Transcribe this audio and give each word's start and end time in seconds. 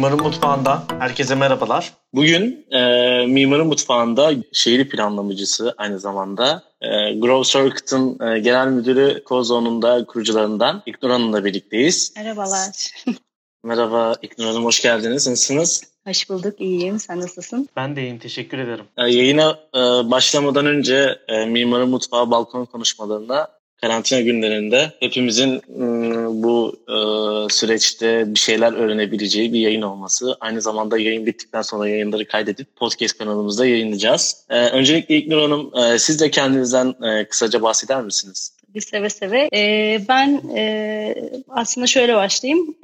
Mimarın 0.00 0.22
Mutfağı'ndan 0.22 0.84
herkese 0.98 1.34
merhabalar. 1.34 1.92
Bugün 2.14 2.66
e, 2.70 2.80
Mimarın 3.26 3.66
Mutfağı'nda 3.66 4.32
şehir 4.52 4.88
planlamacısı 4.88 5.74
aynı 5.78 5.98
zamanda 5.98 6.62
e, 6.80 6.88
Grove 7.18 7.44
Circuit'ın 7.44 8.26
e, 8.26 8.38
genel 8.38 8.68
müdürü 8.68 9.24
Kozon'un 9.24 9.82
da 9.82 10.04
kurucularından 10.04 10.82
İknur 10.86 11.10
Hanım'la 11.10 11.44
birlikteyiz. 11.44 12.12
Merhabalar. 12.16 12.90
Merhaba 13.64 14.16
İknur 14.22 14.46
Hanım, 14.46 14.64
hoş 14.64 14.82
geldiniz. 14.82 15.28
Nasılsınız? 15.28 15.82
Hoş 16.06 16.30
bulduk, 16.30 16.60
iyiyim. 16.60 16.98
Sen 16.98 17.20
nasılsın? 17.20 17.68
Ben 17.76 17.96
de 17.96 18.02
iyiyim, 18.02 18.18
teşekkür 18.18 18.58
ederim. 18.58 18.84
E, 18.96 19.02
yayına 19.02 19.58
e, 19.74 19.80
başlamadan 20.10 20.66
önce 20.66 21.18
e, 21.28 21.46
Mimarın 21.46 21.90
Mutfağı 21.90 22.30
balkon 22.30 22.64
konuşmalarında 22.64 23.59
karantina 23.80 24.20
günlerinde 24.20 24.92
hepimizin 25.00 25.62
ıı, 25.80 26.42
bu 26.42 26.76
ıı, 26.88 27.46
süreçte 27.50 28.34
bir 28.34 28.38
şeyler 28.38 28.72
öğrenebileceği 28.72 29.52
bir 29.52 29.60
yayın 29.60 29.82
olması. 29.82 30.36
Aynı 30.40 30.60
zamanda 30.60 30.98
yayın 30.98 31.26
bittikten 31.26 31.62
sonra 31.62 31.88
yayınları 31.88 32.26
kaydedip 32.26 32.76
podcast 32.76 33.18
kanalımızda 33.18 33.66
yayınlayacağız. 33.66 34.46
Ee, 34.50 34.66
öncelikle 34.66 35.16
İlknur 35.16 35.40
Hanım 35.40 35.72
e, 35.76 35.98
siz 35.98 36.20
de 36.20 36.30
kendinizden 36.30 36.94
e, 37.02 37.24
kısaca 37.24 37.62
bahseder 37.62 38.02
misiniz? 38.02 38.52
Seve 38.80 39.10
seve. 39.10 39.48
Ee, 39.54 40.00
ben 40.08 40.42
e, 40.56 41.14
aslında 41.48 41.86
şöyle 41.86 42.14
başlayayım. 42.14 42.74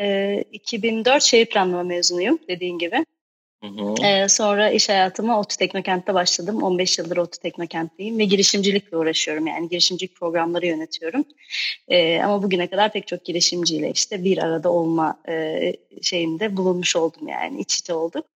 2004 0.53 1.23
şehir 1.23 1.47
planlama 1.47 1.83
mezunuyum 1.83 2.39
dediğin 2.49 2.79
gibi. 2.79 3.05
Ee, 4.05 4.29
sonra 4.29 4.71
iş 4.71 4.89
hayatıma 4.89 5.41
ODTÜ 5.41 5.57
Teknokent'te 5.57 6.15
başladım. 6.15 6.63
15 6.63 6.99
yıldır 6.99 7.17
ODTÜ 7.17 7.39
Teknokent'teyim 7.39 8.19
ve 8.19 8.25
girişimcilikle 8.25 8.97
uğraşıyorum. 8.97 9.47
Yani 9.47 9.69
girişimcilik 9.69 10.17
programları 10.17 10.67
yönetiyorum. 10.67 11.25
Ee, 11.89 12.21
ama 12.21 12.43
bugüne 12.43 12.67
kadar 12.67 12.93
pek 12.93 13.07
çok 13.07 13.25
girişimciyle 13.25 13.91
işte 13.91 14.25
bir 14.25 14.39
arada 14.39 14.73
olma 14.73 15.19
e, 15.29 15.73
şeyinde 16.03 16.57
bulunmuş 16.57 16.97
oldum 16.97 17.29
yani 17.29 17.61
iç 17.61 17.79
içe 17.79 17.95
olduk. 17.95 18.27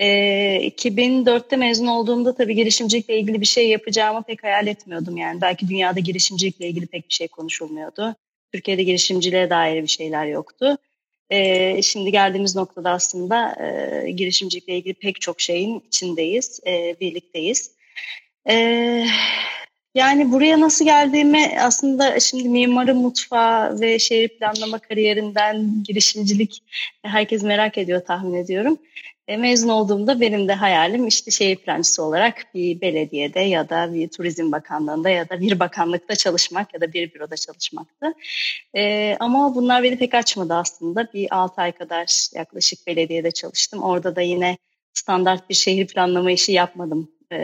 Ee, 0.00 0.70
2004'te 0.76 1.56
mezun 1.56 1.86
olduğumda 1.86 2.34
tabii 2.34 2.54
girişimcilikle 2.54 3.18
ilgili 3.18 3.40
bir 3.40 3.46
şey 3.46 3.68
yapacağımı 3.68 4.22
pek 4.22 4.44
hayal 4.44 4.66
etmiyordum. 4.66 5.16
Yani 5.16 5.40
belki 5.40 5.68
dünyada 5.68 6.00
girişimcilikle 6.00 6.68
ilgili 6.68 6.86
pek 6.86 7.08
bir 7.08 7.14
şey 7.14 7.28
konuşulmuyordu. 7.28 8.14
Türkiye'de 8.52 8.82
girişimciliğe 8.82 9.50
dair 9.50 9.82
bir 9.82 9.88
şeyler 9.88 10.26
yoktu. 10.26 10.78
E, 11.32 11.82
şimdi 11.82 12.12
geldiğimiz 12.12 12.56
noktada 12.56 12.90
aslında 12.90 13.56
e, 13.60 14.10
girişimcilikle 14.10 14.76
ilgili 14.76 14.94
pek 14.94 15.20
çok 15.20 15.40
şeyin 15.40 15.82
içindeyiz, 15.88 16.60
e, 16.66 16.96
birlikteyiz. 17.00 17.70
E, 18.50 18.54
yani 19.94 20.32
buraya 20.32 20.60
nasıl 20.60 20.84
geldiğimi 20.84 21.56
aslında 21.60 22.20
şimdi 22.20 22.48
mimarı 22.48 22.94
mutfağı 22.94 23.80
ve 23.80 23.98
şehir 23.98 24.28
planlama 24.28 24.78
kariyerinden 24.78 25.84
girişimcilik 25.84 26.62
herkes 27.02 27.42
merak 27.42 27.78
ediyor 27.78 28.04
tahmin 28.04 28.34
ediyorum. 28.34 28.78
E, 29.28 29.36
mezun 29.36 29.68
olduğumda 29.68 30.20
benim 30.20 30.48
de 30.48 30.52
hayalim 30.52 31.06
işte 31.06 31.30
şehir 31.30 31.56
plancısı 31.56 32.02
olarak 32.02 32.46
bir 32.54 32.80
belediyede 32.80 33.40
ya 33.40 33.68
da 33.68 33.94
bir 33.94 34.08
turizm 34.08 34.52
bakanlığında 34.52 35.10
ya 35.10 35.28
da 35.28 35.40
bir 35.40 35.60
bakanlıkta 35.60 36.16
çalışmak 36.16 36.74
ya 36.74 36.80
da 36.80 36.92
bir 36.92 37.14
büroda 37.14 37.36
çalışmaktı. 37.36 38.14
E, 38.74 39.16
ama 39.20 39.54
bunlar 39.54 39.82
beni 39.82 39.98
pek 39.98 40.14
açmadı 40.14 40.54
aslında. 40.54 41.12
Bir 41.14 41.36
6 41.36 41.60
ay 41.60 41.72
kadar 41.72 42.28
yaklaşık 42.34 42.86
belediyede 42.86 43.30
çalıştım. 43.30 43.82
Orada 43.82 44.16
da 44.16 44.20
yine 44.20 44.58
standart 44.94 45.50
bir 45.50 45.54
şehir 45.54 45.86
planlama 45.86 46.30
işi 46.30 46.52
yapmadım. 46.52 47.12
E, 47.32 47.38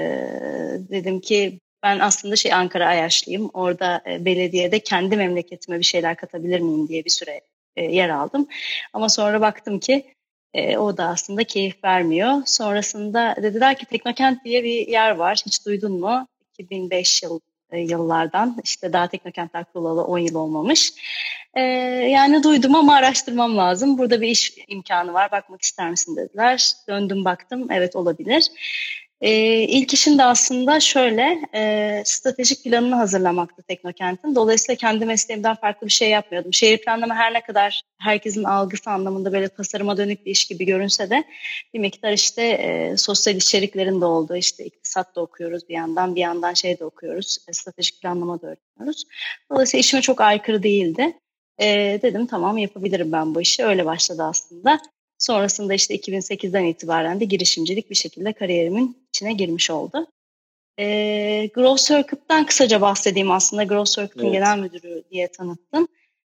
dedim 0.90 1.20
ki 1.20 1.60
ben 1.82 1.98
aslında 1.98 2.36
şey 2.36 2.52
Ankara 2.52 2.86
Ayaşlıyım. 2.86 3.50
Orada 3.52 4.02
e, 4.06 4.24
belediyede 4.24 4.78
kendi 4.78 5.16
memleketime 5.16 5.78
bir 5.78 5.84
şeyler 5.84 6.16
katabilir 6.16 6.60
miyim 6.60 6.88
diye 6.88 7.04
bir 7.04 7.10
süre 7.10 7.40
e, 7.76 7.84
yer 7.84 8.08
aldım. 8.08 8.48
Ama 8.92 9.08
sonra 9.08 9.40
baktım 9.40 9.80
ki 9.80 10.14
e, 10.54 10.78
o 10.78 10.96
da 10.96 11.04
aslında 11.04 11.44
keyif 11.44 11.84
vermiyor. 11.84 12.42
Sonrasında 12.46 13.34
dediler 13.42 13.78
ki 13.78 13.86
Teknokent 13.86 14.44
diye 14.44 14.64
bir 14.64 14.88
yer 14.88 15.10
var. 15.10 15.42
Hiç 15.46 15.66
duydun 15.66 16.00
mu? 16.00 16.28
2005 16.58 17.22
yıl 17.22 17.40
e, 17.70 17.80
yıllardan 17.80 18.56
işte 18.64 18.92
daha 18.92 19.08
teknokentler 19.08 19.64
kurulalı 19.64 20.04
10 20.04 20.18
yıl 20.18 20.34
olmamış. 20.34 20.92
E, 21.54 21.60
yani 22.10 22.42
duydum 22.42 22.74
ama 22.74 22.94
araştırmam 22.94 23.56
lazım. 23.56 23.98
Burada 23.98 24.20
bir 24.20 24.28
iş 24.28 24.52
imkanı 24.68 25.12
var 25.12 25.30
bakmak 25.30 25.62
ister 25.62 25.90
misin 25.90 26.16
dediler. 26.16 26.72
Döndüm 26.88 27.24
baktım 27.24 27.66
evet 27.70 27.96
olabilir. 27.96 28.50
E, 29.20 29.30
ilk 29.62 29.94
işim 29.94 30.18
de 30.18 30.24
aslında 30.24 30.80
şöyle, 30.80 31.40
e, 31.54 32.02
stratejik 32.04 32.64
planını 32.64 32.94
hazırlamaktı 32.94 33.62
Teknokent'in. 33.62 34.34
Dolayısıyla 34.34 34.76
kendi 34.76 35.06
mesleğimden 35.06 35.54
farklı 35.54 35.86
bir 35.86 35.92
şey 35.92 36.10
yapmıyordum. 36.10 36.52
Şehir 36.52 36.78
planlama 36.78 37.14
her 37.14 37.34
ne 37.34 37.40
kadar 37.40 37.82
herkesin 38.00 38.44
algısı 38.44 38.90
anlamında 38.90 39.32
böyle 39.32 39.48
tasarıma 39.48 39.96
dönük 39.96 40.26
bir 40.26 40.30
iş 40.30 40.46
gibi 40.46 40.64
görünse 40.66 41.10
de 41.10 41.24
bir 41.74 41.78
miktar 41.78 42.12
işte 42.12 42.42
e, 42.42 42.96
sosyal 42.96 43.36
içeriklerin 43.36 44.00
de 44.00 44.04
olduğu, 44.04 44.36
işte 44.36 44.64
iktisat 44.64 45.16
da 45.16 45.20
okuyoruz 45.20 45.68
bir 45.68 45.74
yandan, 45.74 46.14
bir 46.16 46.20
yandan 46.20 46.54
şey 46.54 46.78
de 46.78 46.84
okuyoruz, 46.84 47.38
e, 47.48 47.52
stratejik 47.52 48.02
planlama 48.02 48.40
da 48.42 48.46
öğreniyoruz. 48.46 49.04
Dolayısıyla 49.50 49.80
işime 49.80 50.02
çok 50.02 50.20
aykırı 50.20 50.62
değildi. 50.62 51.18
E, 51.60 51.98
dedim 52.02 52.26
tamam 52.26 52.58
yapabilirim 52.58 53.12
ben 53.12 53.34
bu 53.34 53.40
işi. 53.40 53.64
Öyle 53.64 53.84
başladı 53.84 54.22
aslında. 54.22 54.80
Sonrasında 55.18 55.74
işte 55.74 55.96
2008'den 55.96 56.64
itibaren 56.64 57.20
de 57.20 57.24
girişimcilik 57.24 57.90
bir 57.90 57.94
şekilde 57.94 58.32
kariyerimin 58.32 58.96
içine 59.08 59.32
girmiş 59.32 59.70
oldu. 59.70 60.06
E, 60.78 61.50
Growth 61.54 61.82
Circuit'tan 61.82 62.46
kısaca 62.46 62.80
bahsedeyim 62.80 63.30
aslında. 63.30 63.64
Growth 63.64 63.90
Circuit'in 63.90 64.24
evet. 64.24 64.32
genel 64.32 64.58
müdürü 64.58 65.02
diye 65.10 65.28
tanıttım. 65.28 65.88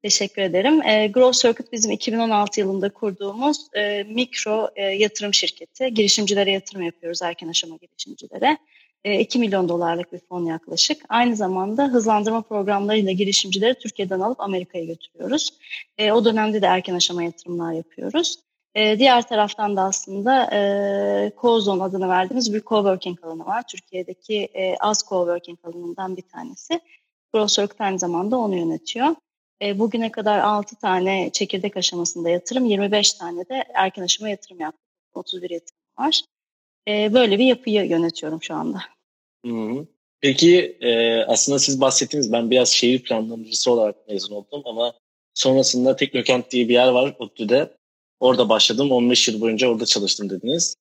Teşekkür 0.03 0.41
ederim. 0.41 0.81
E, 0.81 1.07
Growth 1.07 1.37
Circuit 1.37 1.71
bizim 1.71 1.91
2016 1.91 2.59
yılında 2.59 2.89
kurduğumuz 2.89 3.67
e, 3.73 4.03
mikro 4.03 4.69
e, 4.75 4.83
yatırım 4.83 5.33
şirketi. 5.33 5.93
Girişimcilere 5.93 6.51
yatırım 6.51 6.81
yapıyoruz, 6.81 7.21
erken 7.21 7.47
aşama 7.47 7.75
girişimcilere. 7.75 8.57
E, 9.03 9.19
2 9.19 9.39
milyon 9.39 9.69
dolarlık 9.69 10.13
bir 10.13 10.19
fon 10.19 10.45
yaklaşık. 10.45 11.01
Aynı 11.09 11.35
zamanda 11.35 11.85
hızlandırma 11.87 12.41
programlarıyla 12.41 13.11
girişimcileri 13.11 13.73
Türkiye'den 13.73 14.19
alıp 14.19 14.39
Amerika'ya 14.39 14.85
götürüyoruz. 14.85 15.49
E, 15.97 16.11
o 16.11 16.25
dönemde 16.25 16.61
de 16.61 16.65
erken 16.65 16.95
aşama 16.95 17.23
yatırımlar 17.23 17.73
yapıyoruz. 17.73 18.48
E, 18.75 18.99
diğer 18.99 19.27
taraftan 19.27 19.75
da 19.75 19.81
aslında 19.81 20.49
e, 20.53 21.31
Kozone 21.35 21.83
adını 21.83 22.09
verdiğimiz 22.09 22.53
bir 22.53 22.61
coworking 22.61 23.23
alanı 23.23 23.45
var. 23.45 23.63
Türkiye'deki 23.67 24.49
e, 24.53 24.75
az 24.79 25.03
coworking 25.09 25.59
alanından 25.63 26.17
bir 26.17 26.21
tanesi. 26.21 26.79
Growth 27.33 27.81
aynı 27.81 27.99
zamanda 27.99 28.37
onu 28.37 28.55
yönetiyor. 28.55 29.15
E, 29.61 29.79
bugüne 29.79 30.11
kadar 30.11 30.39
6 30.39 30.75
tane 30.75 31.29
çekirdek 31.33 31.77
aşamasında 31.77 32.29
yatırım, 32.29 32.65
25 32.65 33.13
tane 33.13 33.49
de 33.49 33.63
erken 33.73 34.03
aşama 34.03 34.29
yatırım 34.29 34.59
yaptık. 34.59 34.89
31 35.13 35.49
yatırım 35.49 35.79
var. 35.99 36.21
E, 36.87 37.13
böyle 37.13 37.39
bir 37.39 37.45
yapıyı 37.45 37.85
yönetiyorum 37.85 38.43
şu 38.43 38.53
anda. 38.53 38.79
Hı 39.45 39.51
hı. 39.51 39.87
Peki 40.21 40.77
e, 40.81 41.21
aslında 41.23 41.59
siz 41.59 41.81
bahsettiğiniz 41.81 42.31
ben 42.31 42.51
biraz 42.51 42.69
şehir 42.69 43.03
planlamacısı 43.03 43.71
olarak 43.71 44.07
mezun 44.07 44.35
oldum 44.35 44.61
ama 44.65 44.93
sonrasında 45.33 45.95
Teknokent 45.95 46.51
diye 46.51 46.69
bir 46.69 46.73
yer 46.73 46.87
var 46.87 47.15
ODTÜ'de. 47.19 47.78
Orada 48.19 48.49
başladım. 48.49 48.91
15 48.91 49.27
yıl 49.27 49.41
boyunca 49.41 49.67
orada 49.67 49.85
çalıştım 49.85 50.29
dediniz. 50.29 50.75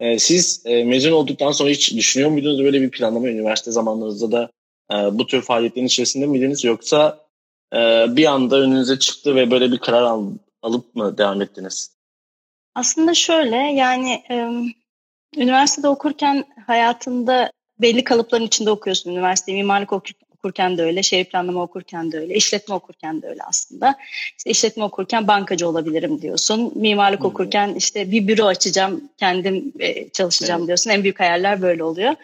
E, 0.00 0.18
siz 0.18 0.62
e, 0.66 0.84
mezun 0.84 1.12
olduktan 1.12 1.52
sonra 1.52 1.70
hiç 1.70 1.94
düşünüyor 1.94 2.30
muydunuz 2.30 2.64
böyle 2.64 2.82
bir 2.82 2.90
planlama 2.90 3.28
üniversite 3.28 3.70
zamanlarınızda 3.70 4.32
da 4.32 4.50
e, 4.92 5.18
bu 5.18 5.26
tür 5.26 5.42
faaliyetlerin 5.42 5.86
içerisinde 5.86 6.26
miydiniz 6.26 6.64
yoksa 6.64 7.26
e, 7.72 7.76
bir 8.08 8.26
anda 8.26 8.60
önünüze 8.60 8.98
çıktı 8.98 9.34
ve 9.34 9.50
böyle 9.50 9.72
bir 9.72 9.78
karar 9.78 10.02
al, 10.02 10.26
alıp 10.62 10.94
mı 10.94 11.18
devam 11.18 11.42
ettiniz? 11.42 11.94
Aslında 12.74 13.14
şöyle 13.14 13.56
yani 13.56 14.22
e, 14.30 14.48
üniversitede 15.36 15.88
okurken 15.88 16.44
hayatında 16.66 17.50
belli 17.80 18.04
kalıpların 18.04 18.46
içinde 18.46 18.70
okuyorsun. 18.70 19.10
Üniversite 19.10 19.52
mimarlık 19.52 19.92
okurken 20.44 20.78
de 20.78 20.82
öyle, 20.82 21.02
şehir 21.02 21.24
planlama 21.24 21.62
okurken 21.62 22.12
de 22.12 22.18
öyle, 22.18 22.34
işletme 22.34 22.74
okurken 22.74 23.22
de 23.22 23.28
öyle 23.28 23.42
aslında. 23.42 23.94
İşte 24.38 24.50
işletme 24.50 24.84
okurken 24.84 25.28
bankacı 25.28 25.68
olabilirim 25.68 26.22
diyorsun. 26.22 26.72
Mimarlık 26.74 27.20
hmm. 27.20 27.26
okurken 27.26 27.74
işte 27.74 28.10
bir 28.10 28.28
büro 28.28 28.44
açacağım, 28.44 29.08
kendim 29.18 29.72
e, 29.80 30.08
çalışacağım 30.08 30.60
evet. 30.60 30.66
diyorsun. 30.66 30.90
En 30.90 31.02
büyük 31.02 31.20
hayaller 31.20 31.62
böyle 31.62 31.84
oluyor. 31.84 32.14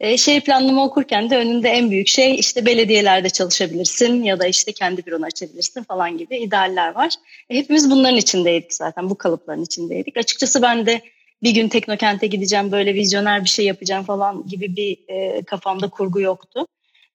E, 0.00 0.16
şehir 0.16 0.40
planlama 0.40 0.84
okurken 0.84 1.30
de 1.30 1.36
önünde 1.36 1.68
en 1.68 1.90
büyük 1.90 2.08
şey 2.08 2.34
işte 2.34 2.66
belediyelerde 2.66 3.30
çalışabilirsin 3.30 4.22
ya 4.22 4.38
da 4.38 4.46
işte 4.46 4.72
kendi 4.72 5.06
büronu 5.06 5.24
açabilirsin 5.24 5.82
falan 5.82 6.18
gibi 6.18 6.36
idealler 6.36 6.94
var. 6.94 7.12
E, 7.50 7.56
hepimiz 7.56 7.90
bunların 7.90 8.16
içindeydik 8.16 8.74
zaten, 8.74 9.10
bu 9.10 9.14
kalıpların 9.18 9.64
içindeydik. 9.64 10.16
Açıkçası 10.16 10.62
ben 10.62 10.86
de 10.86 11.00
bir 11.42 11.50
gün 11.50 11.68
Teknokent'e 11.68 12.26
gideceğim 12.26 12.72
böyle 12.72 12.94
vizyoner 12.94 13.44
bir 13.44 13.48
şey 13.48 13.64
yapacağım 13.64 14.04
falan 14.04 14.46
gibi 14.46 14.76
bir 14.76 14.98
e, 15.08 15.42
kafamda 15.42 15.88
kurgu 15.88 16.20
yoktu. 16.20 16.66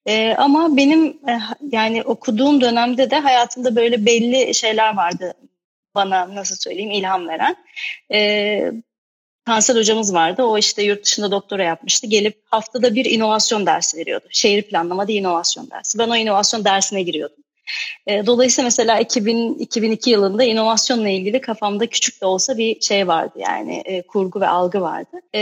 E, 0.06 0.34
ama 0.34 0.76
benim 0.76 1.06
e, 1.06 1.40
yani 1.72 2.02
okuduğum 2.02 2.60
dönemde 2.60 3.10
de 3.10 3.18
hayatımda 3.18 3.76
böyle 3.76 4.06
belli 4.06 4.54
şeyler 4.54 4.96
vardı 4.96 5.34
bana 5.94 6.34
nasıl 6.34 6.56
söyleyeyim 6.56 6.90
ilham 6.90 7.28
veren. 7.28 7.56
E, 8.12 8.72
Tansel 9.44 9.76
hocamız 9.76 10.14
vardı. 10.14 10.42
O 10.42 10.58
işte 10.58 10.82
yurt 10.82 11.04
dışında 11.04 11.30
doktora 11.30 11.64
yapmıştı. 11.64 12.06
Gelip 12.06 12.42
haftada 12.44 12.94
bir 12.94 13.04
inovasyon 13.04 13.66
dersi 13.66 13.96
veriyordu. 13.98 14.26
Şehir 14.30 14.62
planlama 14.62 15.08
değil 15.08 15.20
inovasyon 15.20 15.70
dersi. 15.70 15.98
Ben 15.98 16.08
o 16.08 16.16
inovasyon 16.16 16.64
dersine 16.64 17.02
giriyordum. 17.02 17.39
E, 18.10 18.26
dolayısıyla 18.26 18.66
mesela 18.66 19.00
2000, 19.00 19.54
2002 19.54 20.10
yılında 20.10 20.44
inovasyonla 20.44 21.08
ilgili 21.08 21.40
kafamda 21.40 21.86
küçük 21.86 22.20
de 22.20 22.26
olsa 22.26 22.58
bir 22.58 22.80
şey 22.80 23.08
vardı 23.08 23.32
yani 23.36 23.82
e, 23.84 24.02
kurgu 24.02 24.40
ve 24.40 24.48
algı 24.48 24.80
vardı. 24.80 25.20
E, 25.34 25.40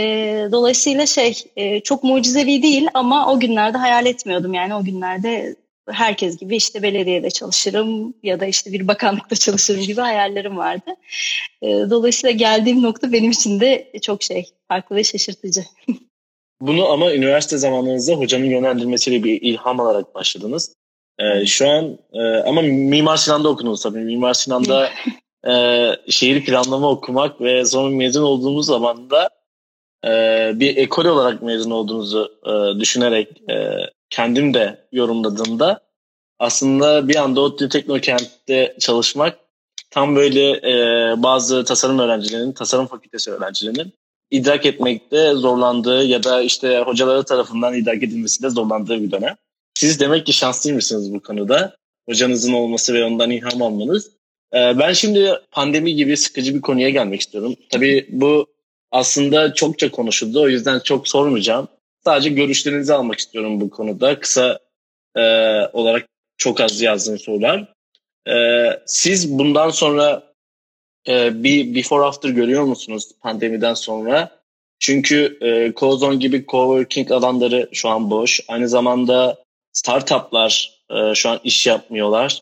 dolayısıyla 0.51 1.05
şey 1.05 1.43
e, 1.55 1.79
çok 1.79 2.03
mucizevi 2.03 2.63
değil 2.63 2.87
ama 2.93 3.31
o 3.31 3.39
günlerde 3.39 3.77
hayal 3.77 4.05
etmiyordum 4.05 4.53
yani 4.53 4.75
o 4.75 4.83
günlerde 4.83 5.55
herkes 5.89 6.37
gibi 6.37 6.55
işte 6.55 6.83
belediyede 6.83 7.29
çalışırım 7.29 8.13
ya 8.23 8.39
da 8.39 8.45
işte 8.45 8.71
bir 8.71 8.87
bakanlıkta 8.87 9.35
çalışırım 9.35 9.81
gibi 9.81 10.01
hayallerim 10.01 10.57
vardı. 10.57 10.91
E, 11.61 11.67
dolayısıyla 11.67 12.31
geldiğim 12.31 12.83
nokta 12.83 13.11
benim 13.11 13.31
için 13.31 13.59
de 13.59 13.91
çok 14.01 14.23
şey 14.23 14.45
farklı 14.67 14.95
ve 14.95 15.03
şaşırtıcı. 15.03 15.63
Bunu 16.61 16.89
ama 16.89 17.13
üniversite 17.13 17.57
zamanınızda 17.57 18.13
hocanın 18.13 18.45
yönlendirmesiyle 18.45 19.23
bir 19.23 19.41
ilham 19.41 19.79
alarak 19.79 20.15
başladınız. 20.15 20.78
Ee, 21.19 21.45
şu 21.45 21.69
an 21.69 21.97
e, 22.13 22.19
ama 22.21 22.61
Mimar 22.61 23.17
Sinan'da 23.17 23.49
okudunuz 23.49 23.81
tabii. 23.81 23.99
Mimar 23.99 24.33
Sinan'da 24.33 24.89
e, 25.47 25.95
şehir 26.09 26.45
planlama 26.45 26.89
okumak 26.89 27.41
ve 27.41 27.65
sonra 27.65 27.89
mezun 27.89 28.23
olduğumuz 28.23 28.65
zaman 28.65 29.09
da 29.09 29.29
e, 30.05 30.09
bir 30.59 30.77
ekol 30.77 31.05
olarak 31.05 31.41
mezun 31.41 31.71
olduğunuzu 31.71 32.31
e, 32.45 32.79
düşünerek 32.79 33.49
e, 33.49 33.75
kendim 34.09 34.53
de 34.53 34.87
yorumladığımda 34.91 35.79
aslında 36.39 37.07
bir 37.07 37.15
anda 37.15 37.41
ODTÜ 37.41 37.69
Teknokent'te 37.69 38.75
çalışmak 38.79 39.39
tam 39.91 40.15
böyle 40.15 40.51
e, 40.51 41.13
bazı 41.23 41.63
tasarım 41.63 41.99
öğrencilerinin, 41.99 42.51
tasarım 42.51 42.87
fakültesi 42.87 43.31
öğrencilerinin 43.31 43.93
idrak 44.31 44.65
etmekte 44.65 45.33
zorlandığı 45.33 46.03
ya 46.03 46.23
da 46.23 46.41
işte 46.41 46.79
hocaları 46.79 47.23
tarafından 47.23 47.73
idrak 47.73 48.03
edilmesinde 48.03 48.49
zorlandığı 48.49 49.01
bir 49.01 49.11
dönem. 49.11 49.35
Siz 49.79 49.99
demek 49.99 50.25
ki 50.25 50.33
şanslıymışsınız 50.33 51.13
bu 51.13 51.19
konuda. 51.19 51.75
Hocanızın 52.09 52.53
olması 52.53 52.93
ve 52.93 53.05
ondan 53.05 53.31
ilham 53.31 53.61
almanız. 53.61 54.11
Ee, 54.53 54.79
ben 54.79 54.93
şimdi 54.93 55.33
pandemi 55.51 55.95
gibi 55.95 56.17
sıkıcı 56.17 56.55
bir 56.55 56.61
konuya 56.61 56.89
gelmek 56.89 57.21
istiyorum. 57.21 57.55
Tabii 57.69 58.05
bu 58.09 58.47
aslında 58.91 59.53
çokça 59.53 59.91
konuşuldu. 59.91 60.41
O 60.41 60.49
yüzden 60.49 60.79
çok 60.79 61.07
sormayacağım. 61.07 61.67
Sadece 62.05 62.29
görüşlerinizi 62.29 62.93
almak 62.93 63.19
istiyorum 63.19 63.61
bu 63.61 63.69
konuda. 63.69 64.19
Kısa 64.19 64.59
e, 65.15 65.21
olarak 65.73 66.07
çok 66.37 66.61
az 66.61 66.81
yazdığım 66.81 67.19
sorular. 67.19 67.73
E, 68.27 68.35
siz 68.85 69.39
bundan 69.39 69.69
sonra 69.69 70.33
e, 71.07 71.43
bir 71.43 71.75
before 71.75 72.05
after 72.05 72.29
görüyor 72.29 72.63
musunuz 72.63 73.11
pandemiden 73.21 73.73
sonra? 73.73 74.39
Çünkü 74.79 75.37
e, 75.41 75.73
Cozone 75.75 76.15
gibi 76.15 76.45
coworking 76.47 77.11
alanları 77.11 77.69
şu 77.73 77.89
an 77.89 78.09
boş. 78.09 78.39
Aynı 78.47 78.69
zamanda 78.69 79.48
startuplar 79.79 80.79
e, 80.91 81.15
şu 81.15 81.29
an 81.29 81.39
iş 81.43 81.67
yapmıyorlar. 81.67 82.41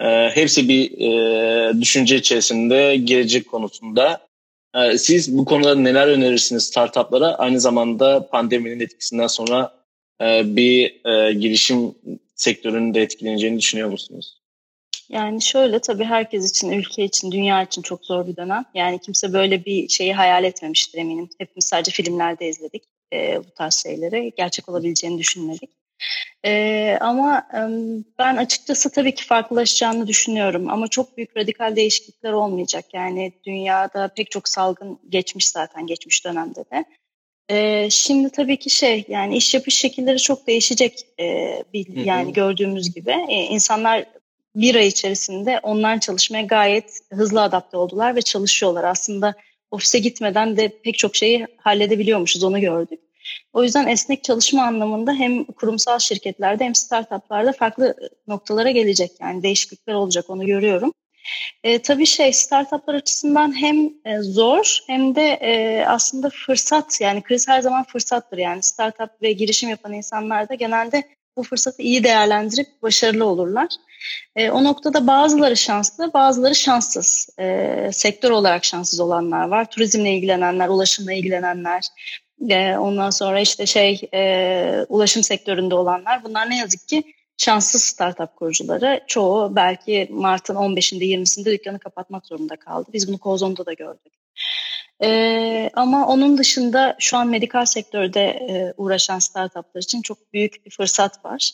E, 0.00 0.30
hepsi 0.34 0.68
bir 0.68 0.90
e, 1.00 1.80
düşünce 1.80 2.16
içerisinde 2.16 2.96
gelecek 2.96 3.48
konusunda. 3.48 4.26
E, 4.74 4.98
siz 4.98 5.38
bu 5.38 5.44
konuda 5.44 5.74
neler 5.74 6.08
önerirsiniz 6.08 6.64
startuplara? 6.64 7.34
Aynı 7.34 7.60
zamanda 7.60 8.28
pandeminin 8.28 8.80
etkisinden 8.80 9.26
sonra 9.26 9.74
e, 10.20 10.56
bir 10.56 11.06
e, 11.06 11.32
girişim 11.32 11.94
sektörünün 12.34 12.94
de 12.94 13.02
etkileneceğini 13.02 13.58
düşünüyor 13.58 13.88
musunuz? 13.88 14.38
Yani 15.08 15.42
şöyle 15.42 15.78
tabii 15.78 16.04
herkes 16.04 16.50
için, 16.50 16.70
ülke 16.70 17.04
için, 17.04 17.32
dünya 17.32 17.62
için 17.62 17.82
çok 17.82 18.04
zor 18.04 18.26
bir 18.26 18.36
dönem. 18.36 18.64
Yani 18.74 18.98
kimse 18.98 19.32
böyle 19.32 19.64
bir 19.64 19.88
şeyi 19.88 20.14
hayal 20.14 20.44
etmemiştir 20.44 20.98
eminim. 20.98 21.30
Hepimiz 21.38 21.64
sadece 21.64 21.92
filmlerde 21.92 22.48
izledik 22.48 22.82
e, 23.12 23.38
bu 23.38 23.50
tarz 23.54 23.82
şeyleri. 23.82 24.32
Gerçek 24.36 24.68
olabileceğini 24.68 25.18
düşünmedik. 25.18 25.70
E, 26.44 26.98
ama 27.00 27.46
ben 28.18 28.36
açıkçası 28.36 28.90
tabii 28.90 29.14
ki 29.14 29.24
farklılaşacağını 29.24 30.06
düşünüyorum. 30.06 30.70
Ama 30.70 30.88
çok 30.88 31.16
büyük 31.16 31.36
radikal 31.36 31.76
değişiklikler 31.76 32.32
olmayacak. 32.32 32.84
Yani 32.92 33.32
dünyada 33.46 34.08
pek 34.08 34.30
çok 34.30 34.48
salgın 34.48 34.98
geçmiş 35.08 35.48
zaten 35.48 35.86
geçmiş 35.86 36.24
dönemde 36.24 36.64
de. 36.72 36.84
E, 37.48 37.90
şimdi 37.90 38.30
tabii 38.30 38.56
ki 38.56 38.70
şey 38.70 39.04
yani 39.08 39.36
iş 39.36 39.54
yapış 39.54 39.74
şekilleri 39.74 40.18
çok 40.18 40.46
değişecek. 40.46 41.06
E, 41.20 41.56
bir, 41.72 42.04
yani 42.04 42.32
gördüğümüz 42.32 42.94
gibi. 42.94 43.16
E, 43.28 43.34
insanlar 43.34 44.04
bir 44.56 44.74
ay 44.74 44.86
içerisinde 44.86 45.60
online 45.62 46.00
çalışmaya 46.00 46.42
gayet 46.42 47.00
hızlı 47.12 47.42
adapte 47.42 47.76
oldular 47.76 48.16
ve 48.16 48.22
çalışıyorlar. 48.22 48.84
Aslında 48.84 49.34
ofise 49.70 49.98
gitmeden 49.98 50.56
de 50.56 50.68
pek 50.84 50.98
çok 50.98 51.16
şeyi 51.16 51.46
halledebiliyormuşuz 51.56 52.44
onu 52.44 52.60
gördük. 52.60 53.00
O 53.52 53.62
yüzden 53.62 53.86
esnek 53.86 54.24
çalışma 54.24 54.62
anlamında 54.62 55.12
hem 55.12 55.44
kurumsal 55.44 55.98
şirketlerde 55.98 56.64
hem 56.64 56.74
startuplarda 56.74 57.52
farklı 57.52 57.94
noktalara 58.28 58.70
gelecek. 58.70 59.10
Yani 59.20 59.42
değişiklikler 59.42 59.94
olacak 59.94 60.30
onu 60.30 60.46
görüyorum. 60.46 60.92
E, 61.64 61.82
tabii 61.82 62.06
şey 62.06 62.32
startuplar 62.32 62.94
açısından 62.94 63.60
hem 63.60 63.90
e, 64.04 64.18
zor 64.20 64.78
hem 64.86 65.14
de 65.14 65.22
e, 65.22 65.84
aslında 65.86 66.30
fırsat 66.46 67.00
yani 67.00 67.22
kriz 67.22 67.48
her 67.48 67.60
zaman 67.60 67.84
fırsattır 67.84 68.38
yani 68.38 68.62
startup 68.62 69.22
ve 69.22 69.32
girişim 69.32 69.70
yapan 69.70 69.92
insanlar 69.92 70.48
da 70.48 70.54
genelde 70.54 71.02
bu 71.36 71.42
fırsatı 71.42 71.82
iyi 71.82 72.04
değerlendirip 72.04 72.82
başarılı 72.82 73.24
olurlar. 73.24 73.68
E, 74.36 74.50
o 74.50 74.64
noktada 74.64 75.06
bazıları 75.06 75.56
şanslı, 75.56 76.12
bazıları 76.12 76.54
şanssız. 76.54 77.28
E, 77.38 77.90
sektör 77.92 78.30
olarak 78.30 78.64
şanssız 78.64 79.00
olanlar 79.00 79.48
var. 79.48 79.70
Turizmle 79.70 80.10
ilgilenenler, 80.10 80.68
ulaşımla 80.68 81.12
ilgilenenler, 81.12 81.82
e, 82.50 82.78
ondan 82.78 83.10
sonra 83.10 83.40
işte 83.40 83.66
şey 83.66 84.00
e, 84.14 84.86
ulaşım 84.88 85.22
sektöründe 85.22 85.74
olanlar. 85.74 86.24
Bunlar 86.24 86.50
ne 86.50 86.58
yazık 86.58 86.88
ki 86.88 87.02
şanssız 87.36 87.82
startup 87.82 88.36
kurucuları. 88.36 89.00
Çoğu 89.06 89.56
belki 89.56 90.08
Mart'ın 90.10 90.54
15'inde 90.54 91.04
20'sinde 91.04 91.52
dükkanı 91.52 91.78
kapatmak 91.78 92.26
zorunda 92.26 92.56
kaldı. 92.56 92.90
Biz 92.92 93.08
bunu 93.08 93.18
Kozon'da 93.18 93.66
da 93.66 93.72
gördük. 93.72 94.12
Ee, 95.02 95.70
ama 95.74 96.06
onun 96.06 96.38
dışında 96.38 96.96
şu 96.98 97.16
an 97.16 97.28
medikal 97.28 97.64
sektörde 97.64 98.20
e, 98.20 98.74
uğraşan 98.76 99.18
startuplar 99.18 99.82
için 99.82 100.02
çok 100.02 100.32
büyük 100.32 100.66
bir 100.66 100.70
fırsat 100.70 101.24
var. 101.24 101.50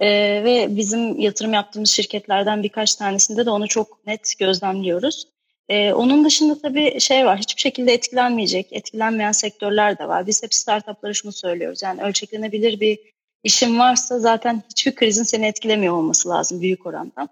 Ee, 0.00 0.08
ve 0.44 0.76
bizim 0.76 1.20
yatırım 1.20 1.52
yaptığımız 1.52 1.90
şirketlerden 1.90 2.62
birkaç 2.62 2.94
tanesinde 2.94 3.46
de 3.46 3.50
onu 3.50 3.68
çok 3.68 4.06
net 4.06 4.34
gözlemliyoruz. 4.38 5.35
Ee, 5.68 5.92
onun 5.92 6.24
dışında 6.24 6.58
tabii 6.62 7.00
şey 7.00 7.26
var, 7.26 7.38
hiçbir 7.38 7.60
şekilde 7.60 7.92
etkilenmeyecek, 7.92 8.72
etkilenmeyen 8.72 9.32
sektörler 9.32 9.98
de 9.98 10.08
var. 10.08 10.26
Biz 10.26 10.42
hep 10.42 10.54
startuplara 10.54 11.14
şunu 11.14 11.32
söylüyoruz, 11.32 11.82
yani 11.82 12.02
ölçeklenebilir 12.02 12.80
bir 12.80 12.98
işin 13.42 13.78
varsa 13.78 14.18
zaten 14.18 14.62
hiçbir 14.70 14.94
krizin 14.94 15.22
seni 15.22 15.46
etkilemiyor 15.46 15.94
olması 15.94 16.28
lazım 16.28 16.60
büyük 16.60 16.86
oranda. 16.86 17.28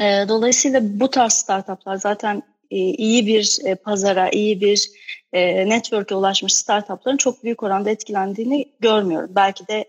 Ee, 0.00 0.24
dolayısıyla 0.28 0.80
bu 1.00 1.10
tarz 1.10 1.32
startuplar 1.32 1.96
zaten 1.96 2.42
e, 2.70 2.76
iyi 2.76 3.26
bir 3.26 3.58
e, 3.64 3.74
pazara, 3.74 4.30
iyi 4.30 4.60
bir 4.60 4.90
e, 5.32 5.68
network'e 5.68 6.14
ulaşmış 6.14 6.54
startupların 6.54 7.16
çok 7.16 7.44
büyük 7.44 7.62
oranda 7.62 7.90
etkilendiğini 7.90 8.72
görmüyorum. 8.80 9.30
Belki 9.34 9.68
de 9.68 9.84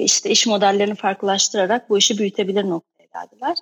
işte 0.00 0.30
iş 0.30 0.46
modellerini 0.46 0.94
farklılaştırarak 0.94 1.90
bu 1.90 1.98
işi 1.98 2.18
büyütebilir 2.18 2.64
noktaya 2.64 3.04
geldiler. 3.14 3.56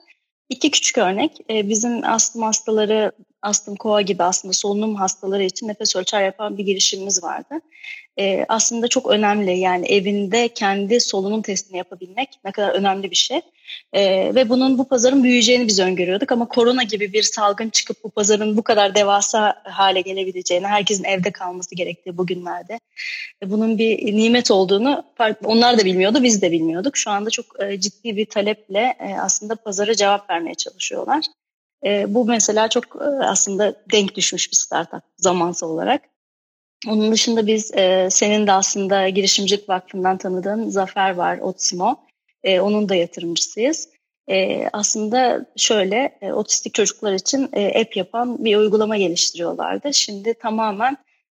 İki 0.48 0.70
küçük 0.70 0.98
örnek. 0.98 1.32
Bizim 1.48 2.04
astım 2.04 2.42
hastaları, 2.42 3.12
astım 3.42 3.76
koa 3.76 4.00
gibi 4.00 4.22
aslında 4.22 4.52
solunum 4.52 4.94
hastaları 4.94 5.44
için 5.44 5.68
nefes 5.68 5.96
ölçer 5.96 6.24
yapan 6.24 6.58
bir 6.58 6.64
girişimimiz 6.64 7.22
vardı 7.22 7.60
e, 8.18 8.44
aslında 8.48 8.88
çok 8.88 9.06
önemli. 9.06 9.58
Yani 9.58 9.86
evinde 9.86 10.48
kendi 10.48 11.00
solunum 11.00 11.42
testini 11.42 11.78
yapabilmek 11.78 12.28
ne 12.44 12.52
kadar 12.52 12.74
önemli 12.74 13.10
bir 13.10 13.16
şey. 13.16 13.40
E, 13.92 14.34
ve 14.34 14.48
bunun 14.48 14.78
bu 14.78 14.88
pazarın 14.88 15.24
büyüyeceğini 15.24 15.68
biz 15.68 15.80
öngörüyorduk 15.80 16.32
ama 16.32 16.48
korona 16.48 16.82
gibi 16.82 17.12
bir 17.12 17.22
salgın 17.22 17.70
çıkıp 17.70 18.04
bu 18.04 18.10
pazarın 18.10 18.56
bu 18.56 18.62
kadar 18.62 18.94
devasa 18.94 19.62
hale 19.64 20.00
gelebileceğini, 20.00 20.66
herkesin 20.66 21.04
evde 21.04 21.30
kalması 21.30 21.74
gerektiği 21.74 22.18
bugünlerde 22.18 22.80
e, 23.42 23.50
bunun 23.50 23.78
bir 23.78 24.16
nimet 24.16 24.50
olduğunu 24.50 25.04
onlar 25.44 25.78
da 25.78 25.84
bilmiyordu, 25.84 26.22
biz 26.22 26.42
de 26.42 26.52
bilmiyorduk. 26.52 26.96
Şu 26.96 27.10
anda 27.10 27.30
çok 27.30 27.46
e, 27.62 27.80
ciddi 27.80 28.16
bir 28.16 28.26
taleple 28.26 28.96
e, 29.00 29.14
aslında 29.20 29.56
pazara 29.56 29.94
cevap 29.94 30.30
vermeye 30.30 30.54
çalışıyorlar. 30.54 31.24
E, 31.84 32.14
bu 32.14 32.24
mesela 32.24 32.68
çok 32.68 32.84
e, 32.84 33.04
aslında 33.04 33.74
denk 33.92 34.14
düşmüş 34.14 34.50
bir 34.50 34.56
startup 34.56 35.02
zamansal 35.16 35.70
olarak. 35.70 36.02
Onun 36.88 37.12
dışında 37.12 37.46
biz 37.46 37.74
e, 37.74 38.08
senin 38.10 38.46
de 38.46 38.52
aslında 38.52 39.08
girişimcilik 39.08 39.68
vakfından 39.68 40.18
tanıdığın 40.18 40.68
Zafer 40.68 41.14
var, 41.14 41.38
Otsimo. 41.38 42.05
E, 42.46 42.60
onun 42.60 42.88
da 42.88 42.94
yatırımcısıyız. 42.94 43.88
E, 44.30 44.68
aslında 44.72 45.46
şöyle 45.56 46.18
e, 46.20 46.32
otistik 46.32 46.74
çocuklar 46.74 47.12
için 47.12 47.48
e, 47.52 47.80
app 47.80 47.96
yapan 47.96 48.44
bir 48.44 48.56
uygulama 48.56 48.96
geliştiriyorlardı. 48.96 49.94
Şimdi 49.94 50.34
tamamen 50.34 50.96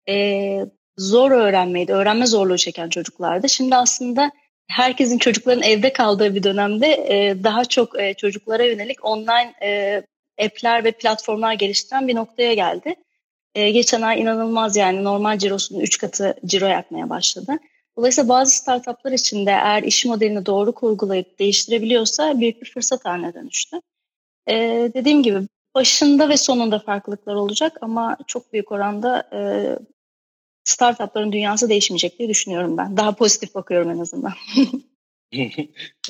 e, 0.10 0.66
zor 0.98 1.32
öğrenmeydi, 1.32 1.94
öğrenme 1.94 2.25
zorluğu 2.28 2.58
çeken 2.58 2.89
çocuklardı. 2.89 3.50
Şimdi 3.50 3.75
aslında 3.75 4.32
herkesin 4.68 5.18
çocukların 5.18 5.63
evde 5.63 5.94
kaldığı 5.94 6.36
bir 6.36 6.44
dönemde 6.44 6.88
e, 6.88 7.44
daha 7.44 7.66
çok 7.66 8.00
e, 8.00 8.13
çocuklara 8.13 8.63
yönelik 8.63 9.06
online 9.06 9.54
e, 9.63 10.01
app'ler 10.46 10.84
ve 10.84 10.92
platformlar 10.92 11.54
geliştiren 11.54 12.08
bir 12.08 12.16
noktaya 12.16 12.54
geldi. 12.54 12.96
E, 13.56 13.72
geçen 13.72 14.01
ay 14.01 14.22
inanılmaz 14.22 14.75
yani 14.75 15.04
normal 15.04 15.38
cirosunun 15.38 15.80
3 15.80 15.98
katı 15.98 16.36
ciro 16.46 16.66
yapmaya 16.68 17.10
başladı. 17.10 17.60
Dolayısıyla 18.00 18.29
bazı 18.29 18.56
startuplar 18.56 19.12
için 19.12 19.46
de 19.46 19.50
eğer 19.50 19.84
iş 19.84 20.06
modelini 20.06 20.46
doğru 20.46 20.72
kurgulayıp 20.72 21.39
değiştirebiliyorsa 21.39 22.39
büyük 22.39 22.62
bir 22.62 22.72
fırsat 22.72 23.06
haline 23.06 23.34
dönüştü. 23.34 23.82
e, 24.50 24.56
dediğim 24.94 25.24
gibi 25.24 25.39
başında 25.75 26.29
ve 26.29 26.38
sonunda 26.38 26.79
farklılıklar 26.79 27.36
olacak 27.36 27.77
ama 27.82 28.18
çok 28.27 28.53
büyük 28.53 28.72
oranda 28.72 29.29
e, 29.34 29.39
startupların 30.63 31.32
dünyası 31.32 31.70
değişmeyecek 31.70 32.20
diye 32.20 32.29
düşünüyorum 32.29 32.77
ben. 32.77 32.98
Daha 32.98 33.15
pozitif 33.15 33.56
bakıyorum 33.56 33.91
en 33.91 34.00
azından. 34.00 34.34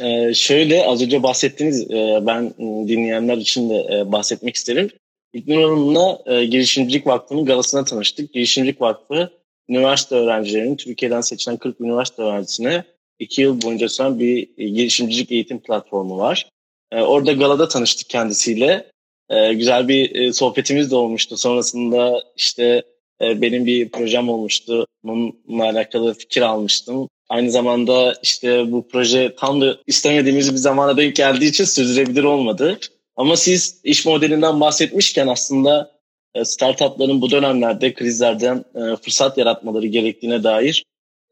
ee, 0.01 0.33
şöyle 0.33 0.85
az 0.85 1.01
önce 1.01 1.23
bahsettiniz 1.23 1.91
e, 1.91 2.19
ben 2.21 2.53
dinleyenler 2.87 3.37
için 3.37 3.69
de 3.69 3.87
e, 3.91 4.11
bahsetmek 4.11 4.55
isterim. 4.55 4.89
İlknur 5.33 5.63
Hanım'la 5.63 6.19
e, 6.25 6.45
Girişimcilik 6.45 7.07
Vakfı'nın 7.07 7.45
galasına 7.45 7.83
tanıştık. 7.83 8.33
Girişimcilik 8.33 8.81
Vakfı 8.81 9.38
üniversite 9.69 10.15
öğrencilerinin 10.15 10.75
Türkiye'den 10.75 11.21
seçilen 11.21 11.57
40 11.57 11.81
üniversite 11.81 12.21
öğrencisine 12.21 12.83
iki 13.19 13.41
yıl 13.41 13.61
boyunca 13.61 13.89
süren 13.89 14.19
bir 14.19 14.49
e, 14.57 14.69
girişimcilik 14.69 15.31
eğitim 15.31 15.59
platformu 15.59 16.17
var. 16.17 16.49
E, 16.91 17.01
orada 17.01 17.31
galada 17.31 17.67
tanıştık 17.67 18.09
kendisiyle. 18.09 18.91
E, 19.29 19.53
güzel 19.53 19.87
bir 19.87 20.33
sohbetimiz 20.33 20.91
de 20.91 20.95
olmuştu. 20.95 21.37
Sonrasında 21.37 22.23
işte 22.35 22.83
benim 23.21 23.65
bir 23.65 23.89
projem 23.89 24.29
olmuştu. 24.29 24.85
Bununla 25.03 25.63
alakalı 25.63 26.13
fikir 26.13 26.41
almıştım. 26.41 27.09
Aynı 27.29 27.51
zamanda 27.51 28.15
işte 28.23 28.71
bu 28.71 28.87
proje 28.87 29.35
tam 29.35 29.61
da 29.61 29.77
istemediğimiz 29.87 30.51
bir 30.51 30.57
zamana 30.57 30.97
denk 30.97 31.15
geldiği 31.15 31.49
için 31.49 31.63
sürdürülebilir 31.63 32.23
olmadı. 32.23 32.79
Ama 33.15 33.37
siz 33.37 33.81
iş 33.83 34.05
modelinden 34.05 34.61
bahsetmişken 34.61 35.27
aslında 35.27 35.98
startupların 36.43 37.21
bu 37.21 37.31
dönemlerde 37.31 37.93
krizlerden 37.93 38.65
e, 38.75 38.95
fırsat 38.95 39.37
yaratmaları 39.37 39.87
gerektiğine 39.87 40.43
dair 40.43 40.85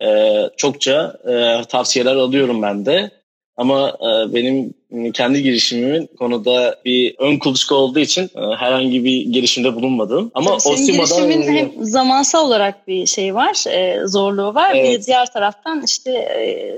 e, 0.04 0.40
çokça 0.58 1.18
tavsiyeler 1.70 2.16
alıyorum 2.16 2.62
ben 2.62 2.86
de. 2.86 3.12
Ama 3.58 3.98
benim 4.34 4.74
kendi 5.14 5.44
girişimimin 5.44 6.10
konuda 6.20 6.80
bir 6.86 7.16
ön 7.20 7.38
kuluçka 7.40 7.76
olduğu 7.76 8.00
için 8.00 8.30
herhangi 8.36 9.04
bir 9.04 9.26
girişimde 9.26 9.76
bulunmadım. 9.76 10.32
Ama 10.34 10.60
Senin 10.60 11.00
Osima'dan... 11.00 11.30
girişimin 11.30 11.58
hem 11.58 11.72
zamansal 11.86 12.48
olarak 12.48 12.88
bir 12.88 13.06
şey 13.06 13.36
var, 13.36 13.64
zorluğu 14.06 14.56
var. 14.56 14.76
Evet. 14.76 15.00
Bir 15.00 15.06
diğer 15.06 15.34
taraftan 15.34 15.84
işte 15.86 16.28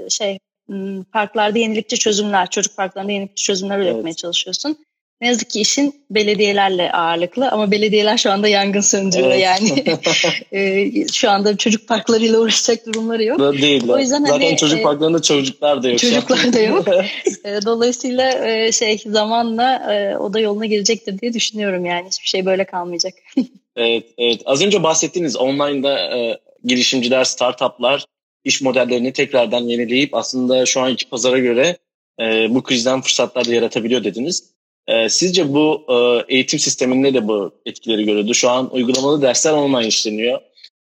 şey 0.10 0.40
parklarda 1.12 1.60
yenilikçi 1.60 1.98
çözümler, 1.98 2.50
çocuk 2.50 2.78
parklarında 2.78 3.12
yenilikçi 3.12 3.44
çözümler 3.44 3.80
üretmeye 3.80 4.02
evet. 4.02 4.18
çalışıyorsun. 4.18 4.78
Ne 5.22 5.28
yazık 5.28 5.50
ki 5.50 5.62
işin 5.62 5.96
belediyelerle 6.12 6.92
ağırlıklı 6.92 7.50
ama 7.50 7.72
belediyeler 7.72 8.18
şu 8.18 8.32
anda 8.32 8.48
yangın 8.48 8.82
söndürüyor 8.82 9.32
evet. 9.32 9.44
yani. 9.44 9.98
e, 10.52 11.08
şu 11.14 11.30
anda 11.30 11.58
çocuk 11.58 11.88
parklarıyla 11.88 12.40
uğraşacak 12.40 12.86
durumları 12.86 13.24
yok. 13.24 13.40
Değil. 13.40 13.90
O 13.90 14.00
yüzden 14.00 14.26
Zaten 14.26 14.46
hani, 14.46 14.58
çocuk 14.58 14.80
e, 14.80 14.82
parklarında 14.82 15.22
çocuklar 15.22 15.84
da 15.84 15.90
yok. 15.90 16.00
Çocuklar 16.00 16.54
da 16.54 16.60
yok. 16.60 16.88
e, 17.46 17.66
dolayısıyla 17.66 18.48
e, 18.48 18.72
şey 18.72 18.98
zamanla 19.06 19.94
e, 19.94 20.18
o 20.18 20.34
da 20.34 20.40
yoluna 20.40 20.66
girecektir 20.66 21.20
diye 21.20 21.34
düşünüyorum 21.34 21.86
yani. 21.86 22.08
Hiçbir 22.08 22.28
şey 22.28 22.46
böyle 22.46 22.66
kalmayacak. 22.66 23.14
evet, 23.76 24.06
evet. 24.18 24.42
Az 24.46 24.62
önce 24.62 24.84
bahsettiğiniz 24.84 25.36
online'da 25.36 26.18
e, 26.18 26.40
girişimciler, 26.64 27.24
startuplar 27.24 28.06
iş 28.44 28.62
modellerini 28.62 29.14
tekrardan 29.14 29.62
yenileyip 29.62 30.14
aslında 30.14 30.66
şu 30.66 30.82
anki 30.82 31.10
pazara 31.10 31.40
göre 31.40 31.78
e, 32.22 32.56
bu 32.56 32.64
krizden 32.64 33.02
fırsatlar 33.02 33.48
da 33.48 33.54
yaratabiliyor 33.54 34.04
dediniz. 34.04 34.59
E, 34.90 35.10
sizce 35.10 35.54
bu 35.54 35.86
e, 35.90 35.96
eğitim 36.36 36.60
sisteminde 36.60 37.14
de 37.14 37.28
bu 37.28 37.52
etkileri 37.66 38.06
görüyordu? 38.06 38.34
Şu 38.34 38.50
an 38.50 38.74
uygulamalı 38.74 39.22
dersler 39.22 39.54
online 39.54 39.88
işleniyor. 39.88 40.40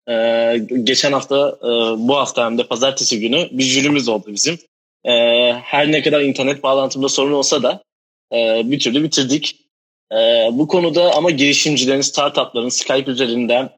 E, 0.08 0.58
geçen 0.82 1.12
hafta, 1.12 1.58
e, 1.62 1.68
bu 2.08 2.16
hafta 2.16 2.46
hem 2.46 2.58
de 2.58 2.66
pazartesi 2.66 3.20
günü 3.20 3.48
bir 3.52 3.62
jürimiz 3.62 4.08
oldu 4.08 4.24
bizim. 4.28 4.58
E, 5.04 5.12
her 5.52 5.92
ne 5.92 6.02
kadar 6.02 6.20
internet 6.20 6.62
bağlantımda 6.62 7.08
sorun 7.08 7.32
olsa 7.32 7.62
da 7.62 7.82
e, 8.32 8.62
bir 8.64 8.78
türlü 8.78 9.02
bitirdik. 9.02 9.56
Bu 10.52 10.68
konuda 10.68 11.14
ama 11.14 11.30
girişimcilerin, 11.30 12.00
startupların 12.00 12.68
Skype 12.68 13.10
üzerinden 13.10 13.70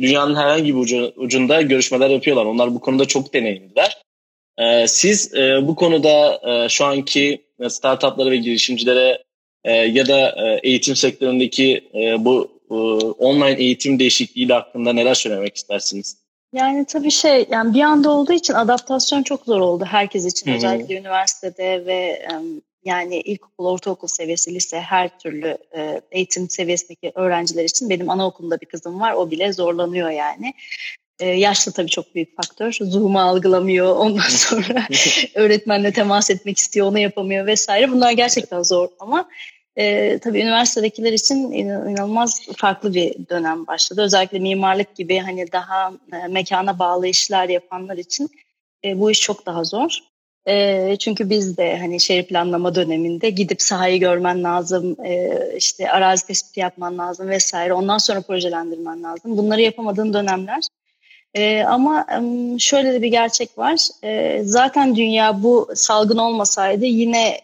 dünyanın 0.00 0.34
herhangi 0.34 0.76
bir 0.76 1.12
ucunda 1.16 1.62
görüşmeler 1.62 2.10
yapıyorlar. 2.10 2.44
Onlar 2.44 2.74
bu 2.74 2.80
konuda 2.80 3.04
çok 3.04 3.34
deneyimliler. 3.34 4.02
Siz 4.86 5.32
bu 5.62 5.76
konuda 5.76 6.40
şu 6.68 6.84
anki 6.84 7.42
startuplara 7.70 8.30
ve 8.30 8.36
girişimcilere 8.36 9.24
e, 9.64 9.72
ya 9.72 10.06
da 10.06 10.28
e, 10.28 10.60
eğitim 10.62 10.96
sektöründeki 10.96 11.90
e, 11.94 12.24
bu 12.24 12.50
e, 12.70 12.74
online 13.24 13.62
eğitim 13.62 13.98
değişikliği 13.98 14.46
hakkında 14.46 14.92
neler 14.92 15.14
söylemek 15.14 15.56
istersiniz? 15.56 16.16
Yani 16.54 16.84
tabii 16.84 17.10
şey 17.10 17.46
yani 17.50 17.74
bir 17.74 17.80
anda 17.80 18.10
olduğu 18.10 18.32
için 18.32 18.54
adaptasyon 18.54 19.22
çok 19.22 19.44
zor 19.44 19.60
oldu 19.60 19.84
herkes 19.84 20.26
için 20.26 20.46
Hı-hı. 20.46 20.56
özellikle 20.56 20.98
üniversitede 20.98 21.86
ve 21.86 22.26
yani 22.84 23.20
ilkokul, 23.20 23.66
ortaokul 23.66 24.08
seviyesi, 24.08 24.54
lise 24.54 24.80
her 24.80 25.18
türlü 25.18 25.58
eğitim 26.10 26.50
seviyesindeki 26.50 27.12
öğrenciler 27.14 27.64
için 27.64 27.90
benim 27.90 28.10
anaokulunda 28.10 28.60
bir 28.60 28.66
kızım 28.66 29.00
var 29.00 29.12
o 29.12 29.30
bile 29.30 29.52
zorlanıyor 29.52 30.10
yani. 30.10 30.54
Ee, 31.22 31.28
yaşlı 31.28 31.72
tabii 31.72 31.90
çok 31.90 32.14
büyük 32.14 32.36
faktör. 32.36 32.72
Zoom'u 32.80 33.20
algılamıyor. 33.20 33.96
Ondan 33.96 34.22
sonra 34.28 34.86
öğretmenle 35.34 35.92
temas 35.92 36.30
etmek 36.30 36.58
istiyor, 36.58 36.86
onu 36.86 36.98
yapamıyor 36.98 37.46
vesaire. 37.46 37.90
Bunlar 37.92 38.12
gerçekten 38.12 38.62
zor 38.62 38.88
ama 39.00 39.28
e, 39.76 40.18
tabii 40.18 40.40
üniversitedekiler 40.40 41.12
için 41.12 41.52
inanılmaz 41.52 42.40
farklı 42.56 42.94
bir 42.94 43.14
dönem 43.30 43.66
başladı. 43.66 44.02
Özellikle 44.02 44.38
mimarlık 44.38 44.96
gibi 44.96 45.18
hani 45.18 45.52
daha 45.52 45.92
e, 46.12 46.28
mekana 46.28 46.78
bağlı 46.78 47.06
işler 47.06 47.48
yapanlar 47.48 47.96
için 47.96 48.30
e, 48.84 49.00
bu 49.00 49.10
iş 49.10 49.20
çok 49.20 49.46
daha 49.46 49.64
zor. 49.64 49.98
E, 50.48 50.96
çünkü 50.96 51.30
biz 51.30 51.56
de 51.56 51.78
hani 51.78 52.00
şehir 52.00 52.26
planlama 52.26 52.74
döneminde 52.74 53.30
gidip 53.30 53.62
sahayı 53.62 54.00
görmen 54.00 54.44
lazım, 54.44 54.96
e, 55.04 55.30
işte 55.56 55.90
arazi 55.90 56.26
tespiti 56.26 56.60
yapman 56.60 56.98
lazım 56.98 57.28
vesaire. 57.28 57.72
Ondan 57.72 57.98
sonra 57.98 58.20
projelendirmen 58.20 59.02
lazım. 59.02 59.36
Bunları 59.36 59.60
yapamadığın 59.60 60.14
dönemler 60.14 60.62
e, 61.34 61.62
ama 61.62 62.06
şöyle 62.58 62.92
de 62.92 63.02
bir 63.02 63.08
gerçek 63.08 63.58
var. 63.58 63.80
E, 64.04 64.40
zaten 64.44 64.96
dünya 64.96 65.42
bu 65.42 65.68
salgın 65.74 66.18
olmasaydı 66.18 66.84
yine 66.84 67.40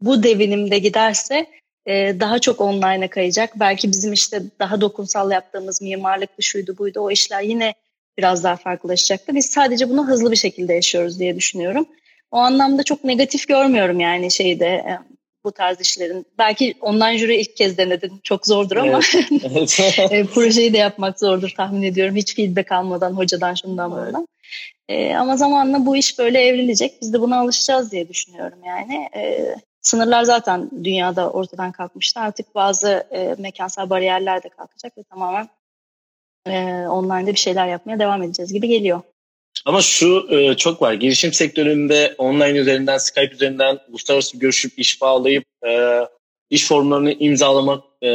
bu 0.00 0.22
devinimde 0.22 0.78
giderse 0.78 1.46
e, 1.86 2.20
daha 2.20 2.38
çok 2.38 2.60
online'a 2.60 3.08
kayacak. 3.08 3.60
Belki 3.60 3.90
bizim 3.90 4.12
işte 4.12 4.42
daha 4.58 4.80
dokunsal 4.80 5.30
yaptığımız 5.30 5.82
mimarlık 5.82 6.30
şuydu 6.40 6.78
buydu 6.78 7.00
o 7.00 7.10
işler 7.10 7.42
yine 7.42 7.74
biraz 8.18 8.44
daha 8.44 8.56
farklılaşacaktı. 8.56 9.34
Biz 9.34 9.46
sadece 9.46 9.90
bunu 9.90 10.06
hızlı 10.06 10.30
bir 10.30 10.36
şekilde 10.36 10.74
yaşıyoruz 10.74 11.18
diye 11.18 11.36
düşünüyorum. 11.36 11.86
O 12.30 12.36
anlamda 12.36 12.82
çok 12.82 13.04
negatif 13.04 13.48
görmüyorum 13.48 14.00
yani 14.00 14.30
şeyde 14.30 14.84
bu 15.44 15.52
tarz 15.52 15.80
işlerin. 15.80 16.26
Belki 16.38 16.74
online 16.80 17.18
jüri 17.18 17.36
ilk 17.36 17.56
kez 17.56 17.78
denedin. 17.78 18.20
Çok 18.22 18.46
zordur 18.46 18.76
ama 18.76 19.00
evet. 19.42 19.80
E, 20.10 20.24
projeyi 20.24 20.72
de 20.72 20.78
yapmak 20.78 21.18
zordur 21.18 21.50
tahmin 21.56 21.82
ediyorum. 21.82 22.16
Hiç 22.16 22.36
feedback 22.36 22.72
almadan 22.72 23.12
hocadan 23.12 23.54
şundan 23.54 23.92
evet. 23.92 24.06
bundan. 24.06 24.28
E, 24.88 25.14
ama 25.14 25.36
zamanla 25.36 25.86
bu 25.86 25.96
iş 25.96 26.18
böyle 26.18 26.40
evrilecek. 26.40 27.02
Biz 27.02 27.12
de 27.12 27.20
buna 27.20 27.40
alışacağız 27.40 27.92
diye 27.92 28.08
düşünüyorum 28.08 28.58
yani. 28.66 29.08
E, 29.16 29.54
sınırlar 29.80 30.22
zaten 30.22 30.70
dünyada 30.84 31.30
ortadan 31.30 31.72
kalkmıştı. 31.72 32.20
Artık 32.20 32.54
bazı 32.54 33.06
e, 33.10 33.34
mekansal 33.38 33.90
bariyerler 33.90 34.42
de 34.42 34.48
kalkacak 34.48 34.98
ve 34.98 35.02
tamamen 35.02 35.48
e, 36.46 36.86
online'da 36.88 37.30
bir 37.30 37.36
şeyler 37.36 37.68
yapmaya 37.68 37.98
devam 37.98 38.22
edeceğiz 38.22 38.52
gibi 38.52 38.68
geliyor. 38.68 39.00
Ama 39.64 39.82
şu 39.82 40.26
e, 40.30 40.54
çok 40.54 40.82
var. 40.82 40.92
Girişim 40.92 41.32
sektöründe 41.32 42.14
online 42.18 42.58
üzerinden, 42.58 42.98
Skype 42.98 43.34
üzerinden 43.34 43.78
uluslararası 43.88 44.38
görüşüp 44.38 44.78
iş 44.78 45.00
bağlayıp 45.00 45.44
e, 45.66 46.00
iş 46.50 46.66
formlarını 46.66 47.12
imzalamak 47.12 47.84
e, 48.02 48.08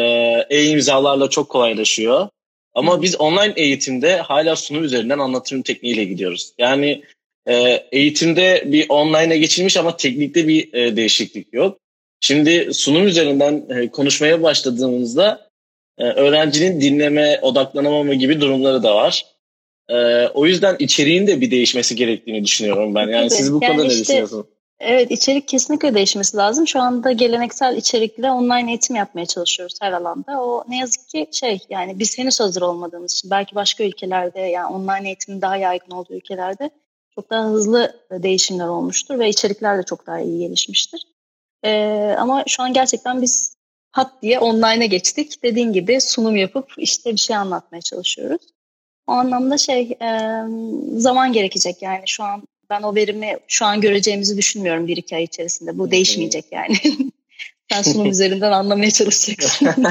e-imzalarla 0.49 1.29
çok 1.29 1.49
kolaylaşıyor. 1.49 2.27
Ama 2.73 3.01
biz 3.01 3.15
online 3.15 3.53
eğitimde 3.55 4.17
hala 4.17 4.55
sunum 4.55 4.83
üzerinden 4.83 5.19
anlatım 5.19 5.61
tekniğiyle 5.61 6.03
gidiyoruz. 6.03 6.53
Yani 6.57 7.03
e, 7.47 7.83
eğitimde 7.91 8.63
bir 8.65 8.85
online'a 8.89 9.35
geçilmiş 9.35 9.77
ama 9.77 9.97
teknikte 9.97 10.47
bir 10.47 10.73
e, 10.73 10.95
değişiklik 10.95 11.53
yok. 11.53 11.79
Şimdi 12.19 12.73
sunum 12.73 13.07
üzerinden 13.07 13.65
e, 13.69 13.91
konuşmaya 13.91 14.43
başladığımızda 14.43 15.49
e, 15.97 16.03
öğrencinin 16.03 16.81
dinleme, 16.81 17.39
odaklanamama 17.41 18.13
gibi 18.13 18.41
durumları 18.41 18.83
da 18.83 18.95
var. 18.95 19.25
Ee, 19.89 20.27
o 20.27 20.45
yüzden 20.45 20.75
içeriğin 20.79 21.27
de 21.27 21.41
bir 21.41 21.51
değişmesi 21.51 21.95
gerektiğini 21.95 22.43
düşünüyorum 22.43 22.95
ben. 22.95 23.07
Yani 23.07 23.29
siz 23.29 23.53
bu 23.53 23.59
yani 23.61 23.71
konuda 23.71 23.87
işte, 23.87 23.97
ne 23.97 24.01
düşünüyorsunuz? 24.01 24.45
Evet 24.79 25.11
içerik 25.11 25.47
kesinlikle 25.47 25.93
değişmesi 25.93 26.37
lazım. 26.37 26.67
Şu 26.67 26.79
anda 26.79 27.11
geleneksel 27.11 27.77
içerikle 27.77 28.31
online 28.31 28.69
eğitim 28.69 28.95
yapmaya 28.95 29.25
çalışıyoruz 29.25 29.75
her 29.81 29.91
alanda. 29.91 30.43
O 30.43 30.63
ne 30.69 30.77
yazık 30.77 31.09
ki 31.09 31.27
şey 31.31 31.59
yani 31.69 31.99
biz 31.99 32.17
henüz 32.17 32.39
hazır 32.39 32.61
olmadığımız 32.61 33.13
için 33.13 33.31
belki 33.31 33.55
başka 33.55 33.83
ülkelerde 33.83 34.39
yani 34.39 34.75
online 34.75 35.07
eğitimin 35.07 35.41
daha 35.41 35.57
yaygın 35.57 35.91
olduğu 35.91 36.13
ülkelerde 36.13 36.69
çok 37.15 37.29
daha 37.29 37.45
hızlı 37.45 37.95
değişimler 38.11 38.67
olmuştur 38.67 39.19
ve 39.19 39.29
içerikler 39.29 39.77
de 39.77 39.83
çok 39.83 40.07
daha 40.07 40.19
iyi 40.19 40.39
gelişmiştir. 40.39 41.07
Ee, 41.63 42.15
ama 42.17 42.43
şu 42.47 42.63
an 42.63 42.73
gerçekten 42.73 43.21
biz 43.21 43.57
pat 43.93 44.21
diye 44.21 44.39
online'a 44.39 44.85
geçtik. 44.85 45.43
Dediğin 45.43 45.73
gibi 45.73 46.01
sunum 46.01 46.35
yapıp 46.35 46.73
işte 46.77 47.11
bir 47.11 47.17
şey 47.17 47.35
anlatmaya 47.35 47.81
çalışıyoruz. 47.81 48.41
O 49.07 49.11
anlamda 49.11 49.57
şey 49.57 49.81
e, 49.81 50.41
zaman 50.97 51.33
gerekecek 51.33 51.81
yani 51.81 52.03
şu 52.05 52.23
an 52.23 52.43
ben 52.69 52.81
o 52.81 52.95
verimi 52.95 53.37
şu 53.47 53.65
an 53.65 53.81
göreceğimizi 53.81 54.37
düşünmüyorum 54.37 54.87
bir 54.87 54.97
iki 54.97 55.15
ay 55.15 55.23
içerisinde. 55.23 55.77
Bu 55.77 55.91
değişmeyecek 55.91 56.45
yani. 56.51 56.75
Sen 57.71 57.81
sunum 57.81 58.09
üzerinden 58.09 58.51
anlamaya 58.51 58.91
çalışacaksın. 58.91 59.67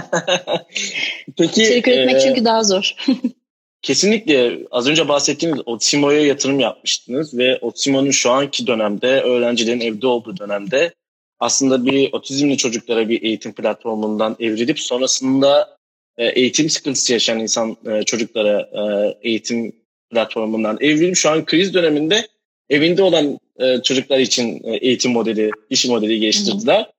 Peki. 1.38 1.62
İçerik 1.62 1.88
üretmek 1.88 2.16
e, 2.16 2.20
çünkü 2.20 2.44
daha 2.44 2.64
zor. 2.64 2.94
kesinlikle 3.82 4.58
az 4.70 4.88
önce 4.88 5.08
bahsettiğiniz 5.08 5.60
Otsimo'ya 5.66 6.26
yatırım 6.26 6.60
yapmıştınız 6.60 7.38
ve 7.38 7.58
Otsimo'nun 7.58 8.10
şu 8.10 8.30
anki 8.30 8.66
dönemde 8.66 9.20
öğrencilerin 9.20 9.80
evde 9.80 10.06
olduğu 10.06 10.36
dönemde 10.36 10.94
aslında 11.40 11.86
bir 11.86 12.12
otizmli 12.12 12.56
çocuklara 12.56 13.08
bir 13.08 13.22
eğitim 13.22 13.52
platformundan 13.52 14.36
evrilip 14.40 14.80
sonrasında 14.80 15.78
eğitim 16.18 16.70
sıkıntısı 16.70 17.12
yaşayan 17.12 17.38
insan 17.38 17.76
e, 17.86 18.02
çocuklara 18.02 18.60
e, 18.60 19.14
eğitim 19.28 19.72
platformundan 20.10 20.78
evrilip 20.80 21.16
şu 21.16 21.30
an 21.30 21.44
kriz 21.44 21.74
döneminde 21.74 22.28
evinde 22.70 23.02
olan 23.02 23.38
çocuklar 23.82 24.18
için 24.18 24.60
eğitim 24.64 25.12
modeli, 25.12 25.50
iş 25.70 25.86
modeli 25.86 26.20
geliştirdiler. 26.20 26.90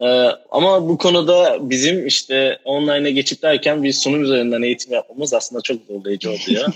Hı 0.00 0.06
hı. 0.06 0.38
Ama 0.50 0.88
bu 0.88 0.98
konuda 0.98 1.70
bizim 1.70 2.06
işte 2.06 2.58
online'a 2.64 3.10
geçip 3.10 3.42
derken 3.42 3.82
bir 3.82 3.92
sunum 3.92 4.24
üzerinden 4.24 4.62
eğitim 4.62 4.92
yapmamız 4.92 5.34
aslında 5.34 5.62
çok 5.62 5.86
zorlayıcı 5.86 6.30
oluyor. 6.30 6.72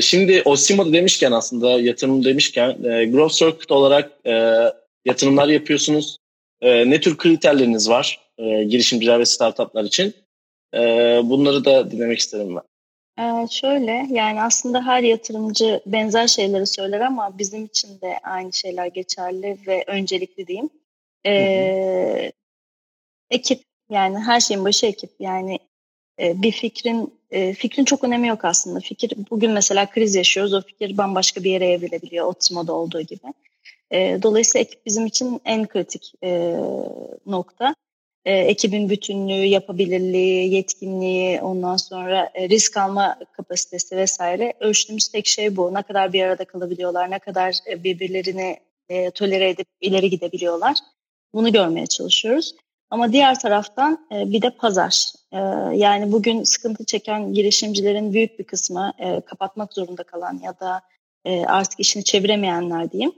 Şimdi 0.02 0.42
Osimo'da 0.44 0.92
demişken 0.92 1.32
aslında 1.32 1.70
yatırım 1.80 2.24
demişken 2.24 2.82
Growth 2.82 3.34
Circuit 3.34 3.70
olarak 3.70 4.12
yatırımlar 5.04 5.48
yapıyorsunuz. 5.48 6.16
Ne 6.62 7.00
tür 7.00 7.16
kriterleriniz 7.16 7.88
var 7.88 8.20
girişimciler 8.38 9.20
ve 9.20 9.24
startuplar 9.24 9.84
için? 9.84 10.14
Bunları 11.24 11.64
da 11.64 11.90
dinlemek 11.90 12.18
isterim 12.18 12.56
ben. 12.56 12.62
Ee, 13.18 13.46
şöyle 13.50 14.06
yani 14.10 14.42
aslında 14.42 14.86
her 14.86 15.02
yatırımcı 15.02 15.80
benzer 15.86 16.26
şeyleri 16.26 16.66
söyler 16.66 17.00
ama 17.00 17.38
bizim 17.38 17.64
için 17.64 18.00
de 18.00 18.18
aynı 18.22 18.52
şeyler 18.52 18.86
geçerli 18.86 19.58
ve 19.66 19.84
öncelikli 19.86 20.46
diyeyim. 20.46 20.70
Ee, 21.26 22.32
ekip 23.30 23.62
yani 23.90 24.18
her 24.18 24.40
şeyin 24.40 24.64
başı 24.64 24.86
ekip 24.86 25.10
yani 25.18 25.58
e, 26.20 26.42
bir 26.42 26.52
fikrin 26.52 27.14
e, 27.30 27.54
fikrin 27.54 27.84
çok 27.84 28.04
önemi 28.04 28.28
yok 28.28 28.44
aslında. 28.44 28.80
Fikir 28.80 29.12
bugün 29.30 29.50
mesela 29.50 29.90
kriz 29.90 30.14
yaşıyoruz 30.14 30.54
o 30.54 30.62
fikir 30.62 30.98
bambaşka 30.98 31.44
bir 31.44 31.50
yere 31.50 31.72
evrilebiliyor 31.72 32.26
Otsimo'da 32.26 32.72
olduğu 32.72 33.00
gibi. 33.00 33.32
E, 33.90 34.18
dolayısıyla 34.22 34.62
ekip 34.62 34.86
bizim 34.86 35.06
için 35.06 35.40
en 35.44 35.66
kritik 35.66 36.12
e, 36.22 36.56
nokta 37.26 37.74
e, 38.24 38.32
ekibin 38.32 38.88
bütünlüğü, 38.90 39.44
yapabilirliği, 39.44 40.54
yetkinliği, 40.54 41.40
ondan 41.40 41.76
sonra 41.76 42.30
e, 42.34 42.48
risk 42.48 42.76
alma 42.76 43.18
kapasitesi 43.32 43.96
vesaire 43.96 44.52
ölçtüğümüz 44.60 45.08
tek 45.08 45.26
şey 45.26 45.56
bu. 45.56 45.74
Ne 45.74 45.82
kadar 45.82 46.12
bir 46.12 46.22
arada 46.22 46.44
kalabiliyorlar, 46.44 47.10
ne 47.10 47.18
kadar 47.18 47.54
e, 47.70 47.84
birbirlerini 47.84 48.56
e, 48.88 49.10
tolere 49.10 49.50
edip 49.50 49.66
ileri 49.80 50.10
gidebiliyorlar. 50.10 50.76
Bunu 51.34 51.52
görmeye 51.52 51.86
çalışıyoruz. 51.86 52.54
Ama 52.90 53.12
diğer 53.12 53.40
taraftan 53.40 54.06
e, 54.12 54.32
bir 54.32 54.42
de 54.42 54.50
pazar. 54.50 55.12
E, 55.32 55.38
yani 55.76 56.12
bugün 56.12 56.42
sıkıntı 56.42 56.84
çeken 56.84 57.34
girişimcilerin 57.34 58.12
büyük 58.12 58.38
bir 58.38 58.44
kısmı 58.44 58.92
e, 58.98 59.20
kapatmak 59.20 59.72
zorunda 59.72 60.02
kalan 60.02 60.40
ya 60.42 60.60
da 60.60 60.82
e, 61.24 61.46
artık 61.46 61.80
işini 61.80 62.04
çeviremeyenler 62.04 62.90
diyeyim 62.90 63.12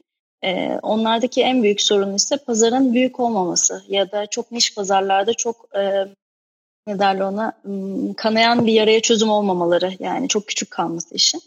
e, 0.46 0.78
onlardaki 0.82 1.42
en 1.42 1.62
büyük 1.62 1.82
sorun 1.82 2.14
ise 2.14 2.36
pazarın 2.36 2.94
büyük 2.94 3.20
olmaması 3.20 3.82
ya 3.88 4.12
da 4.12 4.26
çok 4.26 4.52
niş 4.52 4.74
pazarlarda 4.74 5.34
çok 5.34 5.68
e, 5.76 6.06
ne 6.86 6.98
derler 6.98 7.20
ona 7.20 7.52
kanayan 8.16 8.66
bir 8.66 8.72
yaraya 8.72 9.00
çözüm 9.00 9.30
olmamaları 9.30 9.92
yani 9.98 10.28
çok 10.28 10.46
küçük 10.46 10.70
kalması 10.70 11.14
işin. 11.14 11.40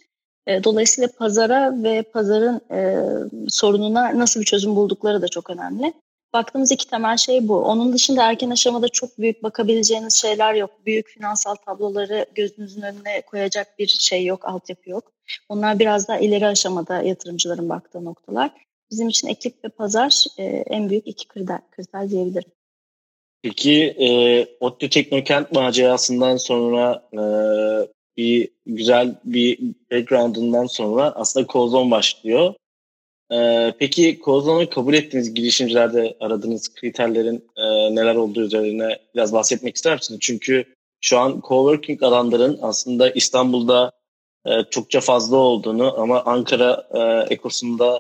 E, 0.48 0.64
dolayısıyla 0.64 1.10
pazara 1.18 1.84
ve 1.84 2.02
pazarın 2.02 2.62
e, 2.72 3.06
sorununa 3.50 4.20
nasıl 4.20 4.40
bir 4.40 4.46
çözüm 4.46 4.76
buldukları 4.76 5.22
da 5.22 5.28
çok 5.28 5.50
önemli. 5.50 5.94
Baktığımız 6.34 6.72
iki 6.72 6.88
temel 6.88 7.18
şey 7.18 7.48
bu. 7.48 7.56
Onun 7.56 7.94
dışında 7.94 8.30
erken 8.30 8.50
aşamada 8.50 8.90
çok 8.90 9.18
büyük 9.20 9.44
bakabileceğiniz 9.44 10.14
şeyler 10.14 10.54
yok. 10.54 10.72
Büyük 10.86 11.08
finansal 11.08 11.56
tabloları 11.56 12.26
gözünüzün 12.36 12.82
önüne 12.82 13.22
koyacak 13.22 13.80
bir 13.80 13.88
şey 13.88 14.26
yok, 14.26 14.46
altyapı 14.46 14.90
yok. 14.90 15.12
Onlar 15.50 15.80
biraz 15.80 16.08
daha 16.08 16.20
ileri 16.20 16.48
aşamada 16.48 17.02
yatırımcıların 17.02 17.70
baktığı 17.70 18.06
noktalar 18.06 18.52
bizim 18.92 19.10
için 19.10 19.28
ekip 19.28 19.66
ve 19.66 19.70
pazar 19.70 20.26
e, 20.38 20.44
en 20.44 20.90
büyük 20.90 21.08
iki 21.08 21.28
kriter, 21.28 21.60
kriter 21.72 22.10
diyebilirim. 22.10 22.52
Peki 23.42 23.84
e, 23.84 24.10
ODTÜ 24.60 24.90
Teknokent 24.90 25.52
macerasından 25.52 26.38
sonra 26.38 27.10
e, 27.14 27.22
bir 28.18 28.50
güzel 28.66 29.16
bir 29.24 29.60
background'ından 29.92 30.66
sonra 30.66 31.12
aslında 31.16 31.48
Kozon 31.48 31.92
başlıyor. 31.92 32.54
E, 33.32 33.72
peki 33.80 34.20
Kozon'u 34.20 34.70
kabul 34.70 34.94
ettiğiniz 34.94 35.34
girişimcilerde 35.34 36.18
aradığınız 36.20 36.74
kriterlerin 36.74 37.50
e, 37.58 37.96
neler 37.96 38.16
olduğu 38.16 38.42
üzerine 38.42 39.00
biraz 39.16 39.34
bahsetmek 39.34 39.76
ister 39.76 39.94
misiniz? 39.96 40.20
Çünkü 40.22 40.66
şu 41.02 41.20
an 41.20 41.42
coworking 41.48 42.04
alanların 42.04 42.60
aslında 42.62 43.10
İstanbul'da 43.10 43.92
e, 44.46 44.52
çokça 44.70 45.02
fazla 45.02 45.38
olduğunu 45.38 46.00
ama 46.00 46.24
Ankara 46.26 46.88
e, 46.94 47.34
ekosunda 47.34 48.00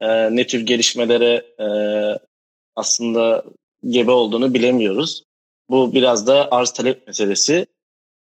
e, 0.00 0.36
ne 0.36 0.46
tür 0.46 0.66
gelişmelere 0.66 1.44
e, 1.58 1.68
aslında 2.76 3.44
gebe 3.88 4.10
olduğunu 4.10 4.54
bilemiyoruz. 4.54 5.22
Bu 5.70 5.94
biraz 5.94 6.26
da 6.26 6.48
arz 6.50 6.70
talep 6.70 7.06
meselesi. 7.06 7.66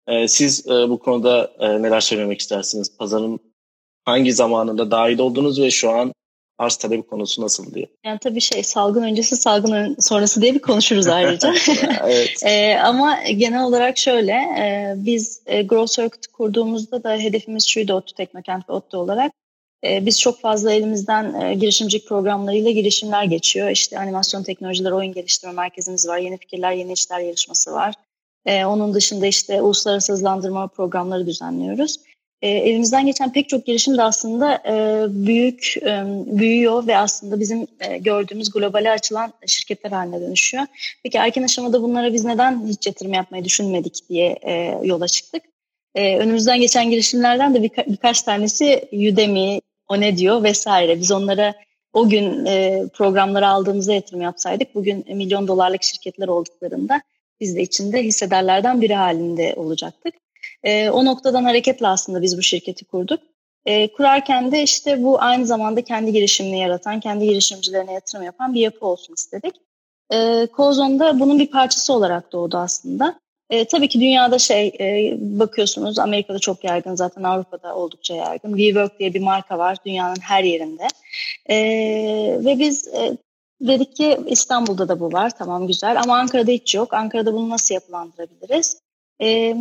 E, 0.08 0.28
siz 0.28 0.68
e, 0.68 0.90
bu 0.90 1.00
konuda 1.00 1.52
e, 1.60 1.82
neler 1.82 2.00
söylemek 2.00 2.40
istersiniz? 2.40 2.98
Pazarın 2.98 3.40
hangi 4.06 4.34
zamanında 4.34 4.92
dahil 4.92 5.20
oldunuz 5.20 5.62
ve 5.62 5.72
şu 5.72 5.90
an 5.90 6.14
arz 6.58 6.76
talep 6.76 7.10
konusu 7.10 7.42
nasıl 7.42 7.74
diye. 7.74 7.88
Yani 8.06 8.20
tabii 8.20 8.42
şey 8.42 8.64
salgın 8.64 9.04
öncesi 9.04 9.36
salgın 9.36 9.96
sonrası 10.00 10.42
diye 10.42 10.54
bir 10.54 10.60
konuşuruz 10.60 11.08
ayrıca. 11.08 11.54
evet. 12.04 12.44
e, 12.46 12.78
ama 12.78 13.24
genel 13.24 13.64
olarak 13.64 13.98
şöyle 13.98 14.32
e, 14.32 14.94
biz 14.98 15.42
e, 15.46 15.62
Grow 15.62 16.02
Circuit 16.02 16.28
kurduğumuzda 16.28 17.04
da 17.04 17.18
hedefimiz 17.18 17.68
şuydu 17.68 17.94
ODTÜ 17.94 18.14
Teknokent 18.14 18.70
ve 18.70 18.74
ODTÜ 18.74 18.98
olarak 18.98 19.32
biz 19.84 20.22
çok 20.22 20.40
fazla 20.40 20.72
elimizden 20.72 21.42
e, 21.42 21.54
girişimcilik 21.54 22.08
programlarıyla 22.08 22.72
girişimler 22.72 23.24
geçiyor. 23.24 23.70
İşte 23.70 24.00
animasyon 24.00 24.44
teknolojileri, 24.44 24.94
oyun 24.94 25.14
geliştirme 25.14 25.54
merkezimiz 25.54 26.08
var. 26.08 26.18
Yeni 26.18 26.38
fikirler, 26.38 26.72
yeni 26.72 26.94
işler 26.94 27.20
yarışması 27.20 27.72
var. 27.72 27.94
Ee, 28.46 28.66
onun 28.66 28.94
dışında 28.94 29.28
işte 29.28 29.62
uluslararası 29.62 30.14
hızlandırma 30.14 30.68
programları 30.68 31.28
düzenliyoruz. 31.28 31.98
Ee, 32.42 32.50
elimizden 32.50 33.06
geçen 33.06 33.34
pek 33.34 33.50
çok 33.50 33.66
girişim 33.66 33.98
de 33.98 34.04
aslında 34.04 34.54
e, 34.56 35.06
büyük 35.10 35.76
e, 35.82 36.04
büyüyor 36.26 36.88
ve 36.88 36.98
aslında 36.98 37.40
bizim 37.40 37.68
gördüğümüz 38.00 38.52
globale 38.52 38.92
açılan 38.92 39.34
şirketler 39.48 39.92
haline 39.92 40.22
dönüşüyor. 40.22 40.64
Peki 41.04 41.18
erken 41.18 41.44
aşamada 41.44 41.82
bunlara 41.82 42.14
biz 42.14 42.26
neden 42.26 42.68
hiç 42.68 42.88
yatırım 42.88 43.14
yapmayı 43.14 43.44
düşünmedik 43.44 44.10
diye 44.10 44.40
yola 44.84 45.08
çıktık. 45.08 45.44
önümüzden 45.96 46.60
geçen 46.60 46.90
girişimlerden 46.90 47.54
de 47.54 47.64
birka- 47.64 47.92
birkaç 47.92 48.22
tanesi 48.22 48.90
Udemy, 48.92 49.62
o 49.88 50.02
ne 50.02 50.18
diyor 50.18 50.44
vesaire. 50.44 51.00
Biz 51.00 51.12
onlara 51.12 51.54
o 51.94 52.10
gün 52.10 52.46
e, 52.46 52.84
programları 52.94 53.48
aldığımızda 53.48 53.94
yatırım 53.94 54.22
yapsaydık 54.22 54.76
bugün 54.76 55.06
milyon 55.16 55.48
dolarlık 55.48 55.84
şirketler 55.84 56.28
olduklarında 56.28 57.02
biz 57.40 57.56
de 57.56 57.62
içinde 57.62 58.04
hissederlerden 58.04 58.82
biri 58.82 58.96
halinde 58.96 59.54
olacaktık. 59.58 60.14
E, 60.64 60.90
o 60.90 61.06
noktadan 61.06 61.44
hareketle 61.44 61.88
aslında 61.88 62.22
biz 62.22 62.38
bu 62.38 62.42
şirketi 62.42 62.86
kurduk. 62.86 63.20
E, 63.66 63.92
kurarken 63.92 64.52
de 64.52 64.64
işte 64.64 65.04
bu 65.04 65.22
aynı 65.22 65.46
zamanda 65.46 65.82
kendi 65.82 66.12
girişimini 66.12 66.60
yaratan, 66.60 67.00
kendi 67.00 67.26
girişimcilerine 67.26 67.94
yatırım 67.94 68.24
yapan 68.24 68.54
bir 68.54 68.62
yapı 68.62 68.86
olsun 68.86 69.14
istedik. 69.14 69.56
E, 70.14 70.48
Kozon'da 70.48 71.20
bunun 71.20 71.40
bir 71.40 71.52
parçası 71.52 71.94
olarak 71.94 72.32
doğdu 72.32 72.58
aslında. 72.58 73.20
E, 73.50 73.66
tabii 73.66 73.88
ki 73.88 74.00
dünyada 74.00 74.40
şey 74.40 74.68
e, 74.68 75.18
bakıyorsunuz 75.20 76.00
Amerika'da 76.00 76.40
çok 76.40 76.64
yaygın 76.64 76.96
zaten 76.96 77.24
Avrupa'da 77.24 77.76
oldukça 77.76 78.16
yaygın. 78.16 78.58
WeWork 78.58 79.00
diye 79.00 79.14
bir 79.14 79.20
marka 79.20 79.58
var 79.58 79.78
dünyanın 79.86 80.20
her 80.22 80.44
yerinde. 80.44 80.88
E, 81.50 81.58
ve 82.46 82.60
biz 82.60 82.88
e, 82.88 83.18
dedik 83.62 83.96
ki 83.96 84.18
İstanbul'da 84.28 84.88
da 84.88 85.00
bu 85.00 85.14
var 85.14 85.38
tamam 85.38 85.68
güzel 85.68 86.02
ama 86.02 86.18
Ankara'da 86.18 86.52
hiç 86.52 86.76
yok. 86.76 86.94
Ankara'da 86.94 87.34
bunu 87.34 87.50
nasıl 87.50 87.76
yapılandırabiliriz? 87.76 88.78
E, 89.22 89.56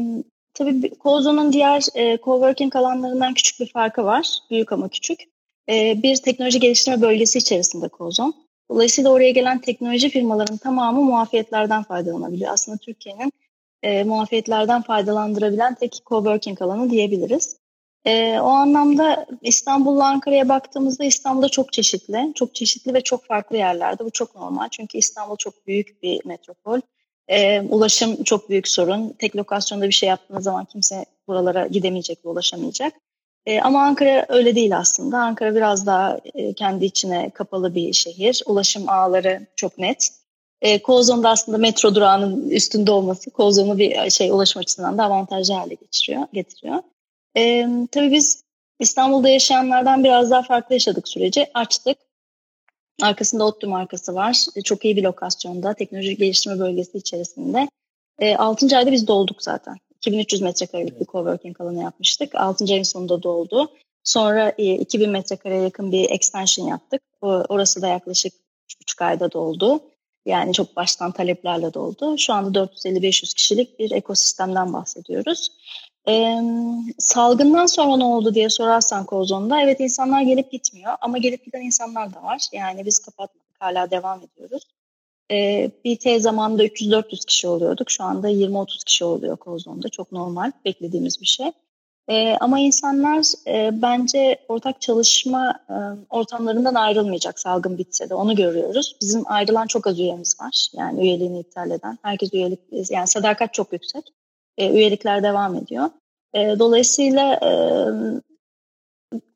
tabii 0.55 0.99
Kozon'un 0.99 1.53
diğer 1.53 1.83
e, 1.95 2.19
coworking 2.19 2.77
alanlarından 2.77 3.35
küçük 3.35 3.61
bir 3.61 3.73
farkı 3.73 4.05
var. 4.05 4.39
Büyük 4.51 4.73
ama 4.73 4.89
küçük. 4.89 5.21
E, 5.69 6.03
bir 6.03 6.17
teknoloji 6.17 6.61
geliştirme 6.61 7.01
bölgesi 7.01 7.39
içerisinde 7.39 7.89
Kozon. 7.89 8.35
Dolayısıyla 8.71 9.11
oraya 9.11 9.31
gelen 9.31 9.59
teknoloji 9.59 10.09
firmalarının 10.09 10.57
tamamı 10.57 11.01
muafiyetlerden 11.01 11.83
faydalanabiliyor. 11.83 12.53
Aslında 12.53 12.79
Türkiye'nin 12.79 13.33
e, 13.87 14.05
muafiyetlerden 14.05 14.83
faydalandırabilen 14.83 15.75
tek 15.75 16.03
coworking 16.07 16.63
alanı 16.63 16.91
diyebiliriz. 16.91 17.57
E, 18.05 18.41
o 18.41 18.47
anlamda 18.49 19.27
İstanbul'la 19.43 20.07
Ankara'ya 20.07 20.49
baktığımızda 20.49 21.05
İstanbul'da 21.05 21.49
çok 21.49 21.73
çeşitli, 21.73 22.33
çok 22.35 22.55
çeşitli 22.55 22.95
ve 22.95 23.01
çok 23.01 23.25
farklı 23.25 23.57
yerlerde. 23.57 24.05
Bu 24.05 24.11
çok 24.11 24.35
normal 24.37 24.69
çünkü 24.69 24.99
İstanbul 24.99 25.37
çok 25.37 25.67
büyük 25.67 26.03
bir 26.03 26.27
metropol. 26.27 26.81
E, 27.29 27.61
ulaşım 27.61 28.23
çok 28.25 28.51
büyük 28.51 28.69
sorun. 28.69 29.15
Tek 29.19 29.37
lokasyonda 29.37 29.87
bir 29.87 29.93
şey 29.93 30.09
yaptığınız 30.09 30.45
zaman 30.45 30.65
kimse 30.65 31.05
buralara 31.29 31.67
gidemeyecek 31.67 32.25
ve 32.25 32.29
ulaşamayacak. 32.29 32.93
E, 33.47 33.61
ama 33.61 33.83
Ankara 33.83 34.27
öyle 34.29 34.55
değil 34.55 34.77
aslında. 34.77 35.19
Ankara 35.19 35.55
biraz 35.55 35.87
daha 35.87 36.21
e, 36.35 36.53
kendi 36.53 36.85
içine 36.85 37.31
kapalı 37.31 37.75
bir 37.75 37.93
şehir. 37.93 38.43
Ulaşım 38.47 38.89
ağları 38.89 39.47
çok 39.57 39.79
net. 39.79 40.11
E, 40.63 40.83
Kozon'da 40.83 41.31
aslında 41.31 41.59
metro 41.59 41.95
durağının 41.95 42.51
üstünde 42.51 42.91
olması 42.91 43.31
Kozon'u 43.31 43.79
bir 43.79 44.11
şey 44.11 44.31
ulaşım 44.31 44.61
açısından 44.61 44.99
da 44.99 45.05
avantajlı 45.05 45.55
hale 45.55 45.75
getiriyor. 45.75 46.23
getiriyor. 46.33 46.83
E, 47.37 47.69
tabii 47.93 48.11
biz 48.11 48.45
İstanbul'da 48.81 49.29
yaşayanlardan 49.29 50.05
biraz 50.05 50.31
daha 50.31 50.43
farklı 50.43 50.75
yaşadık 50.75 51.09
süreci. 51.09 51.47
Açtık. 51.55 51.99
Arkasında 53.03 53.45
ODTÜ 53.45 53.67
markası 53.67 54.15
var. 54.15 54.45
E, 54.57 54.63
çok 54.63 54.85
iyi 54.85 54.97
bir 54.97 55.03
lokasyonda. 55.03 55.75
Teknoloji 55.75 56.17
geliştirme 56.17 56.59
bölgesi 56.59 56.99
içerisinde. 56.99 57.69
E, 58.19 58.37
6. 58.37 58.77
ayda 58.77 58.93
biz 58.93 59.07
dolduk 59.07 59.43
zaten. 59.43 59.77
2300 59.97 60.43
metrekarelik 60.43 61.01
bir 61.01 61.07
coworking 61.07 61.61
alanı 61.61 61.83
yapmıştık. 61.83 62.35
6. 62.35 62.65
ayın 62.65 62.83
sonunda 62.83 63.23
doldu. 63.23 63.71
Sonra 64.05 64.53
e, 64.59 64.75
2000 64.75 65.11
metrekareye 65.11 65.63
yakın 65.63 65.93
bir 65.93 66.11
extension 66.11 66.67
yaptık. 66.67 67.03
O, 67.23 67.29
orası 67.29 67.83
da 67.83 67.89
yaklaşık 67.89 68.33
3,5 68.69 69.05
ayda 69.05 69.33
doldu. 69.33 69.81
Yani 70.27 70.53
çok 70.53 70.77
baştan 70.77 71.13
taleplerle 71.13 71.75
doldu. 71.75 72.19
Şu 72.19 72.33
anda 72.33 72.59
450-500 72.59 73.35
kişilik 73.35 73.79
bir 73.79 73.91
ekosistemden 73.91 74.73
bahsediyoruz. 74.73 75.49
Ee, 76.09 76.41
salgından 76.99 77.67
sonra 77.67 77.97
ne 77.97 78.05
oldu 78.05 78.35
diye 78.35 78.51
sorarsan 78.51 79.07
Kozon'da 79.07 79.61
evet 79.61 79.81
insanlar 79.81 80.23
gelip 80.23 80.53
gitmiyor 80.53 80.93
ama 81.01 81.19
gelip 81.19 81.45
giden 81.45 81.61
insanlar 81.61 82.15
da 82.15 82.23
var. 82.23 82.43
Yani 82.53 82.87
biz 82.87 82.99
kapatmadık 82.99 83.57
hala 83.59 83.91
devam 83.91 84.23
ediyoruz. 84.23 84.63
Ee, 85.31 85.71
BT 85.85 86.23
zamanında 86.23 86.65
300-400 86.65 87.27
kişi 87.27 87.49
oluyorduk. 87.49 87.91
Şu 87.91 88.05
anda 88.05 88.31
20-30 88.31 88.85
kişi 88.85 89.05
oluyor 89.05 89.37
Kozon'da. 89.37 89.89
Çok 89.89 90.13
normal 90.13 90.53
beklediğimiz 90.65 91.21
bir 91.21 91.27
şey. 91.27 91.53
Ee, 92.09 92.37
ama 92.41 92.59
insanlar 92.61 93.49
e, 93.49 93.83
bence 93.83 94.39
ortak 94.49 94.81
çalışma 94.81 95.61
e, 95.69 95.75
ortamlarından 96.11 96.75
ayrılmayacak 96.75 97.39
salgın 97.41 97.79
bitse 97.79 98.11
de 98.11 98.15
onu 98.15 98.37
görüyoruz. 98.37 98.97
Bizim 99.01 99.23
ayrılan 99.27 99.67
çok 99.67 99.87
az 99.87 100.01
üyemiz 100.01 100.41
var. 100.41 100.69
Yani 100.73 101.03
üyeliğini 101.03 101.41
iptal 101.41 101.71
eden. 101.71 101.99
Herkes 102.03 102.35
üyelik, 102.35 102.61
yani 102.91 103.07
sadakat 103.07 103.55
çok 103.55 103.73
yüksek. 103.73 104.05
E, 104.59 104.71
üyelikler 104.71 105.23
devam 105.23 105.55
ediyor. 105.55 105.91
E, 106.35 106.59
dolayısıyla 106.59 107.35
e, 107.35 107.51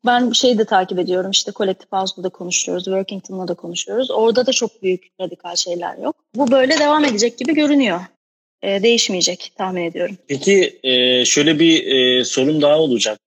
ben 0.05 0.31
şey 0.31 0.57
de 0.57 0.65
takip 0.65 0.99
ediyorum 0.99 1.31
işte 1.31 1.51
Collective 1.51 1.97
House'da 1.99 2.23
da 2.23 2.29
konuşuyoruz, 2.29 2.85
Workington'la 2.85 3.47
da 3.47 3.53
konuşuyoruz. 3.53 4.11
Orada 4.11 4.45
da 4.45 4.51
çok 4.51 4.83
büyük 4.83 5.07
radikal 5.21 5.55
şeyler 5.55 5.97
yok. 5.97 6.15
Bu 6.35 6.51
böyle 6.51 6.79
devam 6.79 7.05
edecek 7.05 7.37
gibi 7.37 7.53
görünüyor. 7.53 7.99
E, 8.61 8.83
değişmeyecek 8.83 9.51
tahmin 9.57 9.83
ediyorum. 9.83 10.17
Peki 10.27 10.79
e, 10.83 11.25
şöyle 11.25 11.59
bir 11.59 11.85
e, 11.85 12.23
sorun 12.23 12.61
daha 12.61 12.79
olacak. 12.79 13.19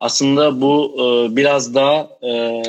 Aslında 0.00 0.60
bu 0.60 0.96
e, 0.96 1.36
biraz 1.36 1.74
daha 1.74 2.10
e, 2.28 2.62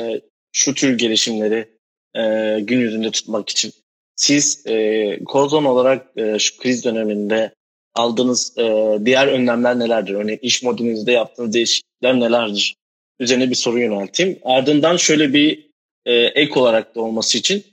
şu 0.52 0.74
tür 0.74 0.98
gelişimleri 0.98 1.68
e, 2.14 2.20
gün 2.60 2.80
yüzünde 2.80 3.10
tutmak 3.10 3.48
için 3.48 3.72
siz 4.16 4.66
e, 4.66 5.18
Kozon 5.24 5.64
olarak 5.64 6.06
e, 6.16 6.38
şu 6.38 6.56
kriz 6.56 6.84
döneminde 6.84 7.54
aldığınız 7.94 8.58
e, 8.58 8.98
diğer 9.04 9.26
önlemler 9.26 9.78
nelerdir? 9.78 10.14
Örneğin 10.14 10.38
iş 10.42 10.62
modelinizde 10.62 11.12
yaptığınız 11.12 11.54
değişiklikler 11.54 12.20
nelerdir? 12.20 12.76
Üzerine 13.20 13.50
bir 13.50 13.54
soru 13.54 13.80
yönelteyim. 13.80 14.38
Ardından 14.44 14.96
şöyle 14.96 15.32
bir 15.32 15.70
e, 16.06 16.12
ek 16.14 16.60
olarak 16.60 16.94
da 16.94 17.00
olması 17.00 17.38
için 17.38 17.64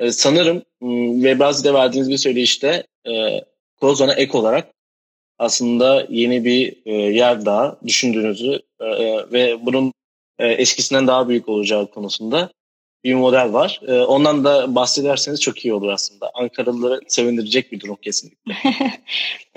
e, 0.00 0.12
sanırım 0.12 0.62
ve 1.22 1.38
bazı 1.38 1.74
verdiğiniz 1.74 2.10
bir 2.10 2.16
söyleyişte 2.16 2.86
e, 3.08 3.40
Kozon'a 3.80 4.14
ek 4.14 4.38
olarak 4.38 4.68
aslında 5.38 6.06
yeni 6.08 6.44
bir 6.44 6.76
e, 6.86 6.92
yer 6.92 7.46
daha 7.46 7.78
düşündüğünüzü 7.86 8.62
e, 8.80 8.84
e 8.84 9.32
ve 9.32 9.66
bunun 9.66 9.92
e, 10.38 10.48
eskisinden 10.48 11.06
daha 11.06 11.28
büyük 11.28 11.48
olacağı 11.48 11.90
konusunda 11.90 12.50
bir 13.04 13.14
model 13.14 13.52
var. 13.52 13.80
E, 13.86 14.00
ondan 14.00 14.44
da 14.44 14.74
bahsederseniz 14.74 15.40
çok 15.40 15.64
iyi 15.64 15.74
olur 15.74 15.88
aslında. 15.88 16.30
Ankaralıları 16.34 17.00
sevindirecek 17.08 17.72
bir 17.72 17.80
durum 17.80 17.96
kesinlikle. 17.96 18.52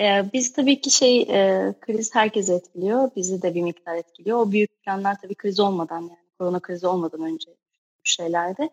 e, 0.00 0.24
biz 0.32 0.52
tabii 0.52 0.80
ki 0.80 0.90
şey 0.90 1.20
e, 1.20 1.74
kriz 1.80 2.14
herkesi 2.14 2.52
etkiliyor. 2.52 3.10
Bizi 3.16 3.42
de 3.42 3.54
bir 3.54 3.62
miktar 3.62 3.96
etkiliyor. 3.96 4.38
O 4.38 4.52
büyük 4.52 4.82
planlar 4.82 5.16
tabii 5.22 5.34
kriz 5.34 5.60
olmadan 5.60 6.00
yani 6.00 6.28
korona 6.38 6.60
krizi 6.60 6.86
olmadan 6.86 7.22
önce 7.22 7.50
şeylerde. 8.04 8.70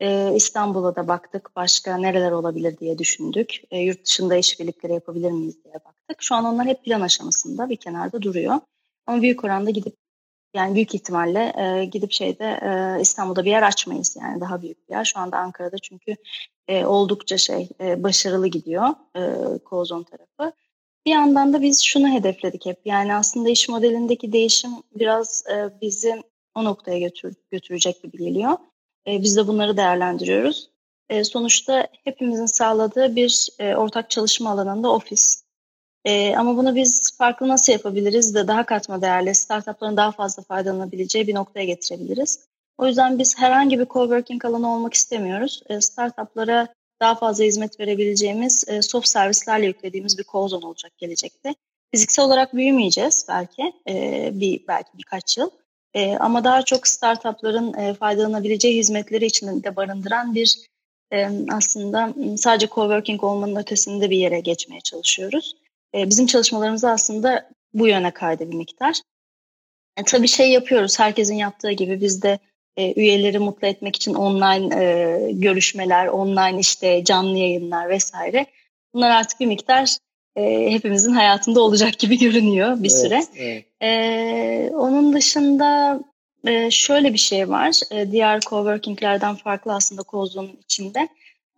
E, 0.00 0.32
İstanbul'a 0.34 0.96
da 0.96 1.08
baktık. 1.08 1.56
Başka 1.56 1.96
nereler 1.96 2.32
olabilir 2.32 2.78
diye 2.78 2.98
düşündük. 2.98 3.62
E, 3.70 3.78
yurt 3.78 4.04
dışında 4.04 4.36
işbirlikleri 4.36 4.92
yapabilir 4.92 5.30
miyiz 5.30 5.64
diye 5.64 5.74
baktık. 5.74 6.22
Şu 6.22 6.34
an 6.34 6.44
onlar 6.44 6.66
hep 6.66 6.84
plan 6.84 7.00
aşamasında 7.00 7.68
bir 7.68 7.76
kenarda 7.76 8.22
duruyor. 8.22 8.60
Ama 9.06 9.22
büyük 9.22 9.44
oranda 9.44 9.70
gidip 9.70 9.96
yani 10.54 10.74
büyük 10.74 10.94
ihtimalle 10.94 11.52
e, 11.56 11.84
gidip 11.84 12.12
şeyde 12.12 12.60
e, 12.62 13.00
İstanbul'da 13.00 13.44
bir 13.44 13.50
yer 13.50 13.62
açmayız 13.62 14.16
yani 14.20 14.40
daha 14.40 14.62
büyük 14.62 14.88
bir 14.88 14.94
yer. 14.94 15.04
Şu 15.04 15.18
anda 15.18 15.38
Ankara'da 15.38 15.78
çünkü 15.78 16.16
e, 16.68 16.84
oldukça 16.84 17.38
şey 17.38 17.68
e, 17.80 18.02
başarılı 18.02 18.46
gidiyor 18.46 18.88
e, 19.16 19.58
Kozon 19.58 20.02
tarafı. 20.02 20.56
Bir 21.06 21.10
yandan 21.10 21.52
da 21.52 21.62
biz 21.62 21.82
şunu 21.82 22.08
hedefledik 22.08 22.66
hep. 22.66 22.80
Yani 22.84 23.14
aslında 23.14 23.48
iş 23.48 23.68
modelindeki 23.68 24.32
değişim 24.32 24.70
biraz 24.94 25.44
e, 25.52 25.80
bizi 25.80 26.22
o 26.54 26.64
noktaya 26.64 26.98
götür, 26.98 27.34
götürecek 27.50 28.02
gibi 28.02 28.18
geliyor. 28.18 28.58
E, 29.06 29.22
biz 29.22 29.36
de 29.36 29.46
bunları 29.46 29.76
değerlendiriyoruz. 29.76 30.70
E, 31.08 31.24
sonuçta 31.24 31.88
hepimizin 32.04 32.46
sağladığı 32.46 33.16
bir 33.16 33.48
e, 33.58 33.74
ortak 33.74 34.10
çalışma 34.10 34.50
alanında 34.50 34.92
ofis. 34.92 35.42
E, 36.04 36.36
ama 36.36 36.56
bunu 36.56 36.74
biz 36.74 37.16
farklı 37.18 37.48
nasıl 37.48 37.72
yapabiliriz 37.72 38.34
de 38.34 38.48
daha 38.48 38.66
katma 38.66 39.02
değerli, 39.02 39.34
startupların 39.34 39.96
daha 39.96 40.12
fazla 40.12 40.42
faydalanabileceği 40.42 41.26
bir 41.26 41.34
noktaya 41.34 41.64
getirebiliriz. 41.64 42.44
O 42.78 42.86
yüzden 42.86 43.18
biz 43.18 43.38
herhangi 43.38 43.78
bir 43.78 43.86
coworking 43.86 44.44
alanı 44.44 44.74
olmak 44.74 44.94
istemiyoruz. 44.94 45.62
E, 45.68 45.80
startuplara 45.80 46.68
daha 47.00 47.14
fazla 47.14 47.44
hizmet 47.44 47.80
verebileceğimiz 47.80 48.64
e, 48.68 48.82
soft 48.82 49.08
servislerle 49.08 49.66
yüklediğimiz 49.66 50.18
bir 50.18 50.24
kozon 50.24 50.62
olacak 50.62 50.92
gelecekte. 50.98 51.54
Fiziksel 51.94 52.24
olarak 52.24 52.54
büyümeyeceğiz 52.54 53.26
belki, 53.28 53.72
e, 53.88 54.30
bir 54.32 54.66
belki 54.68 54.90
birkaç 54.98 55.38
yıl. 55.38 55.50
E, 55.94 56.16
ama 56.16 56.44
daha 56.44 56.62
çok 56.62 56.86
startupların 56.86 57.74
e, 57.74 57.94
faydalanabileceği 57.94 58.76
hizmetleri 58.76 59.26
içinde 59.26 59.76
barındıran 59.76 60.34
bir 60.34 60.58
e, 61.12 61.28
aslında 61.50 62.14
sadece 62.36 62.66
coworking 62.66 63.24
olmanın 63.24 63.56
ötesinde 63.56 64.10
bir 64.10 64.18
yere 64.18 64.40
geçmeye 64.40 64.80
çalışıyoruz. 64.80 65.56
E, 65.94 66.08
bizim 66.08 66.26
çalışmalarımız 66.26 66.84
aslında 66.84 67.50
bu 67.74 67.88
yöne 67.88 68.10
kaydı 68.10 68.50
bir 68.50 68.56
miktar. 68.56 69.00
E, 69.96 70.04
tabii 70.04 70.28
şey 70.28 70.50
yapıyoruz, 70.50 70.98
herkesin 70.98 71.34
yaptığı 71.34 71.72
gibi 71.72 72.00
biz 72.00 72.22
de 72.22 72.38
e, 72.76 73.00
üyeleri 73.00 73.38
mutlu 73.38 73.68
etmek 73.68 73.96
için 73.96 74.14
online 74.14 74.84
e, 74.84 75.32
görüşmeler, 75.32 76.06
online 76.06 76.60
işte 76.60 77.04
canlı 77.04 77.38
yayınlar 77.38 77.88
vesaire. 77.88 78.46
Bunlar 78.94 79.10
artık 79.10 79.40
bir 79.40 79.46
miktar 79.46 79.96
e, 80.36 80.70
hepimizin 80.70 81.12
hayatında 81.12 81.60
olacak 81.60 81.98
gibi 81.98 82.18
görünüyor 82.18 82.82
bir 82.82 82.90
evet, 82.90 83.00
süre. 83.00 83.22
Evet. 83.36 83.64
E, 83.82 84.70
onun 84.74 85.12
dışında 85.12 86.00
e, 86.46 86.70
şöyle 86.70 87.12
bir 87.12 87.18
şey 87.18 87.48
var. 87.48 87.80
E, 87.90 88.10
diğer 88.10 88.40
coworkinglerden 88.40 89.34
farklı 89.34 89.74
aslında 89.74 90.02
Kozlu'nun 90.02 90.58
içinde. 90.64 91.08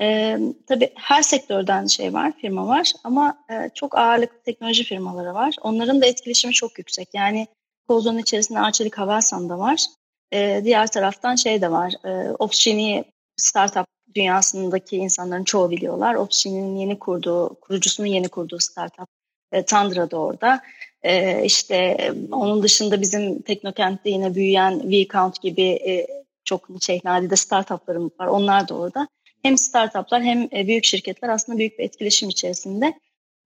E, 0.00 0.38
tabii 0.66 0.92
her 0.96 1.22
sektörden 1.22 1.87
şey 1.87 2.12
var, 2.12 2.32
firma 2.40 2.66
var 2.66 2.92
ama 3.04 3.38
e, 3.50 3.70
çok 3.74 3.98
ağırlıklı 3.98 4.42
teknoloji 4.42 4.85
firmaları 4.85 5.35
var. 5.35 5.56
Onların 5.62 6.02
da 6.02 6.06
etkileşimi 6.06 6.52
çok 6.52 6.78
yüksek. 6.78 7.08
Yani 7.14 7.46
Kozlu'nun 7.88 8.18
içerisinde 8.18 8.58
Arçelik 8.58 8.98
Havelsan 8.98 9.48
da 9.48 9.58
var. 9.58 9.87
E, 10.32 10.61
diğer 10.64 10.87
taraftan 10.87 11.35
şey 11.35 11.62
de 11.62 11.70
var. 11.70 11.94
E, 12.04 12.30
Opsgenie 12.38 13.04
startup 13.37 13.87
dünyasındaki 14.14 14.96
insanların 14.96 15.44
çoğu 15.44 15.70
biliyorlar. 15.70 16.14
Opsgenie'nin 16.14 16.76
yeni 16.76 16.98
kurduğu, 16.98 17.61
kurucusunun 17.61 18.06
yeni 18.06 18.28
kurduğu 18.28 18.58
startup 18.58 19.08
e, 19.52 19.64
Tandra 19.64 20.11
da 20.11 20.16
orada. 20.16 20.61
E, 21.02 21.44
işte 21.44 21.96
onun 22.32 22.62
dışında 22.62 23.00
bizim 23.00 23.42
Teknokent'te 23.42 24.10
yine 24.10 24.34
büyüyen 24.34 24.90
VCount 24.90 25.42
gibi 25.42 25.62
e, 25.62 26.06
çok 26.44 26.68
nadide 27.04 27.36
startuplarımız 27.36 28.10
var. 28.20 28.26
Onlar 28.26 28.68
da 28.68 28.74
orada. 28.74 29.08
Hem 29.42 29.58
startuplar 29.58 30.22
hem 30.22 30.48
e, 30.52 30.66
büyük 30.66 30.84
şirketler 30.84 31.28
aslında 31.28 31.58
büyük 31.58 31.78
bir 31.78 31.84
etkileşim 31.84 32.28
içerisinde. 32.28 32.94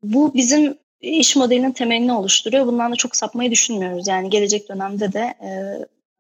Bu 0.02 0.34
bizim 0.34 0.78
iş 1.00 1.36
modelinin 1.36 1.72
temelini 1.72 2.12
oluşturuyor. 2.12 2.66
Bundan 2.66 2.92
da 2.92 2.96
çok 2.96 3.16
sapmayı 3.16 3.50
düşünmüyoruz. 3.50 4.08
Yani 4.08 4.30
gelecek 4.30 4.68
dönemde 4.68 5.12
de 5.12 5.34
e, 5.42 5.50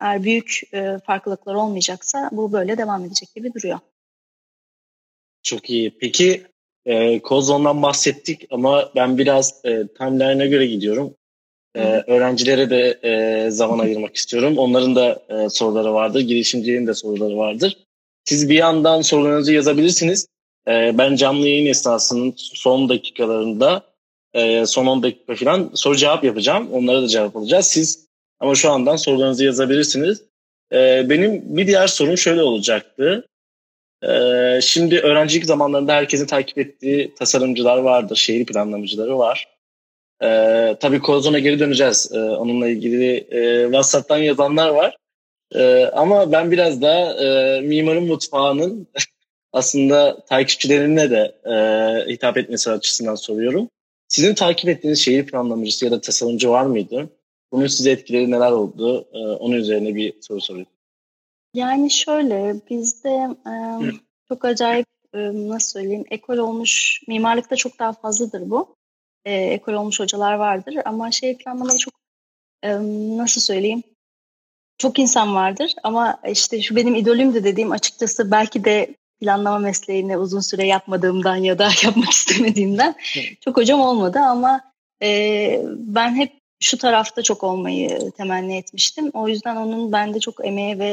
eğer 0.00 0.22
büyük 0.22 0.60
e, 0.72 0.98
farklılıklar 1.06 1.54
olmayacaksa 1.54 2.30
bu 2.32 2.52
böyle 2.52 2.78
devam 2.78 3.04
edecek 3.04 3.34
gibi 3.34 3.54
duruyor. 3.54 3.78
Çok 5.42 5.70
iyi. 5.70 5.98
Peki 5.98 6.42
e, 6.84 7.20
Kozon'dan 7.20 7.82
bahsettik 7.82 8.46
ama 8.50 8.90
ben 8.96 9.18
biraz 9.18 9.60
e, 9.64 9.86
timeline'a 9.86 10.46
göre 10.46 10.66
gidiyorum. 10.66 11.14
E, 11.76 12.04
öğrencilere 12.06 12.70
de 12.70 12.98
e, 13.02 13.50
zaman 13.50 13.78
ayırmak 13.78 14.16
istiyorum. 14.16 14.58
Onların 14.58 14.96
da 14.96 15.22
e, 15.28 15.48
soruları 15.48 15.94
vardır. 15.94 16.20
Girişimcilerin 16.20 16.86
de 16.86 16.94
soruları 16.94 17.36
vardır. 17.36 17.76
Siz 18.24 18.48
bir 18.48 18.54
yandan 18.54 19.00
sorularınızı 19.00 19.52
yazabilirsiniz. 19.52 20.26
E, 20.68 20.98
ben 20.98 21.16
canlı 21.16 21.48
yayın 21.48 21.66
esnasının 21.66 22.34
son 22.36 22.88
dakikalarında 22.88 23.82
e, 24.34 24.66
son 24.66 24.86
10 24.86 25.02
dakika 25.02 25.34
falan 25.34 25.70
soru 25.74 25.96
cevap 25.96 26.24
yapacağım. 26.24 26.68
Onlara 26.72 27.02
da 27.02 27.08
cevap 27.08 27.36
alacağız. 27.36 27.66
Siz 27.66 28.06
ama 28.40 28.54
şu 28.54 28.70
andan 28.70 28.96
sorularınızı 28.96 29.44
yazabilirsiniz. 29.44 30.22
E, 30.72 31.10
benim 31.10 31.42
bir 31.56 31.66
diğer 31.66 31.86
sorum 31.86 32.18
şöyle 32.18 32.42
olacaktı. 32.42 33.26
Ee, 34.02 34.60
şimdi 34.62 34.98
öğrencilik 34.98 35.46
zamanlarında 35.46 35.92
herkesin 35.92 36.26
takip 36.26 36.58
ettiği 36.58 37.14
tasarımcılar 37.14 37.78
vardır, 37.78 38.16
şehir 38.16 38.46
planlamacıları 38.46 39.18
var. 39.18 39.55
Ee, 40.22 40.76
tabii 40.80 41.00
Kozon'a 41.00 41.38
geri 41.38 41.58
döneceğiz. 41.58 42.10
Ee, 42.14 42.18
onunla 42.18 42.68
ilgili 42.68 43.16
e, 43.16 43.64
WhatsApp'tan 43.64 44.18
yazanlar 44.18 44.68
var. 44.68 44.96
Ee, 45.54 45.84
ama 45.84 46.32
ben 46.32 46.50
biraz 46.50 46.82
da 46.82 47.24
e, 47.24 47.60
mimarın 47.60 48.06
mutfağının 48.06 48.86
aslında 49.52 50.24
takipçilerine 50.24 51.10
de 51.10 51.34
e, 51.44 51.54
hitap 52.12 52.36
etmesi 52.36 52.70
açısından 52.70 53.14
soruyorum. 53.14 53.68
Sizin 54.08 54.34
takip 54.34 54.68
ettiğiniz 54.68 55.00
şehir 55.00 55.26
planlamacısı 55.26 55.84
ya 55.84 55.90
da 55.90 56.00
tasarımcı 56.00 56.50
var 56.50 56.66
mıydı? 56.66 57.10
Bunun 57.52 57.66
size 57.66 57.90
etkileri 57.90 58.30
neler 58.30 58.52
oldu? 58.52 59.08
E, 59.12 59.18
onun 59.18 59.56
üzerine 59.56 59.94
bir 59.94 60.14
soru 60.20 60.40
soruyorum. 60.40 60.72
Yani 61.54 61.90
şöyle 61.90 62.54
bizde 62.70 63.28
e, 63.46 63.52
çok 64.28 64.44
acayip 64.44 64.86
e, 65.14 65.18
nasıl 65.48 65.70
söyleyeyim 65.70 66.04
ekol 66.10 66.38
olmuş 66.38 67.00
mimarlıkta 67.08 67.56
çok 67.56 67.78
daha 67.78 67.92
fazladır 67.92 68.50
bu. 68.50 68.76
E, 69.26 69.34
ekol 69.34 69.72
olmuş 69.72 70.00
hocalar 70.00 70.34
vardır 70.34 70.74
ama 70.84 71.10
şehir 71.10 71.38
planlamada 71.38 71.78
çok 71.78 71.94
e, 72.62 72.74
nasıl 73.16 73.40
söyleyeyim 73.40 73.82
çok 74.78 74.98
insan 74.98 75.34
vardır 75.34 75.74
ama 75.82 76.20
işte 76.28 76.62
şu 76.62 76.76
benim 76.76 76.94
idolümdü 76.94 77.44
dediğim 77.44 77.72
açıkçası 77.72 78.30
belki 78.30 78.64
de 78.64 78.94
planlama 79.20 79.58
mesleğini 79.58 80.18
uzun 80.18 80.40
süre 80.40 80.66
yapmadığımdan 80.66 81.36
ya 81.36 81.58
da 81.58 81.64
yapmak 81.84 82.10
istemediğimden 82.10 82.94
çok 83.40 83.56
hocam 83.56 83.80
olmadı 83.80 84.18
ama 84.18 84.60
e, 85.02 85.62
ben 85.68 86.14
hep 86.16 86.32
şu 86.60 86.78
tarafta 86.78 87.22
çok 87.22 87.42
olmayı 87.42 88.10
temenni 88.10 88.56
etmiştim. 88.56 89.10
O 89.14 89.28
yüzden 89.28 89.56
onun 89.56 89.92
bende 89.92 90.20
çok 90.20 90.46
emeği 90.46 90.78
ve 90.78 90.88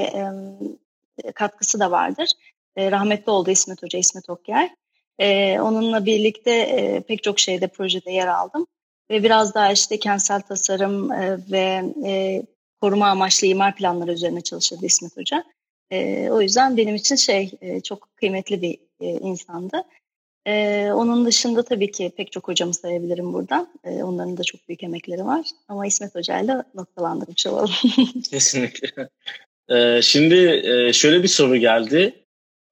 e, 1.23 1.31
katkısı 1.31 1.79
da 1.79 1.91
vardır. 1.91 2.31
E, 2.75 2.91
rahmetli 2.91 3.31
oldu 3.31 3.51
İsmet 3.51 3.83
Hoca, 3.83 3.99
İsmet 3.99 4.29
Okyay. 4.29 4.69
E, 5.19 5.59
onunla 5.59 6.05
birlikte 6.05 6.51
e, 6.51 7.01
pek 7.01 7.23
çok 7.23 7.39
şeyde 7.39 7.67
projede 7.67 8.11
yer 8.11 8.27
aldım. 8.27 8.67
Ve 9.11 9.23
biraz 9.23 9.55
daha 9.55 9.71
işte 9.71 9.99
kentsel 9.99 10.41
tasarım 10.41 11.11
e, 11.11 11.37
ve 11.51 11.83
e, 12.05 12.43
koruma 12.81 13.07
amaçlı 13.07 13.47
imar 13.47 13.75
planları 13.75 14.11
üzerine 14.13 14.41
çalışırdı 14.41 14.85
İsmet 14.85 15.17
Hoca. 15.17 15.43
E, 15.91 16.29
o 16.31 16.41
yüzden 16.41 16.77
benim 16.77 16.95
için 16.95 17.15
şey 17.15 17.51
e, 17.61 17.81
çok 17.81 18.15
kıymetli 18.15 18.61
bir 18.61 18.79
e, 18.99 19.05
insandı. 19.07 19.83
E, 20.47 20.89
onun 20.93 21.25
dışında 21.25 21.63
tabii 21.63 21.91
ki 21.91 22.11
pek 22.17 22.31
çok 22.31 22.47
hocamı 22.47 22.73
sayabilirim 22.73 23.33
buradan. 23.33 23.69
E, 23.83 24.03
onların 24.03 24.37
da 24.37 24.43
çok 24.43 24.67
büyük 24.67 24.83
emekleri 24.83 25.25
var. 25.25 25.45
Ama 25.67 25.87
İsmet 25.87 26.15
Hoca'yla 26.15 26.63
noktalandırmış 26.75 27.47
olalım. 27.47 27.71
Kesinlikle. 28.31 29.09
E, 29.69 30.01
şimdi 30.01 30.35
e, 30.63 30.93
şöyle 30.93 31.23
bir 31.23 31.27
soru 31.27 31.57
geldi. 31.57 32.22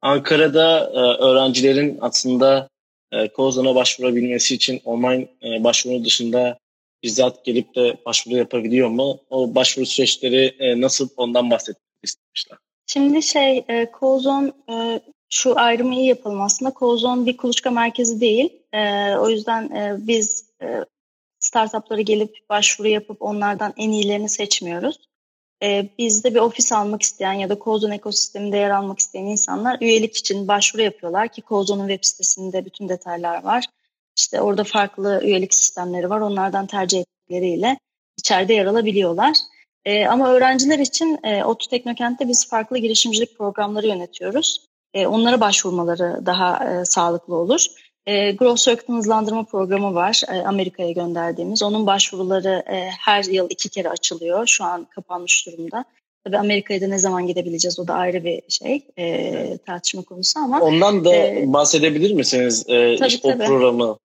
Ankara'da 0.01 0.91
e, 0.93 1.23
öğrencilerin 1.23 1.97
aslında 2.01 2.67
e, 3.11 3.27
Kozan'a 3.27 3.75
başvurabilmesi 3.75 4.55
için 4.55 4.81
online 4.85 5.27
e, 5.43 5.63
başvuru 5.63 6.05
dışında 6.05 6.57
bizzat 7.03 7.45
gelip 7.45 7.75
de 7.75 7.97
başvuru 8.05 8.35
yapabiliyor 8.35 8.89
mu? 8.89 9.19
O 9.29 9.55
başvuru 9.55 9.85
süreçleri 9.85 10.55
e, 10.59 10.81
nasıl 10.81 11.09
ondan 11.17 11.51
bahsetmek 11.51 12.03
istemişler. 12.03 12.57
Şimdi 12.87 13.23
şey, 13.23 13.65
e, 13.67 13.91
Kozon 13.91 14.53
şu 15.29 15.59
ayrımı 15.59 15.95
iyi 15.95 16.07
yapalım 16.07 16.41
aslında. 16.41 16.73
Kozon 16.73 17.25
bir 17.25 17.37
kuluçka 17.37 17.71
merkezi 17.71 18.21
değil. 18.21 18.49
O 19.19 19.29
yüzden 19.29 19.69
biz 20.07 20.45
e, 20.61 20.85
startuplara 21.39 22.01
gelip 22.01 22.35
başvuru 22.49 22.87
yapıp 22.87 23.21
onlardan 23.21 23.73
en 23.77 23.91
iyilerini 23.91 24.29
seçmiyoruz. 24.29 24.97
E, 25.63 25.89
bizde 25.97 26.33
bir 26.33 26.39
ofis 26.39 26.71
almak 26.71 27.01
isteyen 27.01 27.33
ya 27.33 27.49
da 27.49 27.59
Kozon 27.59 27.91
ekosisteminde 27.91 28.57
yer 28.57 28.69
almak 28.69 28.99
isteyen 28.99 29.25
insanlar 29.25 29.77
üyelik 29.81 30.17
için 30.17 30.47
başvuru 30.47 30.81
yapıyorlar 30.81 31.27
ki 31.27 31.41
Kozon'un 31.41 31.87
web 31.87 32.05
sitesinde 32.05 32.65
bütün 32.65 32.89
detaylar 32.89 33.43
var. 33.43 33.65
İşte 34.17 34.41
orada 34.41 34.63
farklı 34.63 35.21
üyelik 35.23 35.53
sistemleri 35.53 36.09
var. 36.09 36.19
Onlardan 36.21 36.67
tercih 36.67 36.99
ettikleriyle 36.99 37.77
içeride 38.17 38.53
yer 38.53 38.65
alabiliyorlar. 38.65 39.37
E, 39.85 40.05
ama 40.05 40.29
öğrenciler 40.29 40.79
için 40.79 41.19
e, 41.23 41.43
ODTÜ 41.43 41.69
Teknokent'te 41.69 42.27
biz 42.27 42.49
farklı 42.49 42.77
girişimcilik 42.77 43.37
programları 43.37 43.87
yönetiyoruz. 43.87 44.65
E, 44.93 45.07
onlara 45.07 45.41
başvurmaları 45.41 46.25
daha 46.25 46.69
e, 46.69 46.85
sağlıklı 46.85 47.35
olur. 47.35 47.65
E, 48.05 48.31
Growth 48.31 48.61
Circuit'ın 48.61 48.97
hızlandırma 48.97 49.43
programı 49.43 49.95
var 49.95 50.21
e, 50.31 50.33
Amerika'ya 50.33 50.91
gönderdiğimiz. 50.91 51.63
Onun 51.63 51.87
başvuruları 51.87 52.63
e, 52.69 52.89
her 52.99 53.23
yıl 53.23 53.49
iki 53.49 53.69
kere 53.69 53.89
açılıyor. 53.89 54.47
Şu 54.47 54.63
an 54.63 54.85
kapanmış 54.85 55.47
durumda. 55.47 55.85
Tabii 56.23 56.37
Amerika'ya 56.37 56.81
da 56.81 56.87
ne 56.87 56.99
zaman 56.99 57.27
gidebileceğiz 57.27 57.79
o 57.79 57.87
da 57.87 57.93
ayrı 57.93 58.23
bir 58.23 58.41
şey 58.49 58.87
e, 58.97 59.57
tartışma 59.57 60.01
konusu 60.01 60.39
ama. 60.39 60.61
Ondan 60.61 61.05
da 61.05 61.15
e, 61.15 61.43
bahsedebilir 61.47 62.13
misiniz 62.13 62.65
e, 62.67 62.95
tabii, 62.95 63.07
işte 63.07 63.31
tabii. 63.31 63.43
o 63.43 63.47
programı? 63.47 63.97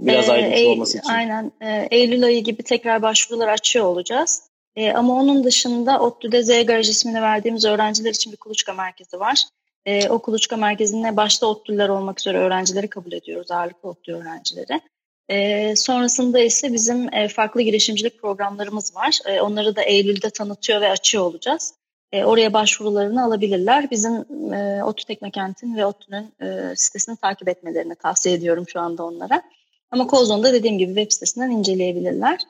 Biraz 0.00 0.28
ee, 0.28 0.32
ayrıntılı 0.32 0.68
olması 0.68 0.98
için. 0.98 1.10
Aynen. 1.10 1.52
E, 1.60 1.88
Eylül 1.90 2.24
ayı 2.24 2.44
gibi 2.44 2.62
tekrar 2.62 3.02
başvurular 3.02 3.48
açıyor 3.48 3.84
olacağız. 3.84 4.42
E, 4.76 4.92
ama 4.92 5.14
onun 5.14 5.44
dışında 5.44 6.00
ODTÜ'de 6.00 6.42
Z 6.42 6.66
Garaj 6.66 6.88
ismini 6.88 7.22
verdiğimiz 7.22 7.64
öğrenciler 7.64 8.10
için 8.10 8.32
bir 8.32 8.36
kuluçka 8.36 8.72
merkezi 8.72 9.20
var. 9.20 9.44
E, 9.86 10.08
o 10.08 10.18
kuluçka 10.18 10.56
merkezine 10.56 11.16
başta 11.16 11.46
ODTÜ'lüler 11.46 11.88
olmak 11.88 12.20
üzere 12.20 12.38
öğrencileri 12.38 12.88
kabul 12.88 13.12
ediyoruz. 13.12 13.50
Ağırlıklı 13.50 13.88
ODTÜ 13.88 14.14
öğrencileri. 14.14 14.80
E, 15.28 15.76
sonrasında 15.76 16.40
ise 16.40 16.72
bizim 16.72 17.14
e, 17.14 17.28
farklı 17.28 17.62
girişimcilik 17.62 18.20
programlarımız 18.20 18.96
var. 18.96 19.18
E, 19.26 19.40
onları 19.40 19.76
da 19.76 19.82
Eylül'de 19.82 20.30
tanıtıyor 20.30 20.80
ve 20.80 20.90
açıyor 20.90 21.24
olacağız. 21.24 21.74
E, 22.12 22.24
oraya 22.24 22.52
başvurularını 22.52 23.24
alabilirler. 23.24 23.90
Bizim 23.90 24.12
e, 24.54 24.84
ODTÜ 24.84 25.04
Teknokent'in 25.04 25.76
ve 25.76 25.86
ODTÜ'nün 25.86 26.34
e, 26.42 26.76
sitesini 26.76 27.16
takip 27.16 27.48
etmelerini 27.48 27.94
tavsiye 27.94 28.34
ediyorum 28.34 28.64
şu 28.68 28.80
anda 28.80 29.04
onlara. 29.04 29.42
Ama 29.90 30.06
Kozon'da 30.06 30.52
dediğim 30.52 30.78
gibi 30.78 30.94
web 30.94 31.12
sitesinden 31.12 31.50
inceleyebilirler. 31.50 32.40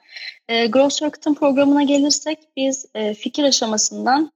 E, 0.48 0.66
Growth 0.66 0.94
Circuit'ın 0.94 1.34
programına 1.34 1.82
gelirsek 1.82 2.38
biz 2.56 2.86
e, 2.94 3.14
fikir 3.14 3.44
aşamasından 3.44 4.32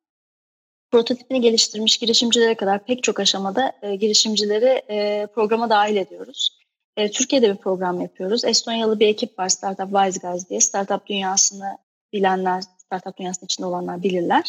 prototipini 0.91 1.41
geliştirmiş 1.41 1.99
girişimcilere 1.99 2.55
kadar 2.55 2.85
pek 2.85 3.03
çok 3.03 3.21
aşamada 3.21 3.73
e, 3.83 3.97
girişimcileri 3.97 4.83
e, 4.91 5.27
programa 5.35 5.71
dahil 5.71 5.97
ediyoruz. 5.97 6.59
E, 6.97 7.11
Türkiye'de 7.11 7.53
bir 7.53 7.57
program 7.57 8.01
yapıyoruz. 8.01 8.45
Estonyalı 8.45 9.01
bir 9.01 9.07
ekip 9.07 9.39
var 9.39 9.49
Startup 9.49 9.91
Wise 9.91 10.29
Guys 10.29 10.49
diye. 10.49 10.61
Startup 10.61 11.07
dünyasını 11.07 11.79
bilenler, 12.13 12.63
startup 12.87 13.19
dünyasının 13.19 13.45
içinde 13.47 13.67
olanlar 13.67 14.03
bilirler. 14.03 14.45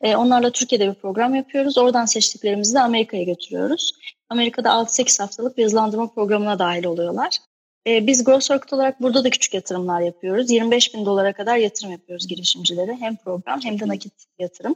E, 0.00 0.16
onlarla 0.16 0.50
Türkiye'de 0.50 0.88
bir 0.88 0.94
program 0.94 1.34
yapıyoruz. 1.34 1.78
Oradan 1.78 2.04
seçtiklerimizi 2.04 2.74
de 2.74 2.80
Amerika'ya 2.80 3.22
götürüyoruz. 3.22 3.92
Amerika'da 4.28 4.68
6-8 4.68 5.22
haftalık 5.22 5.58
bir 5.58 5.64
hızlandırma 5.64 6.12
programına 6.12 6.58
dahil 6.58 6.84
oluyorlar. 6.84 7.38
E, 7.86 8.06
biz 8.06 8.24
Growth 8.24 8.46
Circuit 8.46 8.72
olarak 8.72 9.02
burada 9.02 9.24
da 9.24 9.30
küçük 9.30 9.54
yatırımlar 9.54 10.00
yapıyoruz. 10.00 10.50
25 10.50 10.94
bin 10.94 11.06
dolara 11.06 11.32
kadar 11.32 11.56
yatırım 11.56 11.92
yapıyoruz 11.92 12.26
girişimcilere. 12.26 12.96
Hem 13.00 13.16
program 13.16 13.60
hem 13.64 13.80
de 13.80 13.88
nakit 13.88 14.12
yatırım. 14.38 14.74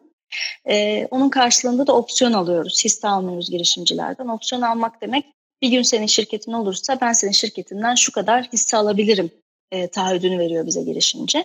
E, 0.68 1.06
onun 1.10 1.28
karşılığında 1.28 1.86
da 1.86 1.96
opsiyon 1.96 2.32
alıyoruz. 2.32 2.84
Hisse 2.84 3.08
almıyoruz 3.08 3.50
girişimcilerden. 3.50 4.28
Opsiyon 4.28 4.62
almak 4.62 5.00
demek 5.00 5.24
bir 5.62 5.68
gün 5.68 5.82
senin 5.82 6.06
şirketin 6.06 6.52
olursa 6.52 6.98
ben 7.00 7.12
senin 7.12 7.32
şirketinden 7.32 7.94
şu 7.94 8.12
kadar 8.12 8.44
hisse 8.52 8.76
alabilirim 8.76 9.30
e, 9.70 9.88
taahhüdünü 9.88 10.38
veriyor 10.38 10.66
bize 10.66 10.82
girişimci. 10.82 11.44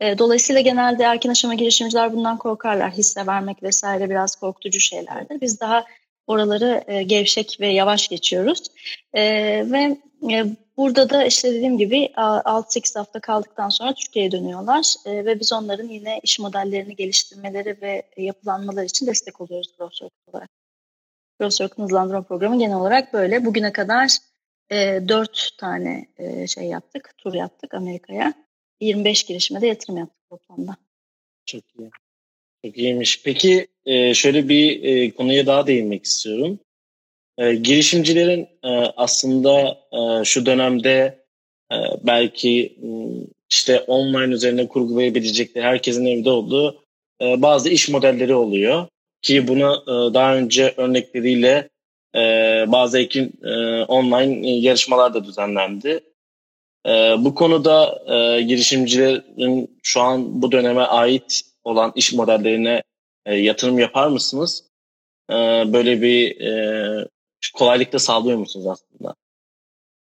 E, 0.00 0.18
dolayısıyla 0.18 0.60
genelde 0.60 1.04
erken 1.04 1.30
aşama 1.30 1.54
girişimciler 1.54 2.12
bundan 2.12 2.38
korkarlar. 2.38 2.92
Hisse 2.92 3.26
vermek 3.26 3.62
vesaire 3.62 4.10
biraz 4.10 4.36
korkutucu 4.36 4.80
şeylerdir. 4.80 5.40
Biz 5.40 5.60
daha 5.60 5.84
oraları 6.26 6.84
e, 6.86 7.02
gevşek 7.02 7.56
ve 7.60 7.68
yavaş 7.68 8.08
geçiyoruz. 8.08 8.62
E, 9.12 9.22
ve 9.72 9.96
e, 10.32 10.44
burada 10.76 11.10
da 11.10 11.24
işte 11.24 11.54
dediğim 11.54 11.78
gibi 11.78 12.12
6-8 12.16 12.98
hafta 12.98 13.20
kaldıktan 13.20 13.68
sonra 13.68 13.94
Türkiye'ye 13.94 14.30
dönüyorlar 14.30 14.94
ve 15.06 15.40
biz 15.40 15.52
onların 15.52 15.88
yine 15.88 16.20
iş 16.22 16.38
modellerini 16.38 16.96
geliştirmeleri 16.96 17.82
ve 17.82 18.02
yapılanmaları 18.16 18.84
için 18.84 19.06
destek 19.06 19.40
oluyoruz 19.40 19.72
Growth 19.78 20.02
olarak. 20.26 20.50
Growth 21.40 21.56
Circle'ın 21.56 21.84
hızlandırma 21.84 22.22
programı 22.22 22.58
genel 22.58 22.76
olarak 22.76 23.12
böyle. 23.12 23.44
Bugüne 23.44 23.72
kadar 23.72 24.16
e, 24.70 25.08
4 25.08 25.50
tane 25.58 26.06
şey 26.48 26.64
yaptık, 26.64 27.14
tur 27.18 27.34
yaptık 27.34 27.74
Amerika'ya. 27.74 28.34
25 28.80 29.24
girişime 29.24 29.60
de 29.60 29.66
yatırım 29.66 29.96
yaptık 29.96 30.28
toplamda. 30.30 30.76
Çok 31.46 31.62
iyi. 31.78 31.90
Çok 32.64 32.78
iyiymiş. 32.78 33.22
Peki 33.22 33.68
e, 33.86 34.14
şöyle 34.14 34.48
bir 34.48 34.84
e, 34.84 35.10
konuya 35.10 35.46
daha 35.46 35.66
değinmek 35.66 36.04
istiyorum. 36.04 36.58
E, 37.38 37.54
girişimcilerin 37.54 38.48
e, 38.64 38.68
aslında 38.96 39.78
e, 39.92 40.24
şu 40.24 40.46
dönemde 40.46 41.24
e, 41.72 41.76
belki 42.02 42.78
işte 43.50 43.80
online 43.80 44.34
üzerine 44.34 44.68
kurgulayabilecekleri 44.68 45.64
herkesin 45.64 46.06
evde 46.06 46.30
olduğu 46.30 46.82
e, 47.22 47.42
bazı 47.42 47.68
iş 47.68 47.88
modelleri 47.88 48.34
oluyor. 48.34 48.86
Ki 49.22 49.48
bunu 49.48 49.84
e, 49.86 50.14
daha 50.14 50.36
önce 50.36 50.74
örnekleriyle 50.76 51.68
e, 52.14 52.20
bazı 52.68 52.98
ekin 52.98 53.32
e, 53.44 53.82
online 53.84 54.50
yarışmalar 54.50 55.14
da 55.14 55.24
düzenlendi. 55.24 56.00
E, 56.86 56.90
bu 57.18 57.34
konuda 57.34 58.04
e, 58.06 58.42
girişimcilerin 58.42 59.78
şu 59.82 60.00
an 60.00 60.42
bu 60.42 60.52
döneme 60.52 60.82
ait 60.82 61.42
olan 61.64 61.92
iş 61.94 62.12
modellerine 62.12 62.82
e, 63.26 63.34
yatırım 63.34 63.78
yapar 63.78 64.08
mısınız? 64.08 64.64
e, 65.30 65.34
böyle 65.72 66.02
bir 66.02 66.40
e, 66.40 67.08
kolaylık 67.54 67.92
da 67.92 67.98
sağlıyor 67.98 68.38
musunuz 68.38 68.66
aslında? 68.66 69.14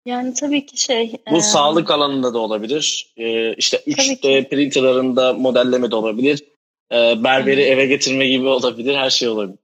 Yani 0.05 0.33
tabii 0.33 0.65
ki 0.65 0.81
şey... 0.81 1.13
Bu 1.31 1.37
e, 1.37 1.41
sağlık 1.41 1.91
alanında 1.91 2.33
da 2.33 2.39
olabilir. 2.39 3.13
E, 3.17 3.53
işte 3.53 3.77
3D 3.77 4.49
printerlarında 4.49 5.33
modelleme 5.33 5.91
de 5.91 5.95
olabilir. 5.95 6.43
E, 6.91 7.23
berberi 7.23 7.61
Hı. 7.61 7.65
eve 7.65 7.85
getirme 7.85 8.27
gibi 8.27 8.47
olabilir. 8.47 8.95
Her 8.95 9.09
şey 9.09 9.27
olabilir. 9.27 9.59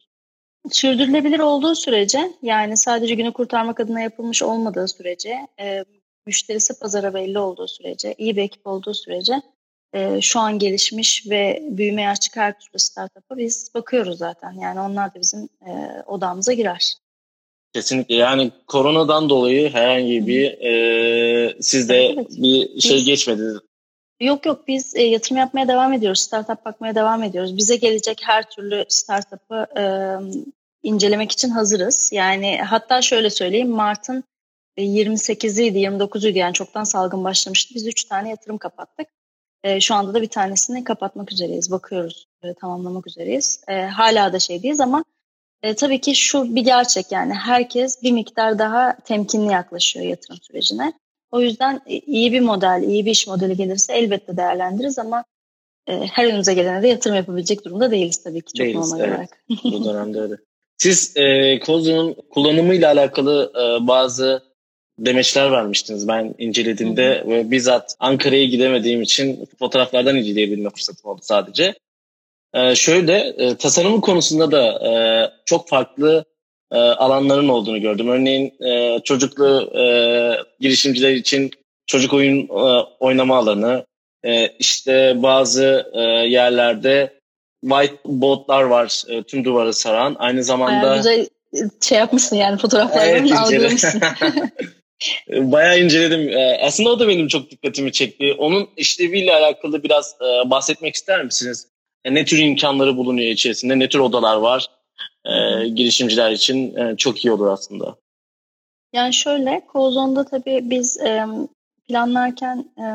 Sürdürülebilir 0.70 1.40
olduğu 1.40 1.76
sürece 1.76 2.32
yani 2.42 2.78
sadece 2.78 3.16
günü 3.16 3.34
kurtarmak 3.34 3.80
adına 3.80 4.02
yapılmış 4.02 4.44
olmadığı 4.44 4.88
sürece 4.88 5.48
e, 5.60 5.86
müşterisi 6.26 6.80
pazara 6.80 7.14
belli 7.14 7.40
olduğu 7.40 7.68
sürece 7.68 8.16
iyi 8.18 8.36
bir 8.36 8.42
ekip 8.42 8.68
olduğu 8.68 8.94
sürece 8.94 9.42
e, 9.94 10.22
şu 10.22 10.40
an 10.40 10.60
gelişmiş 10.60 11.30
ve 11.30 11.64
büyümeye 11.70 12.10
açık 12.10 12.36
her 12.36 12.60
türlü 12.60 12.80
startup'a 12.80 13.38
biz 13.38 13.72
bakıyoruz 13.74 14.18
zaten. 14.18 14.52
Yani 14.52 14.80
onlar 14.80 15.16
da 15.16 15.20
bizim 15.20 15.50
e, 15.68 15.72
odamıza 16.08 16.54
girer. 16.54 16.96
Kesinlikle 17.74 18.16
yani 18.16 18.52
koronadan 18.68 19.30
dolayı 19.30 19.74
herhangi 19.74 20.28
bir 20.28 20.46
e, 20.52 21.62
sizde 21.62 22.06
evet. 22.06 22.28
bir 22.30 22.82
şey 22.82 22.98
biz, 22.98 23.06
geçmedi. 23.06 23.44
Yok 24.20 24.46
yok 24.46 24.68
biz 24.68 24.96
e, 24.96 25.04
yatırım 25.04 25.38
yapmaya 25.38 25.68
devam 25.68 25.94
ediyoruz. 25.94 26.20
Startup 26.20 26.66
bakmaya 26.66 26.96
devam 26.96 27.24
ediyoruz. 27.24 27.58
Bize 27.58 27.76
gelecek 27.76 28.22
her 28.24 28.50
türlü 28.50 28.86
startup'ı 28.88 29.68
e, 29.78 29.84
incelemek 30.84 31.32
için 31.32 31.50
hazırız. 31.50 32.10
Yani 32.14 32.62
hatta 32.62 33.02
şöyle 33.02 33.30
söyleyeyim 33.30 33.70
Mart'ın 33.70 34.24
28'iydi 34.78 35.78
29'uydu 35.78 36.38
yani 36.38 36.54
çoktan 36.54 36.84
salgın 36.84 37.24
başlamıştı. 37.24 37.76
Biz 37.76 37.88
3 37.88 38.04
tane 38.04 38.30
yatırım 38.30 38.58
kapattık. 38.58 39.08
E, 39.64 39.80
şu 39.80 39.96
anda 39.96 40.14
da 40.14 40.22
bir 40.22 40.28
tanesini 40.28 40.84
kapatmak 40.84 41.32
üzereyiz. 41.32 41.72
Bakıyoruz 41.72 42.28
e, 42.44 42.54
tamamlamak 42.54 43.08
üzereyiz. 43.08 43.64
E, 43.68 43.82
hala 43.82 44.34
da 44.34 44.40
şey 44.40 44.64
değiliz 44.64 44.80
ama 44.80 45.04
e, 45.64 45.76
tabii 45.76 46.02
ki 46.02 46.16
şu 46.16 46.56
bir 46.56 46.62
gerçek 46.62 47.12
yani 47.12 47.34
herkes 47.34 48.04
bir 48.04 48.12
miktar 48.12 48.60
daha 48.60 48.98
temkinli 49.06 49.52
yaklaşıyor 49.52 50.06
yatırım 50.06 50.38
sürecine. 50.42 50.94
O 51.32 51.42
yüzden 51.42 51.82
iyi 51.86 52.32
bir 52.32 52.40
model, 52.40 52.84
iyi 52.88 53.06
bir 53.06 53.12
iş 53.12 53.28
modeli 53.28 53.58
gelirse 53.58 53.94
elbette 53.94 54.38
değerlendiririz 54.38 55.00
ama 55.00 55.24
e, 55.88 55.94
her 55.94 56.26
önümüze 56.26 56.54
gelene 56.54 56.84
de 56.84 56.88
yatırım 56.88 57.16
yapabilecek 57.16 57.66
durumda 57.66 57.92
değiliz 57.92 58.24
tabii 58.24 58.42
ki 58.42 58.54
çok 58.54 58.66
değiliz, 58.66 58.92
normal 58.92 59.00
evet. 59.00 59.14
olarak. 59.14 59.44
Bu 59.64 59.86
dönemde 59.86 60.20
öyle. 60.20 60.36
Siz 60.78 61.18
e, 61.18 61.60
Kozlu'nun 61.60 62.16
kullanımıyla 62.30 62.92
alakalı 62.92 63.52
e, 63.56 63.88
bazı 63.88 64.51
demeçler 65.00 65.52
vermiştiniz. 65.52 66.08
Ben 66.08 66.36
incelediğimde 66.38 67.24
ve 67.28 67.52
bizzat 67.52 67.96
Ankara'ya 68.00 68.46
gidemediğim 68.46 69.02
için 69.02 69.50
fotoğraflardan 69.60 70.16
inceleyebilme 70.16 70.70
fırsatım 70.70 71.12
oldu 71.12 71.22
sadece. 71.24 71.76
Ee, 72.54 72.76
şöyle 72.76 73.18
e, 73.18 73.56
tasarım 73.56 74.02
konusunda 74.02 74.52
da 74.52 74.90
e, 74.90 74.94
çok 75.46 75.70
farklı 75.70 76.26
e, 76.72 76.78
alanların 76.78 77.48
olduğunu 77.48 77.82
gördüm. 77.82 78.08
Örneğin 78.08 78.64
e, 78.64 79.00
çocuklu 79.04 79.72
e, 79.78 79.84
girişimciler 80.60 81.12
için 81.12 81.52
çocuk 81.88 82.14
oyun 82.14 82.48
e, 82.48 82.86
oynama 83.00 83.38
alanı, 83.38 83.86
e, 84.24 84.48
işte 84.48 85.14
bazı 85.24 85.92
e, 85.94 86.02
yerlerde 86.28 87.14
whiteboardlar 87.64 88.64
var 88.64 89.04
e, 89.08 89.24
tüm 89.24 89.46
duvarı 89.46 89.74
saran. 89.74 90.16
Aynı 90.20 90.44
zamanda... 90.44 90.82
Bayağı 90.82 90.98
güzel 90.98 91.28
şey 91.82 91.98
yapmışsın 91.98 92.36
yani 92.36 92.58
fotoğraflardan 92.58 93.10
evet, 93.10 93.32
algılamışsın. 93.32 94.02
Bayağı 95.30 95.80
inceledim. 95.80 96.30
E, 96.30 96.60
aslında 96.62 96.90
o 96.90 97.00
da 97.00 97.08
benim 97.08 97.28
çok 97.28 97.52
dikkatimi 97.52 97.92
çekti. 97.92 98.36
Onun 98.38 98.70
işleviyle 98.78 99.36
alakalı 99.36 99.84
biraz 99.84 100.16
e, 100.22 100.50
bahsetmek 100.50 100.96
ister 100.96 101.26
misiniz? 101.26 101.68
E, 102.06 102.14
ne 102.14 102.26
tür 102.26 102.38
imkanları 102.38 102.98
bulunuyor 102.98 103.30
içerisinde, 103.30 103.80
ne 103.80 103.90
tür 103.90 104.00
odalar 104.00 104.36
var 104.36 104.68
e, 105.26 105.68
girişimciler 105.68 106.32
için 106.32 106.76
e, 106.76 106.98
çok 106.98 107.26
iyi 107.26 107.32
olur 107.32 107.48
aslında. 107.48 107.96
Yani 108.94 109.14
şöyle, 109.14 109.66
Kozon'da 109.68 110.26
tabii 110.26 110.60
biz 110.64 110.98
e, 111.02 111.26
planlarken 111.88 112.72
e, 112.78 112.86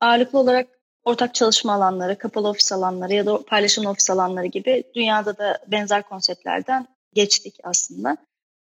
ağırlıklı 0.00 0.38
olarak 0.38 0.68
ortak 1.04 1.34
çalışma 1.34 1.72
alanları, 1.72 2.18
kapalı 2.18 2.48
ofis 2.48 2.72
alanları 2.72 3.14
ya 3.14 3.26
da 3.26 3.42
paylaşım 3.42 3.86
ofis 3.86 4.10
alanları 4.10 4.46
gibi 4.46 4.84
dünyada 4.94 5.38
da 5.38 5.58
benzer 5.66 6.02
konseptlerden 6.02 6.86
geçtik 7.14 7.54
aslında. 7.62 8.16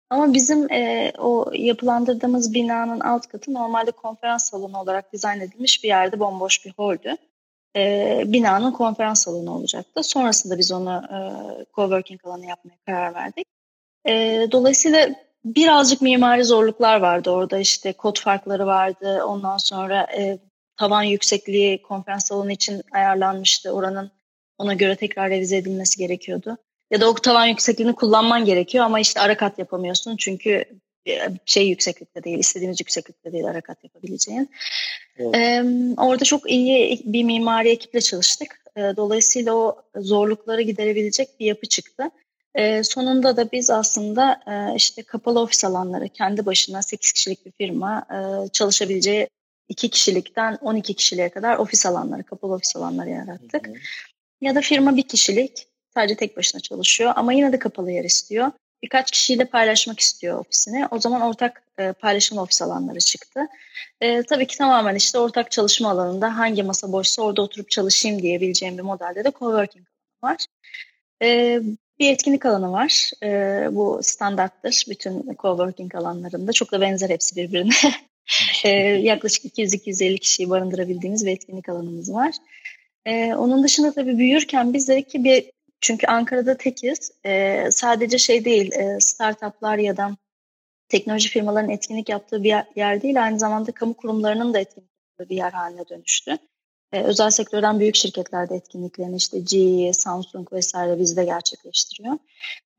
Ama 0.09 0.33
bizim 0.33 0.71
e, 0.71 1.11
o 1.17 1.51
yapılandırdığımız 1.53 2.53
binanın 2.53 2.99
alt 2.99 3.27
katı 3.27 3.53
normalde 3.53 3.91
konferans 3.91 4.49
salonu 4.49 4.77
olarak 4.77 5.13
dizayn 5.13 5.39
edilmiş 5.39 5.83
bir 5.83 5.87
yerde 5.87 6.19
bomboş 6.19 6.65
bir 6.65 6.71
holdü 6.71 7.17
e, 7.75 8.23
binanın 8.25 8.71
konferans 8.71 9.23
salonu 9.23 9.51
olacaktı. 9.51 10.03
Sonrasında 10.03 10.57
biz 10.57 10.71
onu 10.71 11.03
e, 11.11 11.19
coworking 11.75 12.25
alanı 12.25 12.45
yapmaya 12.45 12.77
karar 12.85 13.15
verdik. 13.15 13.45
E, 14.07 14.47
dolayısıyla 14.51 15.09
birazcık 15.45 16.01
mimari 16.01 16.43
zorluklar 16.43 16.99
vardı 16.99 17.29
orada 17.29 17.59
işte 17.59 17.93
kod 17.93 18.19
farkları 18.19 18.65
vardı. 18.67 19.23
Ondan 19.23 19.57
sonra 19.57 20.07
e, 20.17 20.39
tavan 20.77 21.03
yüksekliği 21.03 21.81
konferans 21.81 22.25
salonu 22.25 22.51
için 22.51 22.81
ayarlanmıştı. 22.91 23.71
Oranın 23.71 24.11
ona 24.57 24.73
göre 24.73 24.95
tekrar 24.95 25.29
revize 25.29 25.57
edilmesi 25.57 25.97
gerekiyordu. 25.97 26.57
Ya 26.91 27.01
da 27.01 27.09
o 27.09 27.13
tavan 27.13 27.45
yüksekliğini 27.45 27.95
kullanman 27.95 28.45
gerekiyor 28.45 28.85
ama 28.85 28.99
işte 28.99 29.21
ara 29.21 29.37
kat 29.37 29.59
yapamıyorsun 29.59 30.17
çünkü 30.17 30.65
şey 31.45 31.69
yükseklikte 31.69 32.23
değil, 32.23 32.39
istediğimiz 32.39 32.79
yükseklikte 32.79 33.31
değil 33.31 33.43
harakat 33.43 33.83
yapabileceğin. 33.83 34.49
Evet. 35.17 35.35
Ee, 35.35 35.63
orada 35.97 36.23
çok 36.25 36.51
iyi 36.51 37.01
bir 37.05 37.23
mimari 37.23 37.69
ekiple 37.69 38.01
çalıştık. 38.01 38.61
Ee, 38.77 38.81
dolayısıyla 38.81 39.53
o 39.53 39.81
zorlukları 39.95 40.61
giderebilecek 40.61 41.39
bir 41.39 41.45
yapı 41.45 41.65
çıktı. 41.65 42.03
Ee, 42.55 42.83
sonunda 42.83 43.37
da 43.37 43.51
biz 43.51 43.69
aslında 43.69 44.41
e, 44.47 44.75
işte 44.75 45.03
kapalı 45.03 45.39
ofis 45.39 45.65
alanları, 45.65 46.09
kendi 46.09 46.45
başına 46.45 46.81
8 46.81 47.11
kişilik 47.11 47.45
bir 47.45 47.51
firma 47.51 48.05
e, 48.11 48.49
çalışabileceği 48.49 49.27
2 49.69 49.89
kişilikten 49.89 50.57
12 50.61 50.93
kişiliğe 50.93 51.29
kadar 51.29 51.57
ofis 51.57 51.85
alanları, 51.85 52.23
kapalı 52.23 52.53
ofis 52.53 52.75
alanları 52.75 53.09
yarattık. 53.09 53.67
Hı 53.67 53.71
hı. 53.71 53.75
Ya 54.41 54.55
da 54.55 54.61
firma 54.61 54.97
bir 54.97 55.07
kişilik, 55.07 55.67
sadece 55.93 56.15
tek 56.15 56.37
başına 56.37 56.61
çalışıyor 56.61 57.13
ama 57.15 57.33
yine 57.33 57.53
de 57.53 57.59
kapalı 57.59 57.91
yer 57.91 58.03
istiyor 58.03 58.51
birkaç 58.83 59.11
kişiyle 59.11 59.45
paylaşmak 59.45 59.99
istiyor 59.99 60.39
ofisini. 60.39 60.87
O 60.91 60.99
zaman 60.99 61.21
ortak 61.21 61.63
e, 61.79 61.93
paylaşım 61.93 62.37
ofis 62.37 62.61
alanları 62.61 62.99
çıktı. 62.99 63.39
E, 64.01 64.23
tabii 64.23 64.47
ki 64.47 64.57
tamamen 64.57 64.95
işte 64.95 65.19
ortak 65.19 65.51
çalışma 65.51 65.89
alanında 65.91 66.37
hangi 66.37 66.63
masa 66.63 66.91
boşsa 66.91 67.21
orada 67.21 67.41
oturup 67.41 67.69
çalışayım 67.69 68.21
diyebileceğim 68.21 68.77
bir 68.77 68.83
modelde 68.83 69.23
de 69.23 69.31
coworking 69.39 69.87
alanı 70.23 70.33
var. 70.33 70.45
E, 71.21 71.59
bir 71.99 72.11
etkinlik 72.11 72.45
alanı 72.45 72.71
var. 72.71 73.11
E, 73.23 73.27
bu 73.71 73.99
standarttır 74.03 74.85
bütün 74.89 75.35
coworking 75.39 75.95
alanlarında. 75.95 76.51
Çok 76.53 76.71
da 76.71 76.81
benzer 76.81 77.09
hepsi 77.09 77.35
birbirine. 77.35 77.73
e, 78.65 78.69
yaklaşık 79.01 79.45
200-250 79.45 80.19
kişiyi 80.19 80.49
barındırabildiğimiz 80.49 81.25
bir 81.25 81.31
etkinlik 81.31 81.69
alanımız 81.69 82.13
var. 82.13 82.35
Ee, 83.05 83.33
onun 83.35 83.63
dışında 83.63 83.93
tabii 83.93 84.17
büyürken 84.17 84.73
biz 84.73 84.87
dedik 84.87 85.09
ki 85.09 85.23
bir 85.23 85.51
çünkü 85.81 86.07
Ankara'da 86.07 86.57
tekiz. 86.57 87.11
E, 87.25 87.63
sadece 87.71 88.17
şey 88.17 88.45
değil, 88.45 88.71
e, 88.71 88.99
startuplar 88.99 89.77
ya 89.77 89.97
da 89.97 90.17
teknoloji 90.89 91.29
firmalarının 91.29 91.69
etkinlik 91.71 92.09
yaptığı 92.09 92.43
bir 92.43 92.55
yer 92.75 93.01
değil, 93.01 93.23
aynı 93.23 93.39
zamanda 93.39 93.71
kamu 93.71 93.93
kurumlarının 93.93 94.53
da 94.53 94.59
etkinlik 94.59 94.89
yaptığı 95.09 95.29
bir 95.29 95.37
yer 95.37 95.51
haline 95.51 95.89
dönüştü. 95.89 96.37
E, 96.91 97.03
özel 97.03 97.29
sektörden 97.29 97.79
büyük 97.79 97.95
şirketler 97.95 98.49
de 98.49 98.55
etkinliklerini 98.55 99.15
işte 99.15 99.39
GE, 99.39 99.93
Samsung 99.93 100.53
vesaire 100.53 100.99
bizde 100.99 101.25
gerçekleştiriyor. 101.25 102.17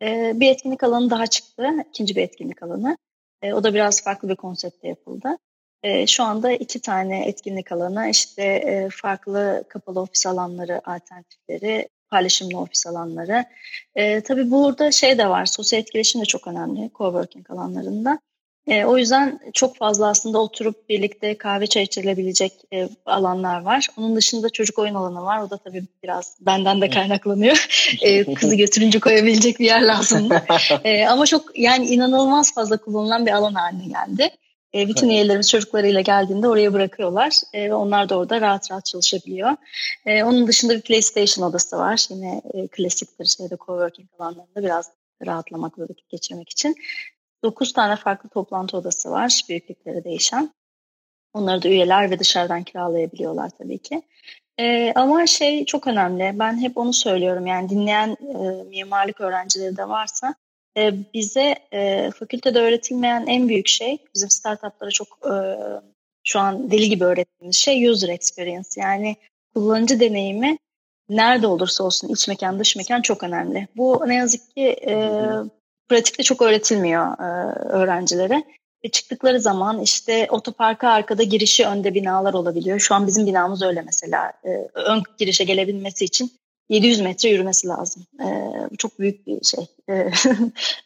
E, 0.03 0.33
bir 0.35 0.51
etkinlik 0.51 0.83
alanı 0.83 1.11
daha 1.11 1.27
çıktı, 1.27 1.67
ikinci 1.91 2.17
bir 2.17 2.23
etkinlik 2.23 2.63
alanı. 2.63 2.97
E, 3.43 3.53
o 3.53 3.65
da 3.65 3.75
biraz 3.75 4.05
farklı 4.05 4.29
bir 4.29 4.37
konsepte 4.37 4.89
yapıldı. 4.89 5.39
E, 5.83 6.07
şu 6.07 6.25
anda 6.25 6.53
iki 6.53 6.81
tane 6.81 7.29
etkinlik 7.29 7.73
alanı, 7.73 8.09
işte 8.11 8.43
e, 8.43 8.89
farklı 8.93 9.65
kapalı 9.69 10.01
ofis 10.01 10.27
alanları, 10.27 10.81
alternatifleri 10.85 11.89
paylaşımlı 12.11 12.61
ofis 12.61 12.87
alanları. 12.87 13.44
E, 13.94 14.21
tabii 14.21 14.50
burada 14.50 14.92
şey 14.92 15.19
de 15.19 15.29
var, 15.29 15.46
sosyal 15.46 15.81
etkileşim 15.83 16.21
de 16.21 16.25
çok 16.25 16.46
önemli 16.46 16.90
coworking 16.94 17.50
alanlarında. 17.50 18.19
E, 18.67 18.85
o 18.85 18.98
yüzden 18.98 19.40
çok 19.54 19.77
fazla 19.77 20.08
aslında 20.08 20.38
oturup 20.38 20.88
birlikte 20.88 21.38
kahve 21.38 21.67
çay 21.67 21.83
içilebilecek 21.83 22.52
e, 22.73 22.88
alanlar 23.06 23.61
var. 23.61 23.87
Onun 23.96 24.17
dışında 24.17 24.50
çocuk 24.50 24.79
oyun 24.79 24.94
alanı 24.94 25.23
var. 25.23 25.42
O 25.42 25.50
da 25.50 25.56
tabii 25.56 25.85
biraz 26.02 26.37
benden 26.40 26.81
de 26.81 26.90
kaynaklanıyor. 26.90 27.67
e, 28.02 28.35
kızı 28.35 28.56
götürünce 28.56 29.00
koyabilecek 29.00 29.58
bir 29.58 29.65
yer 29.65 29.83
lazım. 29.83 30.29
e, 30.85 31.06
ama 31.06 31.27
çok 31.27 31.58
yani 31.58 31.87
inanılmaz 31.87 32.54
fazla 32.54 32.77
kullanılan 32.77 33.27
bir 33.27 33.33
alan 33.33 33.54
haline 33.54 33.87
geldi. 33.87 34.31
E, 34.75 34.88
bütün 34.88 35.06
evet. 35.06 35.14
üyelerimiz 35.14 35.50
çocuklarıyla 35.50 36.00
geldiğinde 36.00 36.48
oraya 36.48 36.73
bırakıyorlar 36.73 37.40
e, 37.52 37.71
ve 37.71 37.75
onlar 37.75 38.08
da 38.08 38.18
orada 38.18 38.40
rahat 38.40 38.71
rahat 38.71 38.85
çalışabiliyor. 38.85 39.56
E, 40.06 40.25
onun 40.25 40.46
dışında 40.46 40.75
bir 40.75 40.81
PlayStation 40.81 41.46
odası 41.46 41.79
var. 41.79 42.06
Yine 42.10 42.42
e, 42.54 42.68
klasiktir 42.68 43.25
şeyde 43.25 43.56
coworking 43.66 44.08
alanlarında 44.18 44.62
biraz 44.62 44.90
rahatlamak 45.27 45.79
ve 45.79 45.83
vakit 45.83 46.08
geçirmek 46.08 46.48
için. 46.48 46.75
9 47.44 47.73
tane 47.73 47.96
farklı 47.96 48.29
toplantı 48.29 48.77
odası 48.77 49.10
var 49.10 49.42
büyüklükleri 49.48 50.04
değişen. 50.04 50.54
Onları 51.33 51.62
da 51.62 51.68
üyeler 51.68 52.10
ve 52.10 52.18
dışarıdan 52.18 52.62
kiralayabiliyorlar 52.62 53.50
tabii 53.58 53.79
ki. 53.79 54.02
E, 54.58 54.92
ama 54.92 55.27
şey 55.27 55.64
çok 55.64 55.87
önemli. 55.87 56.38
Ben 56.38 56.60
hep 56.60 56.77
onu 56.77 56.92
söylüyorum. 56.92 57.46
Yani 57.46 57.68
dinleyen 57.68 58.16
e, 58.21 58.62
mimarlık 58.62 59.21
öğrencileri 59.21 59.77
de 59.77 59.88
varsa 59.88 60.35
e, 60.77 60.92
bize 61.14 61.54
e, 61.73 62.10
fakültede 62.10 62.60
öğretilmeyen 62.60 63.27
en 63.27 63.48
büyük 63.48 63.68
şey 63.68 63.98
bizim 64.14 64.31
startuplara 64.31 64.90
çok 64.90 65.08
e, 65.25 65.35
şu 66.25 66.40
an 66.40 66.71
deli 66.71 66.88
gibi 66.88 67.04
öğrettiğimiz 67.04 67.56
şey 67.56 67.88
user 67.88 68.08
experience. 68.08 68.68
Yani 68.77 69.16
kullanıcı 69.54 70.00
deneyimi 70.00 70.58
nerede 71.08 71.46
olursa 71.46 71.85
olsun 71.85 72.08
iç 72.08 72.29
mekan 72.29 72.58
dış 72.58 72.77
mekan 72.77 73.02
çok 73.02 73.23
önemli. 73.23 73.68
Bu 73.77 74.02
ne 74.06 74.14
yazık 74.14 74.54
ki 74.54 74.77
e, 74.87 75.18
pratikte 75.88 76.23
çok 76.23 76.42
öğretilmiyor 76.42 77.18
e, 77.18 77.52
öğrencilere. 77.68 78.44
Ve 78.85 78.88
çıktıkları 78.88 79.40
zaman 79.40 79.81
işte 79.81 80.27
otoparka 80.31 80.88
arkada 80.88 81.23
girişi 81.23 81.66
önde 81.66 81.94
binalar 81.94 82.35
olabiliyor. 82.35 82.79
Şu 82.79 82.94
an 82.94 83.06
bizim 83.06 83.27
binamız 83.27 83.62
öyle 83.62 83.83
mesela. 83.83 84.33
E, 84.44 84.68
ön 84.75 85.02
girişe 85.18 85.44
gelebilmesi 85.44 86.04
için 86.04 86.33
700 86.71 87.00
metre 87.00 87.29
yürümesi 87.29 87.66
lazım. 87.68 88.06
E, 88.21 88.27
çok 88.79 88.98
büyük 88.98 89.27
bir 89.27 89.44
şey. 89.44 89.66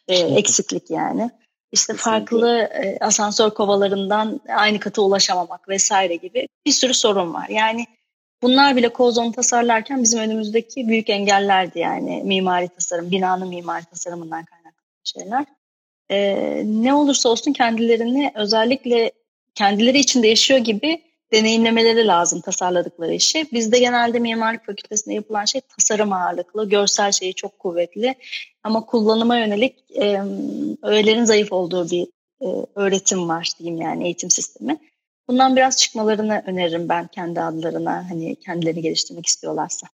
E, 0.08 0.14
eksiklik 0.16 0.90
yani. 0.90 1.30
İşte 1.72 1.92
Kesinlikle. 1.92 2.02
farklı 2.02 2.58
e, 2.58 2.98
asansör 3.00 3.50
kovalarından 3.50 4.40
aynı 4.56 4.80
kata 4.80 5.02
ulaşamamak 5.02 5.68
vesaire 5.68 6.16
gibi 6.16 6.48
bir 6.66 6.72
sürü 6.72 6.94
sorun 6.94 7.34
var. 7.34 7.48
Yani 7.48 7.86
bunlar 8.42 8.76
bile 8.76 8.88
kozonu 8.88 9.32
tasarlarken 9.32 10.02
bizim 10.02 10.20
önümüzdeki 10.20 10.88
büyük 10.88 11.10
engellerdi 11.10 11.78
yani 11.78 12.22
mimari 12.24 12.68
tasarım, 12.68 13.10
binanın 13.10 13.48
mimari 13.48 13.84
tasarımından 13.84 14.44
kaynaklı 14.44 14.82
şeyler. 15.04 15.44
E, 16.10 16.62
ne 16.64 16.94
olursa 16.94 17.28
olsun 17.28 17.52
kendilerini 17.52 18.32
özellikle 18.34 19.12
kendileri 19.54 19.98
içinde 19.98 20.28
yaşıyor 20.28 20.60
gibi 20.60 21.02
deneyimlemeleri 21.34 22.06
lazım 22.06 22.40
tasarladıkları 22.40 23.14
işi. 23.14 23.46
Bizde 23.52 23.78
genelde 23.78 24.18
mimarlık 24.18 24.66
fakültesinde 24.66 25.14
yapılan 25.14 25.44
şey 25.44 25.60
tasarım 25.60 26.12
ağırlıklı, 26.12 26.68
görsel 26.68 27.12
şeyi 27.12 27.34
çok 27.34 27.58
kuvvetli 27.58 28.14
ama 28.62 28.86
kullanıma 28.86 29.38
yönelik 29.38 29.74
e, 29.96 30.22
öğelerin 30.82 31.24
zayıf 31.24 31.52
olduğu 31.52 31.90
bir 31.90 32.06
e, 32.40 32.46
öğretim 32.74 33.28
var 33.28 33.52
diyeyim 33.58 33.80
yani 33.80 34.04
eğitim 34.04 34.30
sistemi. 34.30 34.78
Bundan 35.28 35.56
biraz 35.56 35.76
çıkmalarını 35.76 36.42
öneririm 36.46 36.88
ben 36.88 37.06
kendi 37.06 37.40
adlarına 37.40 38.10
hani 38.10 38.36
kendilerini 38.36 38.82
geliştirmek 38.82 39.26
istiyorlarsa. 39.26 39.86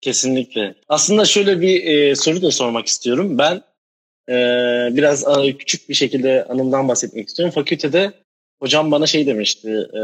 Kesinlikle. 0.00 0.74
Aslında 0.88 1.24
şöyle 1.24 1.60
bir 1.60 1.84
e, 1.84 2.16
soru 2.16 2.42
da 2.42 2.50
sormak 2.50 2.86
istiyorum. 2.86 3.38
Ben 3.38 3.62
e, 4.28 4.34
biraz 4.96 5.24
küçük 5.58 5.88
bir 5.88 5.94
şekilde 5.94 6.44
anımdan 6.44 6.88
bahsetmek 6.88 7.28
istiyorum. 7.28 7.54
Fakültede 7.54 8.12
hocam 8.60 8.90
bana 8.90 9.06
şey 9.06 9.26
demişti. 9.26 9.68
E, 9.70 10.00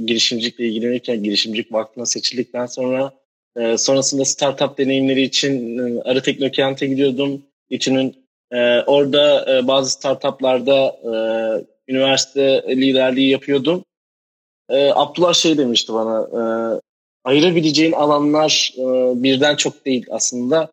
girişimcilikle 0.00 0.68
ilgilenirken 0.68 1.22
girişimcilik 1.22 1.72
vakfına 1.72 2.06
seçildikten 2.06 2.66
sonra 2.66 3.12
e, 3.56 3.78
sonrasında 3.78 4.24
startup 4.24 4.78
deneyimleri 4.78 5.22
için 5.22 5.78
e, 5.78 6.02
Arı 6.02 6.22
Teknokent'e 6.22 6.86
gidiyordum. 6.86 7.42
İçinin 7.70 8.16
e, 8.50 8.80
orada 8.80 9.56
e, 9.56 9.66
bazı 9.66 9.90
startuplarda 9.90 10.86
e, 10.86 11.12
üniversite 11.92 12.64
liderliği 12.68 13.30
yapıyordum. 13.30 13.84
E, 14.68 14.90
Abdullah 14.90 15.34
şey 15.34 15.58
demişti 15.58 15.92
bana, 15.92 16.20
e, 16.20 16.42
ayırabileceğin 17.24 17.92
alanlar 17.92 18.72
e, 18.76 18.82
birden 19.22 19.56
çok 19.56 19.86
değil 19.86 20.06
aslında 20.10 20.70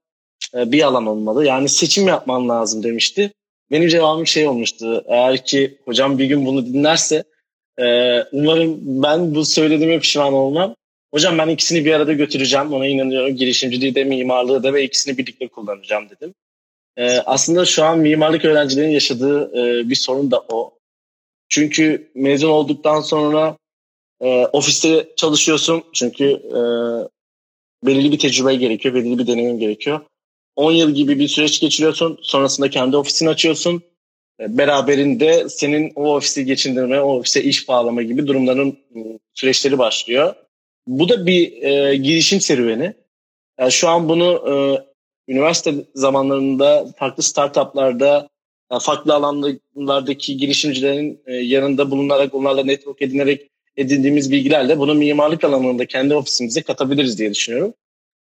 e, 0.55 0.71
bir 0.71 0.83
alan 0.83 1.05
olmalı. 1.05 1.45
Yani 1.45 1.69
seçim 1.69 2.07
yapman 2.07 2.49
lazım 2.49 2.83
demişti. 2.83 3.31
Benim 3.71 3.89
cevabım 3.89 4.27
şey 4.27 4.47
olmuştu. 4.47 5.03
Eğer 5.07 5.45
ki 5.45 5.77
hocam 5.85 6.17
bir 6.17 6.25
gün 6.25 6.45
bunu 6.45 6.65
dinlerse 6.65 7.23
e, 7.79 7.85
umarım 8.31 8.77
ben 9.03 9.35
bu 9.35 9.45
söylediğime 9.45 9.99
pişman 9.99 10.33
olmam. 10.33 10.75
Hocam 11.13 11.37
ben 11.37 11.47
ikisini 11.47 11.85
bir 11.85 11.93
arada 11.93 12.13
götüreceğim. 12.13 12.73
Ona 12.73 12.87
inanıyorum. 12.87 13.35
Girişimciliği 13.35 13.95
de 13.95 14.03
mimarlığı 14.03 14.63
da 14.63 14.73
ve 14.73 14.83
ikisini 14.83 15.17
birlikte 15.17 15.47
kullanacağım 15.47 16.09
dedim. 16.09 16.33
E, 16.97 17.17
aslında 17.17 17.65
şu 17.65 17.83
an 17.83 17.99
mimarlık 17.99 18.45
öğrencilerinin 18.45 18.93
yaşadığı 18.93 19.51
bir 19.89 19.95
sorun 19.95 20.31
da 20.31 20.43
o. 20.49 20.73
Çünkü 21.49 22.11
mezun 22.15 22.49
olduktan 22.49 23.01
sonra 23.01 23.57
ofiste 24.53 25.07
çalışıyorsun. 25.15 25.83
Çünkü 25.93 26.41
belirli 27.85 28.11
bir 28.11 28.19
tecrübe 28.19 28.55
gerekiyor, 28.55 28.95
belirli 28.95 29.17
bir 29.17 29.27
deneyim 29.27 29.59
gerekiyor. 29.59 29.99
10 30.59 30.71
yıl 30.71 30.91
gibi 30.91 31.19
bir 31.19 31.27
süreç 31.27 31.59
geçiriyorsun. 31.59 32.19
Sonrasında 32.21 32.69
kendi 32.69 32.97
ofisini 32.97 33.29
açıyorsun. 33.29 33.81
E, 34.39 34.57
beraberinde 34.57 35.49
senin 35.49 35.91
o 35.95 36.15
ofisi 36.15 36.45
geçindirme, 36.45 37.01
o 37.01 37.17
ofise 37.17 37.43
iş 37.43 37.67
bağlama 37.67 38.01
gibi 38.01 38.27
durumların 38.27 38.77
ıı, 38.95 39.19
süreçleri 39.33 39.77
başlıyor. 39.77 40.35
Bu 40.87 41.09
da 41.09 41.25
bir 41.25 41.61
e, 41.61 41.95
girişim 41.95 42.41
serüveni. 42.41 42.93
Yani 43.59 43.71
şu 43.71 43.89
an 43.89 44.09
bunu 44.09 44.43
e, 44.49 44.53
üniversite 45.31 45.73
zamanlarında 45.95 46.87
farklı 46.97 47.23
startuplarda, 47.23 48.29
yani 48.71 48.81
farklı 48.81 49.13
alanlardaki 49.13 50.37
girişimcilerin 50.37 51.21
e, 51.25 51.33
yanında 51.35 51.91
bulunarak, 51.91 52.33
onlarla 52.33 52.63
network 52.63 53.01
edinerek 53.01 53.49
edindiğimiz 53.77 54.31
bilgilerle 54.31 54.79
bunu 54.79 54.95
mimarlık 54.95 55.43
alanında 55.43 55.85
kendi 55.85 56.15
ofisimize 56.15 56.61
katabiliriz 56.61 57.19
diye 57.19 57.33
düşünüyorum. 57.33 57.73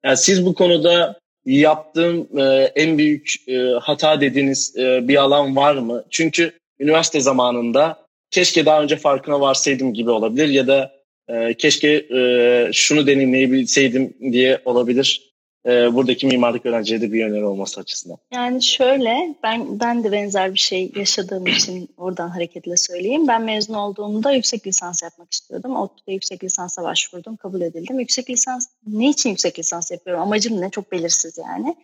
Yani 0.04 0.16
siz 0.16 0.46
bu 0.46 0.54
konuda 0.54 1.20
yaptığım 1.46 2.38
e, 2.38 2.72
en 2.76 2.98
büyük 2.98 3.34
e, 3.48 3.56
hata 3.82 4.20
dediğiniz 4.20 4.76
e, 4.76 5.08
bir 5.08 5.16
alan 5.16 5.56
var 5.56 5.74
mı? 5.74 6.04
Çünkü 6.10 6.52
üniversite 6.80 7.20
zamanında 7.20 8.06
keşke 8.30 8.66
daha 8.66 8.82
önce 8.82 8.96
farkına 8.96 9.40
varsaydım 9.40 9.94
gibi 9.94 10.10
olabilir 10.10 10.48
ya 10.48 10.66
da 10.66 10.92
e, 11.28 11.54
keşke 11.54 11.88
e, 11.88 12.70
şunu 12.72 13.06
deneyimleyebilseydim 13.06 14.14
diye 14.32 14.60
olabilir 14.64 15.35
e, 15.66 15.94
buradaki 15.94 16.26
mimarlık 16.26 16.66
öğrencileri 16.66 17.12
bir 17.12 17.24
öneri 17.24 17.44
olması 17.44 17.80
açısından? 17.80 18.18
Yani 18.34 18.62
şöyle 18.62 19.34
ben 19.42 19.80
ben 19.80 20.04
de 20.04 20.12
benzer 20.12 20.54
bir 20.54 20.58
şey 20.58 20.92
yaşadığım 20.96 21.46
için 21.56 21.88
oradan 21.96 22.28
hareketle 22.28 22.76
söyleyeyim. 22.76 23.28
Ben 23.28 23.42
mezun 23.42 23.74
olduğumda 23.74 24.32
yüksek 24.32 24.66
lisans 24.66 25.02
yapmak 25.02 25.32
istiyordum. 25.32 25.76
ODTÜ'de 25.76 26.12
yüksek 26.12 26.44
lisansa 26.44 26.82
başvurdum. 26.82 27.36
Kabul 27.36 27.60
edildim. 27.60 28.00
Yüksek 28.00 28.30
lisans 28.30 28.66
ne 28.86 29.08
için 29.08 29.30
yüksek 29.30 29.58
lisans 29.58 29.90
yapıyorum? 29.90 30.22
Amacım 30.22 30.60
ne? 30.60 30.70
Çok 30.70 30.92
belirsiz 30.92 31.38
yani. 31.38 31.76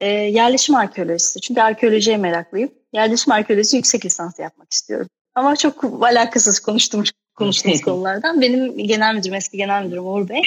E, 0.00 0.08
yerleşim 0.08 0.74
arkeolojisi. 0.74 1.40
Çünkü 1.40 1.60
arkeolojiye 1.60 2.16
meraklıyım. 2.16 2.70
Yerleşim 2.92 3.32
arkeolojisi 3.32 3.76
yüksek 3.76 4.06
lisans 4.06 4.38
yapmak 4.38 4.72
istiyorum. 4.72 5.08
Ama 5.34 5.56
çok 5.56 6.04
alakasız 6.04 6.60
konuştuğumuz 6.60 7.10
konuştuğumuz 7.34 7.80
konulardan. 7.84 8.40
Benim 8.40 8.78
genel 8.78 9.14
müdürüm, 9.14 9.34
eski 9.34 9.56
genel 9.56 9.84
müdürüm 9.84 10.06
Uğur 10.06 10.28
Bey 10.28 10.42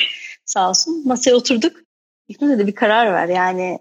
sağ 0.46 0.70
olsun. 0.70 1.02
Masaya 1.06 1.36
oturduk 1.36 1.85
İlknur'da 2.28 2.60
de 2.60 2.68
bir 2.68 2.76
karar 2.76 3.14
ver. 3.14 3.28
Yani 3.28 3.80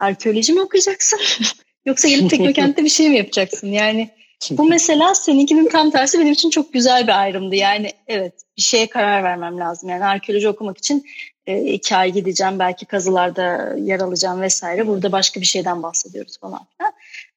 arkeoloji 0.00 0.52
mi 0.52 0.60
okuyacaksın? 0.60 1.20
Yoksa 1.86 2.08
gelip 2.08 2.30
teknokent'te 2.30 2.84
bir 2.84 2.88
şey 2.88 3.08
mi 3.08 3.16
yapacaksın? 3.16 3.68
Yani 3.68 4.10
bu 4.50 4.64
mesela 4.64 5.14
seninkinin 5.14 5.68
tam 5.68 5.90
tersi 5.90 6.20
benim 6.20 6.32
için 6.32 6.50
çok 6.50 6.72
güzel 6.72 7.06
bir 7.06 7.20
ayrımdı. 7.20 7.54
Yani 7.54 7.92
evet 8.06 8.32
bir 8.56 8.62
şeye 8.62 8.86
karar 8.86 9.24
vermem 9.24 9.58
lazım. 9.58 9.88
Yani 9.88 10.04
arkeoloji 10.04 10.48
okumak 10.48 10.78
için 10.78 11.06
e, 11.46 11.62
iki 11.62 11.96
ay 11.96 12.12
gideceğim. 12.12 12.58
Belki 12.58 12.86
kazılarda 12.86 13.74
yer 13.78 14.00
alacağım 14.00 14.40
vesaire. 14.40 14.86
Burada 14.86 15.12
başka 15.12 15.40
bir 15.40 15.46
şeyden 15.46 15.82
bahsediyoruz 15.82 16.38
falan 16.38 16.66
filan. 16.76 16.92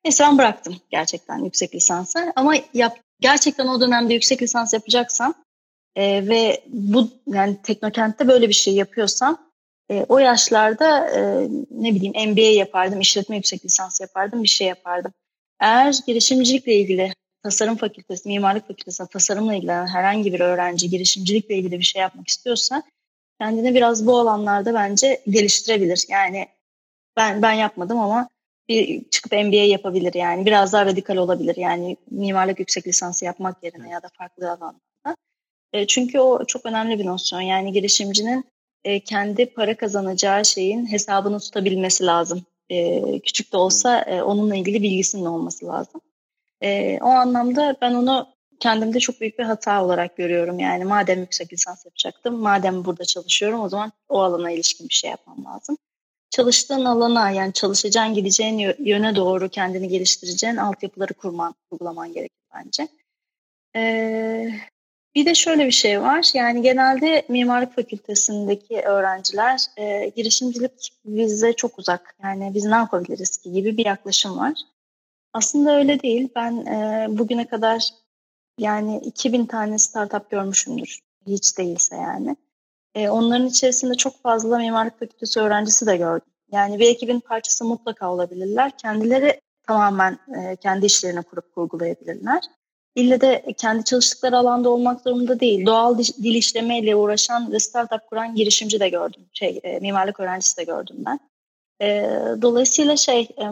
Neyse 0.06 0.24
ben 0.24 0.38
bıraktım 0.38 0.76
gerçekten 0.90 1.38
yüksek 1.38 1.76
lisansı. 1.76 2.34
Ama 2.36 2.56
yap, 2.74 2.98
gerçekten 3.20 3.68
o 3.68 3.82
dönemde 3.82 4.14
yüksek 4.14 4.42
lisans 4.42 4.74
yapacaksam 4.74 5.34
e, 5.96 6.28
ve 6.28 6.64
bu 6.68 7.10
yani 7.28 7.58
teknokent'te 7.64 8.28
böyle 8.28 8.50
bir 8.50 8.54
şey 8.54 8.74
yapıyorsam 8.74 9.47
e, 9.90 10.06
o 10.10 10.18
yaşlarda 10.18 11.10
e, 11.10 11.48
ne 11.72 11.96
bileyim 11.96 12.32
MBA 12.32 12.42
yapardım, 12.42 13.00
işletme 13.00 13.36
yüksek 13.36 13.66
lisans 13.66 14.02
yapardım, 14.02 14.44
bir 14.44 14.48
şey 14.48 14.68
yapardım. 14.68 15.14
Eğer 15.60 15.96
girişimcilikle 16.08 16.76
ilgili 16.76 17.14
tasarım 17.44 17.78
fakültesi, 17.78 18.30
mimarlık 18.30 18.68
fakültesi, 18.68 19.04
tasarımla 19.08 19.56
ilgilenen 19.56 19.88
herhangi 19.88 20.34
bir 20.34 20.40
öğrenci 20.40 20.90
girişimcilikle 20.90 21.56
ilgili 21.56 21.80
bir 21.80 21.86
şey 21.86 22.02
yapmak 22.02 22.28
istiyorsa 22.28 22.84
kendini 23.42 23.76
biraz 23.76 24.08
bu 24.08 24.20
alanlarda 24.20 24.74
bence 24.74 25.22
geliştirebilir. 25.28 26.06
Yani 26.10 26.48
ben 27.18 27.42
ben 27.42 27.54
yapmadım 27.54 28.00
ama 28.00 28.30
bir 28.70 29.10
çıkıp 29.10 29.32
MBA 29.32 29.56
yapabilir 29.56 30.14
yani 30.14 30.46
biraz 30.46 30.74
daha 30.74 30.86
radikal 30.86 31.18
olabilir 31.18 31.56
yani 31.56 31.98
mimarlık 32.12 32.60
yüksek 32.60 32.88
lisansı 32.88 33.26
yapmak 33.26 33.64
yerine 33.64 33.90
ya 33.90 34.04
da 34.04 34.10
farklı 34.18 34.48
alanlarda. 34.48 35.16
E, 35.74 35.88
çünkü 35.88 36.20
o 36.20 36.46
çok 36.46 36.66
önemli 36.66 37.00
bir 37.00 37.06
nosyon 37.06 37.42
yani 37.42 37.72
girişimcinin 37.72 38.46
e, 38.88 39.00
kendi 39.00 39.46
para 39.46 39.78
kazanacağı 39.78 40.46
şeyin 40.46 40.92
hesabını 40.92 41.40
tutabilmesi 41.40 42.06
lazım. 42.06 42.46
E, 42.70 43.02
küçük 43.20 43.54
de 43.54 43.58
olsa 43.58 44.02
e, 44.02 44.22
onunla 44.22 44.56
ilgili 44.56 44.82
bilgisinin 44.82 45.26
olması 45.26 45.66
lazım. 45.66 46.02
E, 46.62 47.00
o 47.02 47.08
anlamda 47.08 47.76
ben 47.82 47.94
onu 47.94 48.28
kendimde 48.60 49.00
çok 49.00 49.22
büyük 49.22 49.40
bir 49.40 49.44
hata 49.44 49.84
olarak 49.84 50.18
görüyorum. 50.18 50.60
Yani 50.60 50.86
madem 50.86 51.20
yüksek 51.20 51.54
lisans 51.54 51.86
yapacaktım, 51.86 52.36
madem 52.36 52.86
burada 52.86 53.06
çalışıyorum 53.06 53.60
o 53.60 53.70
zaman 53.70 53.92
o 54.10 54.22
alana 54.22 54.52
ilişkin 54.52 54.90
bir 54.90 54.94
şey 54.94 55.10
yapmam 55.10 55.46
lazım. 55.46 55.78
Çalıştığın 56.30 56.86
alana 56.86 57.32
yani 57.32 57.54
çalışacağın, 57.54 58.14
gideceğin 58.14 58.76
yöne 58.80 59.16
doğru 59.16 59.50
kendini 59.50 59.88
geliştireceğin 59.88 60.58
altyapıları 60.58 61.14
kurman, 61.14 61.56
uygulaman 61.72 62.14
gerekir 62.14 62.40
bence. 62.56 62.88
Ee, 63.76 64.50
Bir 65.18 65.26
de 65.26 65.36
şöyle 65.36 65.66
bir 65.66 65.72
şey 65.72 66.02
var. 66.02 66.32
Yani 66.34 66.62
genelde 66.62 67.26
mimarlık 67.30 67.76
fakültesindeki 67.76 68.82
öğrenciler 68.82 69.62
e, 69.78 70.12
girişimcilik 70.16 70.94
bize 71.06 71.54
çok 71.54 71.80
uzak. 71.80 72.16
Yani 72.24 72.52
biz 72.54 72.66
ne 72.66 72.76
yapabiliriz 72.76 73.38
ki 73.38 73.52
gibi 73.52 73.78
bir 73.78 73.86
yaklaşım 73.86 74.38
var. 74.38 74.54
Aslında 75.34 75.78
öyle 75.78 76.02
değil. 76.02 76.30
Ben 76.36 76.66
e, 76.66 77.08
bugüne 77.10 77.48
kadar 77.48 77.90
yani 78.58 78.98
2000 78.98 79.46
tane 79.46 79.78
startup 79.78 80.30
görmüşümdür. 80.30 81.00
Hiç 81.28 81.58
değilse 81.58 81.96
yani. 81.96 82.36
E, 82.96 83.10
onların 83.10 83.48
içerisinde 83.48 83.96
çok 83.96 84.22
fazla 84.22 84.58
mimarlık 84.58 85.00
fakültesi 85.00 85.40
öğrencisi 85.40 85.86
de 85.86 85.98
gördüm. 85.98 86.32
Yani 86.52 86.80
bir 86.80 86.90
ekibin 86.90 87.20
parçası 87.20 87.66
mutlaka 87.66 88.12
olabilirler. 88.12 88.78
Kendileri 88.78 89.42
tamamen 89.68 90.20
e, 90.38 90.56
kendi 90.56 90.86
işlerini 90.86 91.24
kurup 91.24 91.56
kurgulayabilirler. 91.56 92.42
İlle 92.98 93.22
de 93.22 93.44
kendi 93.58 93.84
çalıştıkları 93.84 94.38
alanda 94.38 94.70
olmak 94.70 95.02
zorunda 95.02 95.40
değil. 95.40 95.66
Doğal 95.66 95.98
dil 95.98 96.36
işlemeyle 96.36 96.96
uğraşan 96.96 97.52
ve 97.52 97.60
startup 97.60 98.08
kuran 98.08 98.36
girişimci 98.36 98.80
de 98.80 98.90
gördüm. 98.90 99.26
Şey, 99.34 99.60
e, 99.64 99.80
mimarlık 99.80 100.20
öğrencisi 100.20 100.58
de 100.58 100.64
gördüm 100.64 100.96
ben. 101.06 101.20
E, 101.82 102.10
dolayısıyla 102.42 102.98
şey 102.98 103.22
e, 103.22 103.46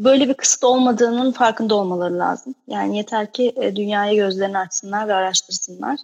böyle 0.00 0.28
bir 0.28 0.34
kısıt 0.34 0.64
olmadığının 0.64 1.32
farkında 1.32 1.74
olmaları 1.74 2.18
lazım. 2.18 2.54
Yani 2.66 2.96
yeter 2.96 3.32
ki 3.32 3.52
e, 3.56 3.76
dünyaya 3.76 4.14
gözlerini 4.14 4.58
açsınlar 4.58 5.08
ve 5.08 5.14
araştırsınlar. 5.14 5.98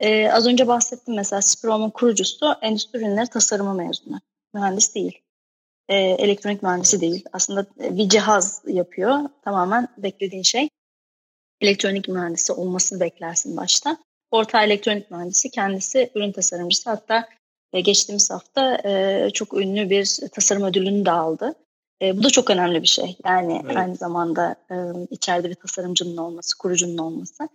E, 0.00 0.30
az 0.30 0.46
önce 0.46 0.68
bahsettim 0.68 1.14
mesela 1.14 1.42
Sprom'un 1.42 1.90
kurucusu 1.90 2.54
endüstri 2.62 2.98
ürünleri 2.98 3.26
tasarımı 3.26 3.74
mezunu. 3.74 4.20
Mühendis 4.54 4.94
değil. 4.94 5.18
E, 5.88 5.96
elektronik 5.96 6.62
mühendisi 6.62 7.00
değil. 7.00 7.24
Aslında 7.32 7.66
e, 7.80 7.96
bir 7.96 8.08
cihaz 8.08 8.62
yapıyor. 8.66 9.18
Tamamen 9.44 9.88
beklediğin 9.98 10.42
şey 10.42 10.68
elektronik 11.60 12.08
mühendisi 12.08 12.52
olmasını 12.52 13.00
beklersin 13.00 13.56
başta. 13.56 13.96
Orta 14.30 14.64
elektronik 14.64 15.10
mühendisi 15.10 15.50
kendisi 15.50 16.10
ürün 16.14 16.32
tasarımcısı. 16.32 16.90
Hatta 16.90 17.28
e, 17.72 17.80
geçtiğimiz 17.80 18.30
hafta 18.30 18.78
e, 18.84 19.30
çok 19.30 19.54
ünlü 19.54 19.90
bir 19.90 20.18
tasarım 20.32 20.62
ödülünü 20.62 21.04
de 21.04 21.10
aldı. 21.10 21.54
E, 22.02 22.18
bu 22.18 22.22
da 22.22 22.30
çok 22.30 22.50
önemli 22.50 22.82
bir 22.82 22.86
şey. 22.86 23.16
Yani 23.24 23.60
evet. 23.64 23.76
aynı 23.76 23.96
zamanda 23.96 24.56
e, 24.70 24.74
içeride 25.10 25.50
bir 25.50 25.54
tasarımcının 25.54 26.16
olması, 26.16 26.58
kurucunun 26.58 26.98
olması. 26.98 27.48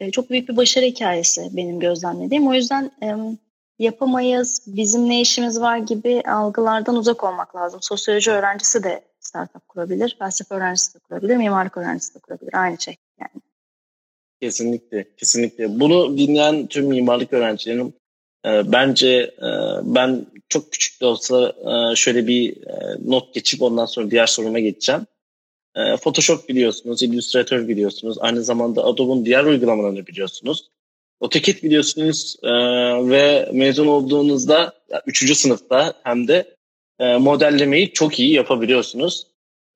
E, 0.00 0.10
çok 0.10 0.30
büyük 0.30 0.48
bir 0.48 0.56
başarı 0.56 0.84
hikayesi 0.84 1.48
benim 1.52 1.80
gözlemlediğim. 1.80 2.48
O 2.48 2.54
yüzden 2.54 2.90
e, 3.02 3.36
yapamayız, 3.78 4.62
bizim 4.66 5.08
ne 5.08 5.20
işimiz 5.20 5.60
var 5.60 5.78
gibi 5.78 6.22
algılardan 6.26 6.96
uzak 6.96 7.24
olmak 7.24 7.56
lazım. 7.56 7.82
Sosyoloji 7.82 8.30
öğrencisi 8.30 8.84
de 8.84 9.04
startup 9.20 9.68
kurabilir, 9.68 10.16
felsefe 10.18 10.54
öğrencisi 10.54 10.94
de 10.94 10.98
kurabilir, 10.98 11.36
mimarlık 11.36 11.76
öğrencisi 11.76 12.14
de 12.14 12.18
kurabilir. 12.18 12.54
Aynı 12.54 12.80
şey 12.80 12.96
yani. 13.20 13.42
Kesinlikle, 14.40 15.06
kesinlikle. 15.16 15.80
Bunu 15.80 16.18
dinleyen 16.18 16.66
tüm 16.66 16.86
mimarlık 16.86 17.32
öğrencilerinin 17.32 17.94
e, 18.46 18.72
bence 18.72 19.08
e, 19.38 19.50
ben 19.82 20.26
çok 20.48 20.72
küçük 20.72 21.00
de 21.00 21.06
olsa 21.06 21.52
e, 21.92 21.96
şöyle 21.96 22.26
bir 22.26 22.56
e, 22.66 22.96
not 23.04 23.34
geçip 23.34 23.62
ondan 23.62 23.86
sonra 23.86 24.10
diğer 24.10 24.26
soruma 24.26 24.58
geçeceğim. 24.58 25.06
E, 25.76 25.96
Photoshop 25.96 26.48
biliyorsunuz, 26.48 27.02
Illustrator 27.02 27.68
biliyorsunuz, 27.68 28.16
aynı 28.20 28.42
zamanda 28.42 28.84
Adobe'un 28.84 29.24
diğer 29.26 29.44
uygulamalarını 29.44 30.06
biliyorsunuz. 30.06 30.70
AutoCAD 31.20 31.62
biliyorsunuz 31.62 32.36
e, 32.42 32.50
ve 33.10 33.50
mezun 33.52 33.86
olduğunuzda, 33.86 34.72
ya, 34.90 35.02
üçüncü 35.06 35.34
sınıfta 35.34 35.94
hem 36.02 36.28
de 36.28 36.56
e, 36.98 37.16
modellemeyi 37.16 37.92
çok 37.92 38.18
iyi 38.20 38.32
yapabiliyorsunuz. 38.32 39.26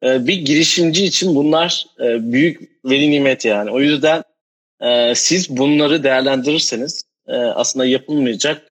E, 0.04 0.26
bir 0.26 0.34
girişimci 0.36 1.04
için 1.04 1.34
bunlar 1.34 1.86
e, 2.00 2.32
büyük 2.32 2.70
veli 2.84 3.10
nimet 3.10 3.44
yani. 3.44 3.70
O 3.70 3.80
yüzden 3.80 4.22
e, 4.80 5.14
siz 5.14 5.56
bunları 5.56 6.04
değerlendirirseniz 6.04 7.02
e, 7.26 7.32
aslında 7.36 7.86
yapılmayacak 7.86 8.68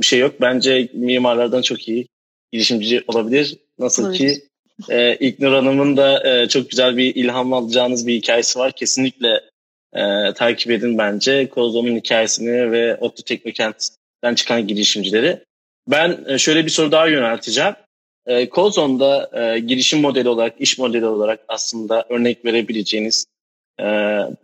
bir 0.00 0.06
şey 0.06 0.18
yok. 0.18 0.40
Bence 0.40 0.88
mimarlardan 0.92 1.62
çok 1.62 1.88
iyi 1.88 2.06
girişimci 2.52 3.04
olabilir. 3.08 3.56
Nasıl 3.78 4.08
evet. 4.08 4.18
ki 4.18 4.42
e, 4.88 5.16
İlknur 5.16 5.52
Hanım'ın 5.52 5.96
da 5.96 6.28
e, 6.28 6.48
çok 6.48 6.70
güzel 6.70 6.96
bir 6.96 7.14
ilham 7.14 7.52
alacağınız 7.52 8.06
bir 8.06 8.14
hikayesi 8.14 8.58
var. 8.58 8.72
Kesinlikle 8.72 9.40
e, 9.92 10.32
takip 10.34 10.70
edin 10.70 10.98
bence. 10.98 11.48
Kozom'un 11.48 11.96
hikayesini 11.96 12.72
ve 12.72 12.96
Otlu 12.96 13.24
Teknokent'ten 13.24 14.34
çıkan 14.34 14.66
girişimcileri. 14.66 15.44
Ben 15.88 16.24
e, 16.28 16.38
şöyle 16.38 16.64
bir 16.64 16.70
soru 16.70 16.92
daha 16.92 17.06
yönelteceğim. 17.06 17.74
E, 18.26 18.48
Kozon'da 18.48 19.30
e, 19.32 19.58
girişim 19.58 20.00
modeli 20.00 20.28
olarak, 20.28 20.60
iş 20.60 20.78
modeli 20.78 21.06
olarak 21.06 21.40
aslında 21.48 22.06
örnek 22.08 22.44
verebileceğiniz, 22.44 23.26
e, 23.80 23.84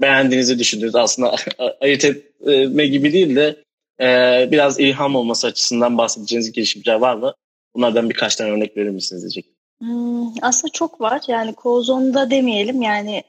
beğendiğinizi 0.00 0.58
düşündüğünüz 0.58 0.94
aslında 0.94 1.34
ayırt 1.80 2.04
etme 2.04 2.86
gibi 2.86 3.12
değil 3.12 3.36
de 3.36 3.56
e, 4.00 4.48
biraz 4.52 4.80
ilham 4.80 5.16
olması 5.16 5.46
açısından 5.46 5.98
bahsedeceğiniz 5.98 6.52
girişimciler 6.52 6.94
var 6.94 7.14
mı? 7.14 7.34
Bunlardan 7.74 8.10
birkaç 8.10 8.36
tane 8.36 8.50
örnek 8.50 8.76
verir 8.76 8.90
misiniz 8.90 9.22
diyecek. 9.22 9.46
Hmm, 9.80 10.26
aslında 10.42 10.72
çok 10.72 11.00
var. 11.00 11.20
Yani 11.28 11.54
Kozon'da 11.54 12.30
demeyelim. 12.30 12.82
Yani 12.82 13.22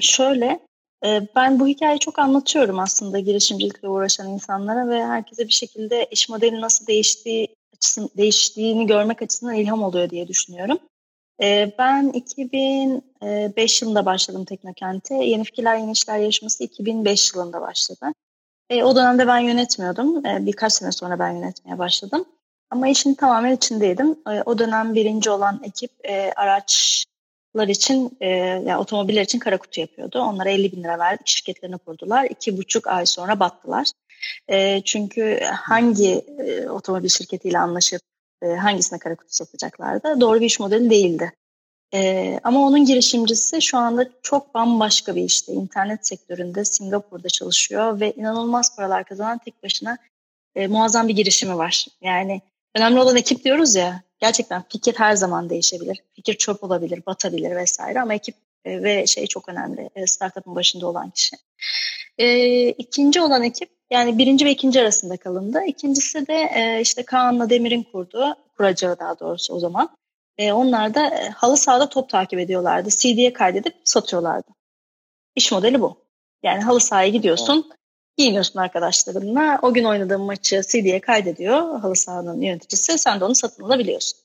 şöyle 0.00 0.60
ben 1.36 1.60
bu 1.60 1.66
hikayeyi 1.66 1.98
çok 1.98 2.18
anlatıyorum 2.18 2.78
aslında 2.78 3.18
girişimcilikle 3.18 3.88
uğraşan 3.88 4.28
insanlara 4.28 4.88
ve 4.88 5.06
herkese 5.06 5.46
bir 5.46 5.52
şekilde 5.52 6.06
iş 6.10 6.28
modeli 6.28 6.60
nasıl 6.60 6.86
değiştiği 6.86 7.57
açısın, 7.78 8.10
değiştiğini 8.16 8.86
görmek 8.86 9.22
açısından 9.22 9.54
ilham 9.54 9.82
oluyor 9.82 10.10
diye 10.10 10.28
düşünüyorum. 10.28 10.78
Ben 11.78 12.08
2005 12.08 13.82
yılında 13.82 14.06
başladım 14.06 14.44
Teknokent'e. 14.44 15.14
Yeni 15.14 15.44
Fikirler 15.44 15.76
Yeni 15.76 15.92
İşler 15.92 16.18
yarışması 16.18 16.64
2005 16.64 17.34
yılında 17.34 17.60
başladı. 17.60 18.06
O 18.72 18.96
dönemde 18.96 19.26
ben 19.26 19.38
yönetmiyordum. 19.38 20.24
Birkaç 20.24 20.72
sene 20.72 20.92
sonra 20.92 21.18
ben 21.18 21.30
yönetmeye 21.30 21.78
başladım. 21.78 22.24
Ama 22.70 22.88
işin 22.88 23.14
tamamen 23.14 23.56
içindeydim. 23.56 24.18
O 24.46 24.58
dönem 24.58 24.94
birinci 24.94 25.30
olan 25.30 25.60
ekip 25.64 25.90
araç 26.36 27.04
için 27.68 28.16
e, 28.20 28.28
yani 28.28 28.76
otomobiller 28.76 29.22
için 29.22 29.38
kara 29.38 29.58
kutu 29.58 29.80
yapıyordu. 29.80 30.20
Onlara 30.20 30.50
50 30.50 30.72
bin 30.72 30.84
lira 30.84 30.98
verdik. 30.98 31.26
Şirketlerini 31.26 31.78
kurdular. 31.78 32.24
İki 32.24 32.58
buçuk 32.58 32.86
ay 32.86 33.06
sonra 33.06 33.40
battılar. 33.40 33.90
E, 34.48 34.80
çünkü 34.84 35.40
hangi 35.44 36.24
e, 36.38 36.68
otomobil 36.68 37.08
şirketiyle 37.08 37.58
anlaşıp 37.58 38.02
e, 38.42 38.46
hangisine 38.46 38.98
kara 38.98 39.16
kutu 39.16 39.34
satacaklardı? 39.34 40.20
Doğru 40.20 40.40
bir 40.40 40.46
iş 40.46 40.60
modeli 40.60 40.90
değildi. 40.90 41.32
E, 41.94 42.40
ama 42.44 42.66
onun 42.66 42.84
girişimcisi 42.84 43.62
şu 43.62 43.78
anda 43.78 44.08
çok 44.22 44.54
bambaşka 44.54 45.16
bir 45.16 45.22
işte. 45.22 45.52
İnternet 45.52 46.06
sektöründe 46.06 46.64
Singapur'da 46.64 47.28
çalışıyor 47.28 48.00
ve 48.00 48.12
inanılmaz 48.12 48.76
paralar 48.76 49.04
kazanan 49.04 49.38
tek 49.38 49.62
başına 49.62 49.98
e, 50.54 50.66
muazzam 50.66 51.08
bir 51.08 51.16
girişimi 51.16 51.58
var. 51.58 51.86
Yani 52.00 52.42
önemli 52.74 53.00
olan 53.00 53.16
ekip 53.16 53.44
diyoruz 53.44 53.74
ya 53.74 54.02
gerçekten 54.20 54.64
fikir 54.68 54.94
her 54.94 55.16
zaman 55.16 55.50
değişebilir. 55.50 56.02
Fikir 56.14 56.34
çöp 56.34 56.64
olabilir, 56.64 57.02
batabilir 57.06 57.56
vesaire 57.56 58.00
ama 58.00 58.14
ekip 58.14 58.34
ve 58.66 59.06
şey 59.06 59.26
çok 59.26 59.48
önemli. 59.48 59.90
E, 59.94 60.06
startup'ın 60.06 60.54
başında 60.54 60.86
olan 60.86 61.10
kişi. 61.10 61.36
E, 62.18 62.68
ikinci 62.68 63.20
olan 63.20 63.42
ekip 63.42 63.77
yani 63.90 64.18
birinci 64.18 64.44
ve 64.44 64.50
ikinci 64.50 64.80
arasında 64.80 65.16
kalındı. 65.16 65.60
İkincisi 65.66 66.26
de 66.26 66.50
e, 66.54 66.80
işte 66.80 67.02
Kaan'la 67.02 67.50
Demir'in 67.50 67.82
kurduğu, 67.82 68.36
kuracağı 68.56 68.98
daha 68.98 69.20
doğrusu 69.20 69.54
o 69.54 69.58
zaman. 69.58 69.96
E, 70.38 70.52
onlar 70.52 70.94
da 70.94 71.06
e, 71.06 71.28
halı 71.28 71.56
sahada 71.56 71.88
top 71.88 72.08
takip 72.08 72.38
ediyorlardı. 72.38 72.88
CD'ye 72.90 73.32
kaydedip 73.32 73.74
satıyorlardı. 73.84 74.50
İş 75.34 75.52
modeli 75.52 75.80
bu. 75.80 75.96
Yani 76.42 76.62
halı 76.62 76.80
sahaya 76.80 77.08
gidiyorsun, 77.08 77.70
giyiniyorsun 78.16 78.60
arkadaşlarınla. 78.60 79.58
O 79.62 79.74
gün 79.74 79.84
oynadığın 79.84 80.20
maçı 80.20 80.62
CD'ye 80.68 81.00
kaydediyor 81.00 81.80
halı 81.80 81.96
sahanın 81.96 82.40
yöneticisi. 82.40 82.98
Sen 82.98 83.20
de 83.20 83.24
onu 83.24 83.34
satın 83.34 83.62
alabiliyorsun. 83.62 84.18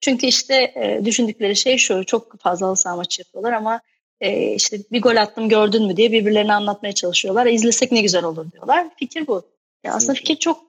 Çünkü 0.00 0.26
işte 0.26 0.54
e, 0.54 1.04
düşündükleri 1.04 1.56
şey 1.56 1.76
şu. 1.76 2.04
Çok 2.04 2.40
fazla 2.40 2.66
halı 2.66 2.76
saha 2.76 2.96
maçı 2.96 3.20
yapıyorlar 3.20 3.52
ama 3.52 3.80
e, 4.20 4.54
işte 4.54 4.78
bir 4.92 5.02
gol 5.02 5.16
attım 5.16 5.48
gördün 5.48 5.86
mü 5.86 5.96
diye 5.96 6.12
birbirlerine 6.12 6.52
anlatmaya 6.52 6.92
çalışıyorlar. 6.92 7.46
İzlesek 7.46 7.92
ne 7.92 8.00
güzel 8.00 8.24
olur 8.24 8.52
diyorlar. 8.52 8.86
Fikir 8.96 9.26
bu. 9.26 9.42
Ya 9.84 9.94
aslında 9.94 10.14
fikir 10.14 10.36
çok 10.36 10.66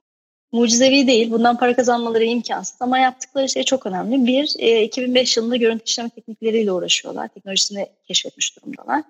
mucizevi 0.52 1.06
değil. 1.06 1.30
Bundan 1.30 1.58
para 1.58 1.76
kazanmaları 1.76 2.24
imkansız 2.24 2.82
ama 2.82 2.98
yaptıkları 2.98 3.48
şey 3.48 3.62
çok 3.62 3.86
önemli. 3.86 4.26
Bir, 4.26 4.54
e, 4.58 4.82
2005 4.82 5.36
yılında 5.36 5.56
görüntü 5.56 5.84
işleme 5.84 6.10
teknikleriyle 6.10 6.72
uğraşıyorlar. 6.72 7.28
Teknolojisini 7.28 7.86
keşfetmiş 8.04 8.56
durumdalar. 8.56 9.02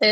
E, 0.00 0.08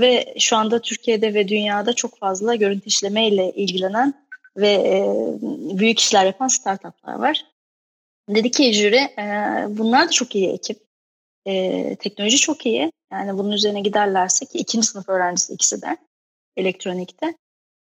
ve 0.00 0.34
şu 0.38 0.56
anda 0.56 0.80
Türkiye'de 0.80 1.34
ve 1.34 1.48
dünyada 1.48 1.92
çok 1.92 2.18
fazla 2.18 2.54
görüntü 2.54 2.86
işlemeyle 2.86 3.52
ilgilenen 3.52 4.14
ve 4.56 4.70
e, 4.70 5.14
büyük 5.78 6.00
işler 6.00 6.26
yapan 6.26 6.48
startuplar 6.48 7.14
var. 7.14 7.44
Dedi 8.28 8.50
ki 8.50 8.72
jüri, 8.72 8.96
e, 8.96 9.24
bunlar 9.68 10.06
da 10.06 10.10
çok 10.10 10.34
iyi 10.34 10.48
ekip. 10.48 10.78
E, 11.46 11.96
teknoloji 11.96 12.36
çok 12.36 12.66
iyi. 12.66 12.92
Yani 13.12 13.38
bunun 13.38 13.52
üzerine 13.52 13.80
giderlerse 13.80 14.46
ki 14.46 14.58
ikinci 14.58 14.86
sınıf 14.86 15.08
öğrencisi 15.08 15.52
ikisi 15.52 15.82
de 15.82 15.96
elektronikte. 16.56 17.34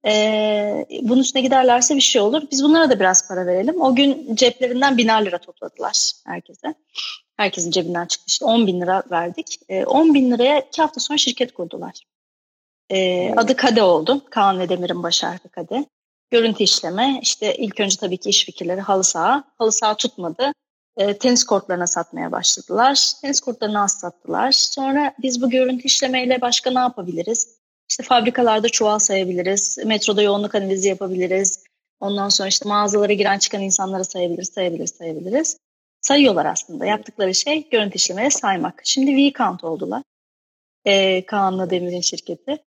Ee, 0.06 0.86
bunun 1.02 1.22
üstüne 1.22 1.42
giderlerse 1.42 1.96
bir 1.96 2.02
şey 2.02 2.22
olur. 2.22 2.42
Biz 2.52 2.64
bunlara 2.64 2.90
da 2.90 3.00
biraz 3.00 3.28
para 3.28 3.46
verelim. 3.46 3.82
O 3.82 3.96
gün 3.96 4.36
ceplerinden 4.36 4.98
biner 4.98 5.26
lira 5.26 5.38
topladılar 5.38 6.12
herkese. 6.26 6.76
Herkesin 7.38 7.72
cebinden 7.72 8.06
çıktı 8.06 8.26
işte 8.28 8.46
10 8.46 8.68
bin 8.68 8.82
lira 8.82 9.04
verdik. 9.12 9.60
Ee, 9.70 9.86
10 9.86 10.14
bin 10.14 10.32
liraya 10.32 10.60
iki 10.60 10.82
hafta 10.82 11.00
sonra 11.00 11.18
şirket 11.18 11.54
kurdular. 11.54 12.04
E, 12.90 13.30
adı 13.38 13.56
Kade 13.56 13.84
oldu. 13.84 14.22
Kaan 14.30 14.60
ve 14.60 14.70
Demir'in 14.70 15.04
baş 15.04 15.24
harfi 15.24 15.50
Kade. 15.50 15.86
Görüntü 16.30 16.64
işleme, 16.64 17.20
işte 17.22 17.56
ilk 17.56 17.80
önce 17.80 17.98
tabii 17.98 18.18
ki 18.18 18.30
iş 18.30 18.46
fikirleri 18.46 18.82
halı 18.82 19.04
saha. 19.04 19.44
Halı 19.58 19.72
saha 19.72 19.98
tutmadı. 19.98 20.54
E, 20.98 21.18
tenis 21.18 21.44
kortlarına 21.44 21.88
satmaya 21.88 22.32
başladılar. 22.32 23.12
Tenis 23.22 23.40
kortlarını 23.40 23.82
az 23.84 23.92
sattılar. 23.92 24.52
Sonra 24.52 25.14
biz 25.22 25.42
bu 25.42 25.50
görüntü 25.50 25.84
işlemeyle 25.84 26.42
başka 26.42 26.72
ne 26.72 26.80
yapabiliriz? 26.80 27.58
İşte 27.90 28.04
fabrikalarda 28.04 28.70
çuval 28.70 29.00
sayabiliriz. 29.00 29.78
Metroda 29.86 30.22
yoğunluk 30.22 30.56
analizi 30.56 30.90
yapabiliriz. 30.90 31.64
Ondan 32.00 32.30
sonra 32.30 32.50
işte 32.50 32.70
mağazalara 32.70 33.14
giren 33.14 33.40
çıkan 33.40 33.62
insanları 33.62 34.06
sayabiliriz, 34.06 34.50
sayabiliriz, 34.50 34.92
sayabiliriz. 34.92 35.58
Sayıyorlar 36.02 36.46
aslında. 36.46 36.86
Yaptıkları 36.86 37.36
şey 37.36 37.70
görüntü 37.70 37.96
işlemeye 37.96 38.30
saymak. 38.30 38.82
Şimdi 38.84 39.16
V-Count 39.16 39.64
oldular. 39.64 40.04
Ee, 40.86 41.26
Kaan'la 41.26 41.70
Demir'in 41.70 42.02
şirketi. 42.02 42.64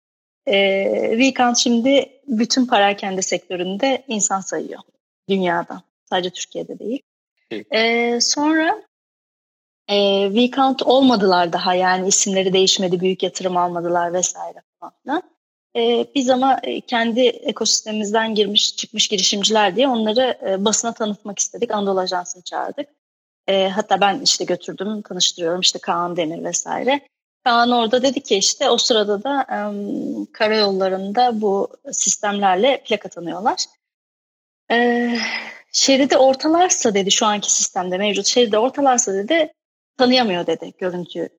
Ee, 0.45 1.17
V-Count 1.17 1.57
şimdi 1.57 2.21
bütün 2.28 2.65
parakende 2.65 3.21
sektöründe 3.21 4.05
insan 4.07 4.41
sayıyor. 4.41 4.80
Dünyada. 5.30 5.84
Sadece 6.09 6.30
Türkiye'de 6.30 6.80
değil. 6.80 7.01
Ee, 7.73 8.19
sonra 8.21 8.81
e, 9.87 9.95
V-Count 10.33 10.83
olmadılar 10.83 11.53
daha 11.53 11.73
yani 11.73 12.07
isimleri 12.07 12.53
değişmedi, 12.53 12.99
büyük 12.99 13.23
yatırım 13.23 13.57
almadılar 13.57 14.13
vesaire 14.13 14.61
falan. 14.79 15.23
E, 15.75 16.05
biz 16.15 16.29
ama 16.29 16.59
e, 16.63 16.81
kendi 16.81 17.21
ekosistemimizden 17.21 18.35
girmiş 18.35 18.75
çıkmış 18.75 19.07
girişimciler 19.07 19.75
diye 19.75 19.87
onları 19.87 20.37
e, 20.47 20.65
basına 20.65 20.93
tanıtmak 20.93 21.39
istedik. 21.39 21.71
Anadolu 21.71 21.99
Ajansı'nı 21.99 22.43
çağırdık. 22.43 22.89
E, 23.47 23.69
hatta 23.69 24.01
ben 24.01 24.19
işte 24.19 24.45
götürdüm, 24.45 25.01
tanıştırıyorum 25.01 25.61
işte 25.61 25.79
Kaan 25.79 26.17
Demir 26.17 26.43
vesaire. 26.43 27.01
Kaan 27.43 27.71
orada 27.71 28.01
dedi 28.03 28.21
ki 28.21 28.35
işte 28.35 28.69
o 28.69 28.77
sırada 28.77 29.23
da 29.23 29.41
e, 29.41 29.57
karayollarında 30.33 31.41
bu 31.41 31.69
sistemlerle 31.91 32.83
plaka 32.85 33.09
tanıyorlar. 33.09 33.65
E, 34.71 35.09
şeridi 35.76 36.17
ortalarsa 36.17 36.93
dedi 36.93 37.11
şu 37.11 37.26
anki 37.26 37.53
sistemde 37.53 37.97
mevcut 37.97 38.26
şeridi 38.26 38.57
ortalarsa 38.57 39.13
dedi 39.13 39.53
tanıyamıyor 39.97 40.47
dedi 40.47 40.73
görüntü 40.78 41.30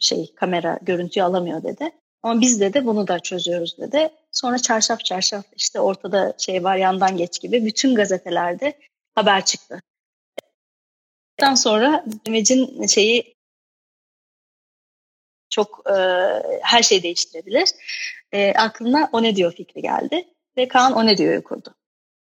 şey 0.00 0.34
kamera 0.34 0.78
görüntüyü 0.82 1.24
alamıyor 1.24 1.62
dedi. 1.62 1.90
Ama 2.22 2.40
biz 2.40 2.60
de 2.60 2.74
de 2.74 2.86
bunu 2.86 3.08
da 3.08 3.18
çözüyoruz 3.20 3.78
dedi. 3.78 4.08
Sonra 4.32 4.58
çarşaf 4.58 5.04
çarşaf 5.04 5.44
işte 5.56 5.80
ortada 5.80 6.34
şey 6.38 6.64
var 6.64 6.76
yandan 6.76 7.16
geç 7.16 7.40
gibi 7.40 7.64
bütün 7.64 7.94
gazetelerde 7.94 8.78
haber 9.14 9.44
çıktı. 9.44 9.80
Ondan 11.40 11.54
sonra 11.54 12.04
Demec'in 12.26 12.86
şeyi 12.86 13.34
çok 15.50 15.82
e, 15.90 15.94
her 16.62 16.82
şey 16.82 17.02
değiştirebilir. 17.02 17.70
E, 18.32 18.52
aklına 18.52 19.08
o 19.12 19.22
ne 19.22 19.36
diyor 19.36 19.52
fikri 19.52 19.82
geldi 19.82 20.28
ve 20.56 20.68
Kaan 20.68 20.92
o 20.92 21.06
ne 21.06 21.18
diyor'yu 21.18 21.44
kurdu. 21.44 21.74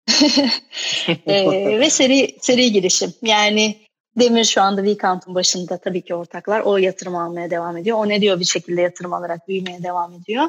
e, 1.26 1.80
ve 1.80 1.90
seri 1.90 2.36
seri 2.40 2.72
girişim. 2.72 3.14
Yani 3.22 3.76
Demir 4.18 4.44
şu 4.44 4.62
anda 4.62 4.82
Vicount'un 4.82 5.34
başında 5.34 5.78
tabii 5.78 6.02
ki 6.02 6.14
ortaklar. 6.14 6.60
O 6.60 6.76
yatırım 6.76 7.16
almaya 7.16 7.50
devam 7.50 7.76
ediyor. 7.76 7.98
O 7.98 8.08
ne 8.08 8.20
diyor 8.20 8.40
bir 8.40 8.44
şekilde 8.44 8.80
yatırım 8.80 9.12
alarak 9.12 9.48
büyümeye 9.48 9.82
devam 9.82 10.14
ediyor. 10.14 10.44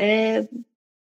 Ee, 0.00 0.48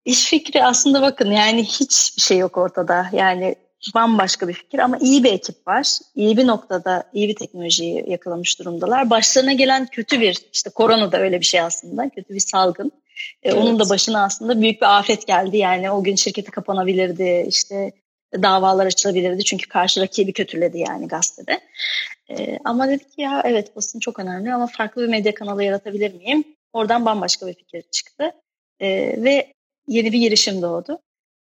iş 0.04 0.26
fikri 0.26 0.64
aslında 0.64 1.02
bakın 1.02 1.30
yani 1.30 1.64
hiçbir 1.64 2.22
şey 2.22 2.38
yok 2.38 2.58
ortada. 2.58 3.06
Yani 3.12 3.54
bambaşka 3.94 4.48
bir 4.48 4.52
fikir 4.52 4.78
ama 4.78 4.98
iyi 5.00 5.24
bir 5.24 5.32
ekip 5.32 5.68
var. 5.68 5.98
İyi 6.14 6.36
bir 6.36 6.46
noktada 6.46 7.04
iyi 7.12 7.28
bir 7.28 7.34
teknolojiyi 7.34 8.04
yakalamış 8.10 8.58
durumdalar. 8.58 9.10
Başlarına 9.10 9.52
gelen 9.52 9.86
kötü 9.86 10.20
bir 10.20 10.38
işte 10.52 10.70
korona 10.70 11.12
da 11.12 11.18
öyle 11.20 11.40
bir 11.40 11.44
şey 11.44 11.60
aslında. 11.60 12.08
Kötü 12.08 12.34
bir 12.34 12.40
salgın. 12.40 12.92
Ee, 13.42 13.50
evet. 13.50 13.62
Onun 13.62 13.78
da 13.78 13.88
başına 13.88 14.24
aslında 14.24 14.60
büyük 14.60 14.80
bir 14.80 14.98
afet 14.98 15.26
geldi. 15.26 15.56
Yani 15.56 15.90
o 15.90 16.02
gün 16.02 16.14
şirketi 16.14 16.50
kapanabilirdi. 16.50 17.46
İşte 17.48 17.92
davalar 18.42 18.86
açılabilirdi. 18.86 19.44
Çünkü 19.44 19.68
karşı 19.68 20.00
rakibi 20.00 20.32
kötüledi 20.32 20.78
yani 20.78 21.08
gazetede. 21.08 21.60
E, 22.30 22.58
ama 22.64 22.88
dedik 22.88 23.12
ki 23.12 23.22
ya 23.22 23.42
evet 23.44 23.76
basın 23.76 23.98
çok 23.98 24.18
önemli 24.18 24.54
ama 24.54 24.66
farklı 24.66 25.02
bir 25.02 25.08
medya 25.08 25.34
kanalı 25.34 25.64
yaratabilir 25.64 26.14
miyim? 26.14 26.44
Oradan 26.72 27.04
bambaşka 27.04 27.46
bir 27.46 27.54
fikir 27.54 27.82
çıktı. 27.82 28.32
E, 28.80 28.88
ve 29.22 29.52
yeni 29.88 30.12
bir 30.12 30.18
girişim 30.18 30.62
doğdu. 30.62 30.98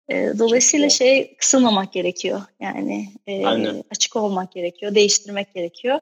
E, 0.09 0.33
dolayısıyla 0.39 0.89
şey 0.89 1.35
kısılmamak 1.35 1.93
gerekiyor. 1.93 2.41
Yani 2.59 3.09
e, 3.27 3.45
açık 3.91 4.15
olmak 4.15 4.51
gerekiyor, 4.51 4.95
değiştirmek 4.95 5.53
gerekiyor. 5.53 5.99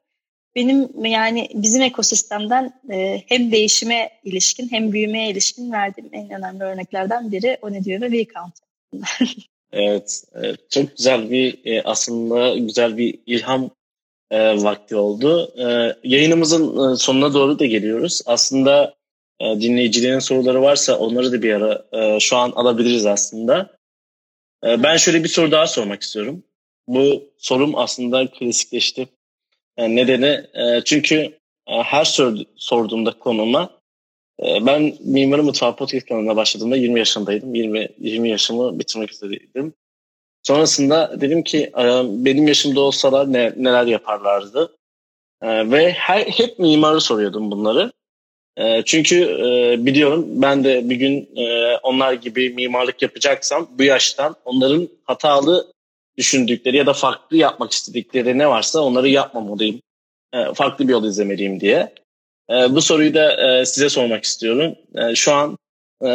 Benim 0.56 1.04
yani 1.04 1.48
bizim 1.54 1.82
ekosistemden 1.82 2.80
e, 2.92 3.22
hem 3.26 3.52
değişime 3.52 4.10
ilişkin 4.24 4.72
hem 4.72 4.92
büyümeye 4.92 5.30
ilişkin 5.30 5.72
verdiğim 5.72 6.10
en 6.12 6.30
önemli 6.30 6.64
örneklerden 6.64 7.32
biri 7.32 7.58
o 7.62 7.72
ne 7.72 7.84
diyor 7.84 8.00
ve 8.00 8.10
WeCount. 8.10 8.54
Evet, 9.74 10.24
evet 10.34 10.70
çok 10.70 10.96
güzel 10.96 11.30
bir 11.30 11.58
e, 11.64 11.82
aslında 11.82 12.58
güzel 12.58 12.96
bir 12.96 13.18
ilham 13.26 13.70
e, 14.30 14.62
vakti 14.62 14.96
oldu. 14.96 15.52
E, 15.58 15.96
yayınımızın 16.04 16.92
e, 16.92 16.96
sonuna 16.96 17.34
doğru 17.34 17.58
da 17.58 17.66
geliyoruz. 17.66 18.22
Aslında 18.26 18.94
e, 19.40 19.44
dinleyicilerin 19.60 20.18
soruları 20.18 20.62
varsa 20.62 20.98
onları 20.98 21.32
da 21.32 21.42
bir 21.42 21.52
ara 21.52 21.84
e, 21.92 22.20
şu 22.20 22.36
an 22.36 22.50
alabiliriz 22.50 23.06
aslında. 23.06 23.76
E, 24.64 24.82
ben 24.82 24.96
şöyle 24.96 25.24
bir 25.24 25.28
soru 25.28 25.50
daha 25.50 25.66
sormak 25.66 26.02
istiyorum. 26.02 26.42
Bu 26.86 27.24
sorum 27.38 27.76
aslında 27.76 28.30
klasikleşti. 28.30 29.08
Yani 29.78 29.96
nedeni 29.96 30.46
e, 30.54 30.84
çünkü 30.84 31.16
e, 31.66 31.72
her 31.82 32.04
sor, 32.04 32.36
sorduğumda 32.56 33.18
konuma 33.18 33.82
ee, 34.42 34.66
ben 34.66 34.94
Mimarı 35.00 35.42
Mutfağı 35.42 35.76
Podcast 35.76 36.06
kanalına 36.06 36.36
başladığımda 36.36 36.76
20 36.76 36.98
yaşındaydım. 36.98 37.54
20, 37.54 37.88
20 37.98 38.28
yaşımı 38.28 38.78
bitirmek 38.78 39.12
üzereydim. 39.12 39.74
Sonrasında 40.42 41.20
dedim 41.20 41.42
ki 41.42 41.72
benim 42.04 42.48
yaşımda 42.48 42.80
olsalar 42.80 43.32
ne, 43.32 43.52
neler 43.56 43.86
yaparlardı. 43.86 44.76
Ee, 45.42 45.70
ve 45.70 45.92
her, 45.92 46.26
hep 46.26 46.58
mimarı 46.58 47.00
soruyordum 47.00 47.50
bunları. 47.50 47.92
Ee, 48.56 48.82
çünkü 48.86 49.16
e, 49.22 49.86
biliyorum 49.86 50.26
ben 50.28 50.64
de 50.64 50.90
bir 50.90 50.96
gün 50.96 51.30
e, 51.36 51.76
onlar 51.76 52.12
gibi 52.12 52.50
mimarlık 52.50 53.02
yapacaksam 53.02 53.68
bu 53.78 53.82
yaştan 53.82 54.36
onların 54.44 54.88
hatalı 55.04 55.72
düşündükleri 56.18 56.76
ya 56.76 56.86
da 56.86 56.92
farklı 56.92 57.36
yapmak 57.36 57.72
istedikleri 57.72 58.38
ne 58.38 58.48
varsa 58.48 58.80
onları 58.80 59.08
yapmamalıyım. 59.08 59.80
Farklı 60.54 60.88
bir 60.88 60.92
yol 60.92 61.04
izlemeliyim 61.04 61.60
diye. 61.60 61.92
E, 62.50 62.54
bu 62.54 62.82
soruyu 62.82 63.14
da 63.14 63.58
e, 63.60 63.64
size 63.64 63.88
sormak 63.88 64.24
istiyorum. 64.24 64.74
E, 64.94 65.14
şu 65.14 65.32
an 65.32 65.58
e, 66.04 66.08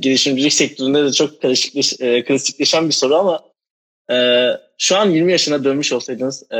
girişimcilik 0.00 0.52
sektöründe 0.52 1.04
de 1.04 1.12
çok 1.12 1.42
karışık, 1.42 2.00
e, 2.00 2.24
klasikleşen 2.24 2.88
bir 2.88 2.94
soru 2.94 3.14
ama 3.14 3.42
e, 4.10 4.48
şu 4.78 4.96
an 4.96 5.10
20 5.10 5.32
yaşına 5.32 5.64
dönmüş 5.64 5.92
olsaydınız 5.92 6.52
e, 6.52 6.58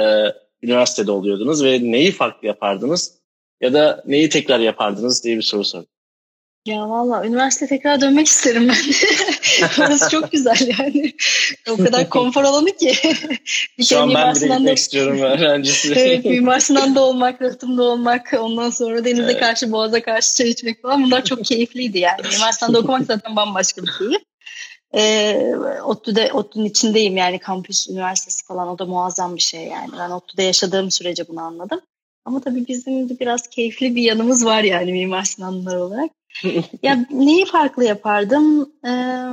üniversitede 0.62 1.10
oluyordunuz 1.10 1.64
ve 1.64 1.78
neyi 1.82 2.12
farklı 2.12 2.46
yapardınız 2.46 3.18
ya 3.64 3.72
da 3.72 4.02
neyi 4.06 4.28
tekrar 4.28 4.60
yapardınız 4.60 5.24
diye 5.24 5.36
bir 5.36 5.42
soru 5.42 5.64
sordum. 5.64 5.88
Ya 6.66 6.88
valla 6.88 7.26
üniversite 7.26 7.66
tekrar 7.66 8.00
dönmek 8.00 8.26
isterim 8.26 8.68
ben. 8.68 8.76
Orası 9.84 10.10
çok 10.10 10.32
güzel 10.32 10.74
yani. 10.78 11.12
O 11.70 11.76
kadar 11.76 12.08
konfor 12.08 12.44
alanı 12.44 12.76
ki. 12.76 12.94
bir 13.78 13.84
Şu 13.84 14.00
an 14.00 14.14
ben 14.14 14.34
bile 14.34 14.46
gitmek 14.46 14.66
da... 14.66 14.72
istiyorum 14.72 15.18
öğrencisi. 15.18 15.94
evet 15.94 16.24
Mimar 16.24 16.60
Sinan'da 16.60 17.02
olmak, 17.02 17.42
Rıhtım'da 17.42 17.82
olmak, 17.82 18.34
ondan 18.40 18.70
sonra 18.70 19.04
denize 19.04 19.22
evet. 19.22 19.40
karşı, 19.40 19.72
boğaza 19.72 20.02
karşı 20.02 20.36
çay 20.36 20.50
içmek 20.50 20.82
falan 20.82 21.04
bunlar 21.04 21.24
çok 21.24 21.44
keyifliydi 21.44 21.98
yani. 21.98 22.20
Mimar 22.32 22.52
Sinan'da 22.52 22.78
okumak 22.78 23.06
zaten 23.06 23.36
bambaşka 23.36 23.82
bir 23.82 23.90
keyif. 23.98 24.22
Ee, 24.94 25.54
ODTÜ'de, 25.84 26.32
ODTÜ'nün 26.32 26.64
içindeyim 26.64 27.16
yani 27.16 27.38
kampüs 27.38 27.88
üniversitesi 27.88 28.44
falan 28.44 28.68
o 28.68 28.78
da 28.78 28.84
muazzam 28.84 29.36
bir 29.36 29.40
şey 29.40 29.64
yani. 29.64 29.90
Ben 29.98 30.10
ODTÜ'de 30.10 30.42
yaşadığım 30.42 30.90
sürece 30.90 31.28
bunu 31.28 31.40
anladım. 31.40 31.80
Ama 32.24 32.40
tabii 32.40 32.66
bizim 32.68 33.08
de 33.08 33.20
biraz 33.20 33.48
keyifli 33.48 33.96
bir 33.96 34.02
yanımız 34.02 34.44
var 34.44 34.62
yani 34.62 34.92
Mimar 34.92 35.24
Sinanlılar 35.24 35.76
olarak 35.76 36.10
ya 36.82 37.06
neyi 37.10 37.46
farklı 37.46 37.84
yapardım? 37.84 38.72
Ee, 38.86 39.24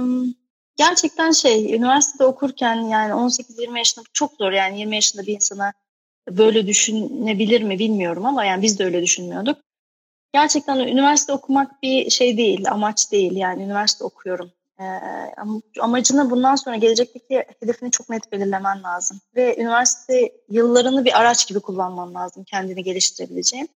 gerçekten 0.76 1.32
şey 1.32 1.76
üniversitede 1.76 2.26
okurken 2.26 2.76
yani 2.76 3.12
18-20 3.12 3.78
yaşında 3.78 4.06
çok 4.14 4.32
zor 4.36 4.52
yani 4.52 4.80
20 4.80 4.96
yaşında 4.96 5.28
bir 5.28 5.36
insana 5.36 5.74
böyle 6.30 6.68
düşünebilir 6.68 7.62
mi 7.62 7.80
bilmiyorum 7.80 8.26
ama 8.26 8.46
yani 8.46 8.62
biz 8.62 8.80
de 8.80 8.86
öyle 8.86 9.02
düşünmüyorduk. 9.02 9.58
Gerçekten 10.34 10.80
üniversite 10.80 11.34
okumak 11.34 11.84
bir 11.84 12.10
şey 12.10 12.38
değil, 12.38 12.72
amaç 12.72 13.12
değil 13.12 13.36
yani 13.36 13.64
üniversite 13.64 14.04
okuyorum. 14.04 14.52
Ee, 14.82 15.82
amacını 15.82 16.30
bundan 16.30 16.56
sonra 16.56 16.76
gelecekteki 16.76 17.46
hedefini 17.60 17.92
çok 17.92 18.10
net 18.10 18.32
belirlemen 18.32 18.84
lazım. 18.84 19.22
Ve 19.36 19.58
üniversite 19.58 20.32
yıllarını 20.50 21.06
bir 21.06 21.20
araç 21.20 21.48
gibi 21.48 21.60
kullanman 21.60 22.14
lazım 22.14 22.44
kendini 22.44 22.84
geliştirebileceğin. 22.84 23.70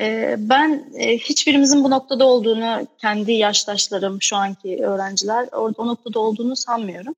Ee, 0.00 0.36
ben 0.38 0.92
e, 0.94 1.18
hiçbirimizin 1.18 1.84
bu 1.84 1.90
noktada 1.90 2.24
olduğunu, 2.26 2.86
kendi 2.98 3.32
yaştaşlarım, 3.32 4.22
şu 4.22 4.36
anki 4.36 4.84
öğrenciler 4.84 5.48
o 5.52 5.86
noktada 5.86 6.20
olduğunu 6.20 6.56
sanmıyorum. 6.56 7.14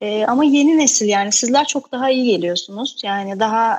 Ee, 0.00 0.24
ama 0.24 0.44
yeni 0.44 0.78
nesil 0.78 1.08
yani 1.08 1.32
sizler 1.32 1.66
çok 1.66 1.92
daha 1.92 2.10
iyi 2.10 2.30
geliyorsunuz. 2.30 3.00
Yani 3.04 3.40
daha 3.40 3.78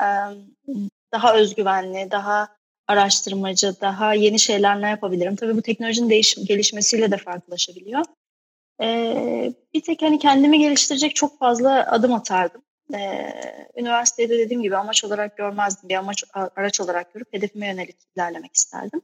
daha 1.12 1.36
özgüvenli, 1.36 2.12
daha 2.12 2.48
araştırmacı, 2.88 3.76
daha 3.82 4.14
yeni 4.14 4.40
şeyler 4.40 4.82
ne 4.82 4.90
yapabilirim? 4.90 5.36
Tabii 5.36 5.58
bu 5.58 5.62
teknolojinin 5.62 6.10
değişim, 6.10 6.46
gelişmesiyle 6.46 7.12
de 7.12 7.18
farklılaşabiliyor. 7.18 8.06
Ee, 8.82 9.54
bir 9.74 9.82
tek 9.82 10.02
hani 10.02 10.20
kendimi 10.20 10.60
geliştirecek 10.60 11.16
çok 11.16 11.40
fazla 11.40 11.92
adım 11.92 12.14
atardım. 12.14 12.62
Ee, 12.94 13.34
üniversitede 13.78 14.40
dediğim 14.40 14.62
gibi 14.62 14.78
amaç 14.78 15.04
olarak 15.04 15.38
görmezdim. 15.38 15.90
Bir 15.90 15.96
amaç 15.96 16.24
araç 16.34 16.82
olarak 16.82 17.14
görüp 17.14 17.34
hedefime 17.34 17.68
yönelik 17.68 17.96
ilerlemek 18.16 18.56
isterdim. 18.56 19.02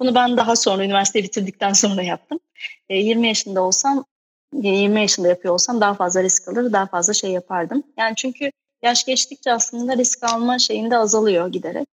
Bunu 0.00 0.14
ben 0.14 0.36
daha 0.36 0.56
sonra 0.56 0.84
üniversiteyi 0.84 1.24
bitirdikten 1.24 1.72
sonra 1.72 2.02
yaptım. 2.02 2.40
Ee, 2.88 2.96
20 2.96 3.26
yaşında 3.26 3.62
olsam 3.62 4.04
20 4.52 5.00
yaşında 5.00 5.28
yapıyor 5.28 5.54
olsam 5.54 5.80
daha 5.80 5.94
fazla 5.94 6.22
risk 6.22 6.48
alır, 6.48 6.72
daha 6.72 6.86
fazla 6.86 7.12
şey 7.12 7.30
yapardım. 7.30 7.82
Yani 7.98 8.16
çünkü 8.16 8.50
yaş 8.82 9.04
geçtikçe 9.04 9.52
aslında 9.52 9.96
risk 9.96 10.24
alma 10.24 10.58
şeyinde 10.58 10.96
azalıyor 10.96 11.48
giderek. 11.48 11.88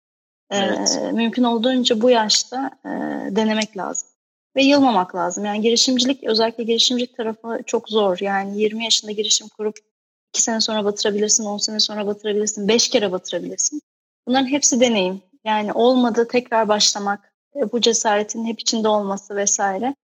Ee, 0.52 0.58
evet. 0.58 1.00
mümkün 1.14 1.44
olduğunca 1.44 2.02
bu 2.02 2.10
yaşta 2.10 2.72
e, 2.86 2.90
denemek 3.36 3.78
lazım. 3.78 4.10
Ve 4.56 4.64
yılmamak 4.64 5.16
lazım. 5.16 5.46
Yani 5.46 5.62
girişimcilik, 5.62 6.24
özellikle 6.24 6.64
girişimcilik 6.64 7.18
tarafı 7.18 7.60
çok 7.66 7.90
zor. 7.90 8.18
Yani 8.22 8.62
20 8.62 8.84
yaşında 8.84 9.12
girişim 9.12 9.48
kurup 9.48 9.76
2 10.34 10.42
sene 10.42 10.62
sonra 10.62 10.86
batırabilirsin, 10.86 11.46
10 11.46 11.58
sene 11.58 11.80
sonra 11.80 12.08
batırabilirsin, 12.08 12.68
5 12.68 12.90
kere 12.90 13.12
batırabilirsin. 13.12 13.82
Bunların 14.28 14.48
hepsi 14.48 14.80
deneyim. 14.80 15.22
Yani 15.46 15.74
olmadı 15.74 16.28
tekrar 16.32 16.68
başlamak, 16.68 17.34
e, 17.56 17.72
bu 17.72 17.82
cesaretin 17.82 18.46
hep 18.46 18.60
içinde 18.60 18.88
olması 18.88 19.36
vesaire 19.36 19.96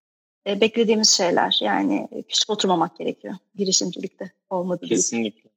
e, 0.47 0.61
beklediğimiz 0.61 1.09
şeyler. 1.09 1.59
Yani 1.61 2.07
küçük 2.29 2.49
oturmamak 2.49 2.97
gerekiyor 2.97 3.35
girişimcilikte 3.55 4.31
olmadı 4.49 4.85
Kesinlikle. 4.85 5.49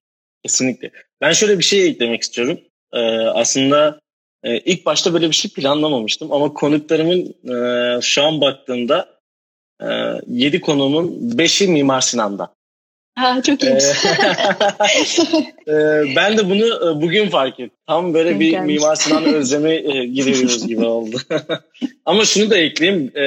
Kesinlikle. 0.43 0.91
Ben 1.21 1.33
şöyle 1.33 1.59
bir 1.59 1.65
şey 1.65 1.89
eklemek 1.89 2.23
istiyorum. 2.23 2.61
Ee, 2.93 2.99
aslında 3.17 4.00
e, 4.45 4.59
ilk 4.59 4.87
başta 4.87 5.15
böyle 5.15 5.29
bir 5.29 5.35
şey 5.35 5.51
planlamamıştım 5.51 6.33
ama 6.33 6.55
konuklarımın 6.55 7.35
e, 7.55 8.01
şu 8.03 8.23
an 8.23 8.41
baktığımda 8.41 9.09
e, 9.81 9.87
7 10.29 10.61
konuğumun 10.61 11.31
5'i 11.37 11.69
Mimar 11.69 12.01
Sinan'da. 12.01 12.55
Ha, 13.21 13.43
çok 13.43 13.63
iyi. 13.63 13.73
Ee, 15.67 15.73
e, 15.73 16.17
ben 16.17 16.37
de 16.39 16.51
bunu 16.51 16.67
e, 16.67 17.03
bugün 17.03 17.29
fark 17.29 17.61
ettim. 17.61 17.77
Tam 17.87 18.15
böyle 18.15 18.41
bir 18.41 18.59
Mimar 18.59 18.97
Sinan 18.97 19.25
özlemi 19.35 19.71
e, 19.71 20.07
giriyoruz 20.07 20.67
gibi 20.67 20.85
oldu. 20.85 21.17
Ama 22.05 22.25
şunu 22.25 22.51
da 22.51 22.59
ekleyeyim. 22.59 23.17
E, 23.17 23.21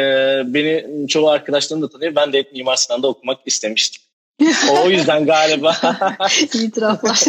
beni 0.53 1.07
çoğu 1.07 1.30
arkadaşlarım 1.30 1.84
da 1.84 1.89
tanıyor. 1.89 2.16
Ben 2.16 2.34
de 2.34 2.38
hep 2.39 2.53
Mimar 2.53 2.76
Sinan'da 2.76 3.07
okumak 3.07 3.39
istemiştim. 3.45 4.03
O 4.84 4.90
yüzden 4.90 5.26
galiba. 5.26 5.76
İtiraflar. 6.54 7.20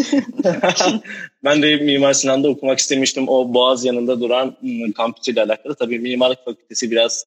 ben 1.44 1.62
de 1.62 1.76
Mimar 1.76 2.12
Sinan'da 2.12 2.48
okumak 2.48 2.78
istemiştim. 2.78 3.28
O 3.28 3.54
Boğaz 3.54 3.84
yanında 3.84 4.20
duran 4.20 4.56
ıı, 4.64 4.92
kampüsüyle 4.92 5.42
alakalı. 5.42 5.74
Tabii 5.74 5.98
mimarlık 5.98 6.44
fakültesi 6.44 6.90
biraz 6.90 7.24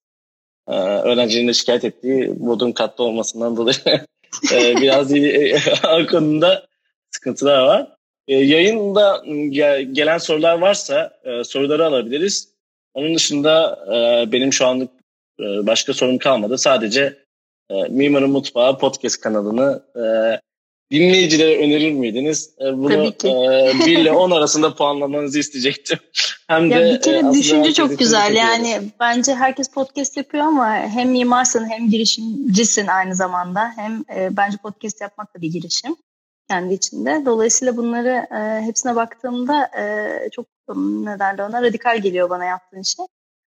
e, 0.68 0.74
öğrencilerin 0.74 1.48
de 1.48 1.54
şikayet 1.54 1.84
ettiği 1.84 2.34
bodrum 2.40 2.74
katlı 2.74 3.04
olmasından 3.04 3.58
dolayı 3.58 3.78
e, 4.54 4.78
biraz 4.82 5.14
e, 5.14 5.60
konuda 6.12 6.68
sıkıntılar 7.12 7.60
var. 7.60 7.88
Yayında 8.28 9.24
gelen 9.92 10.18
sorular 10.18 10.60
varsa 10.60 11.20
soruları 11.44 11.86
alabiliriz. 11.86 12.50
Onun 12.94 13.16
dışında 13.16 13.80
benim 14.32 14.54
şu 14.54 14.68
anlık 14.68 14.90
başka 15.40 15.94
sorum 15.94 16.18
kalmadı. 16.18 16.58
Sadece 16.58 17.27
e, 17.70 17.84
Mimarın 17.90 18.30
Mutfağı 18.30 18.78
podcast 18.78 19.22
kanalını 19.22 19.84
e, 19.96 20.04
dinleyicilere 20.92 21.58
önerir 21.58 21.92
miydiniz? 21.92 22.50
E, 22.62 22.78
bunu 22.78 22.94
e, 22.94 23.86
1 23.86 23.98
ile 23.98 24.12
10 24.12 24.32
arasında 24.32 24.76
puanlamanızı 24.76 25.40
isteyecektim. 25.40 26.00
Hem 26.48 26.72
ya 26.72 26.80
de 26.80 26.94
bir 26.94 27.02
kere 27.02 27.18
e, 27.18 27.32
düşünce 27.34 27.74
çok 27.74 28.00
güzel. 28.00 28.36
Yani 28.36 28.82
bence 29.00 29.36
herkes 29.36 29.70
podcast 29.70 30.18
yapıyor 30.18 30.46
ama 30.46 30.76
hem 30.76 31.10
mimarsın 31.10 31.70
hem 31.70 31.90
girişimcisin 31.90 32.88
aynı 32.88 33.16
zamanda. 33.16 33.72
Hem 33.76 34.04
e, 34.16 34.38
bence 34.38 34.58
podcast 34.58 35.02
yapmak 35.02 35.36
da 35.36 35.42
bir 35.42 35.52
girişim 35.52 35.96
kendi 36.50 36.74
içinde. 36.74 37.24
Dolayısıyla 37.26 37.78
bunları 37.78 38.28
e, 38.32 38.66
hepsine 38.66 38.96
baktığımda 38.96 39.70
e, 39.80 40.30
çok 40.30 40.46
ne 40.76 41.20
derler 41.20 41.50
ona 41.50 41.62
radikal 41.62 42.02
geliyor 42.02 42.30
bana 42.30 42.46
yaptığın 42.46 42.82
şey. 42.82 43.06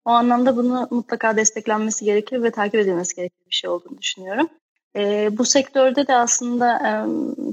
O 0.08 0.10
anlamda 0.10 0.55
bunu 0.55 0.88
mutlaka 0.91 1.38
desteklenmesi 1.38 2.05
gerekir 2.05 2.43
ve 2.43 2.51
takip 2.51 2.76
edilmesi 2.76 3.16
gerekir 3.16 3.45
bir 3.49 3.55
şey 3.55 3.70
olduğunu 3.70 3.97
düşünüyorum. 3.97 4.47
E, 4.95 5.30
bu 5.38 5.45
sektörde 5.45 6.08
de 6.08 6.16
aslında 6.16 6.76
e, 6.88 6.91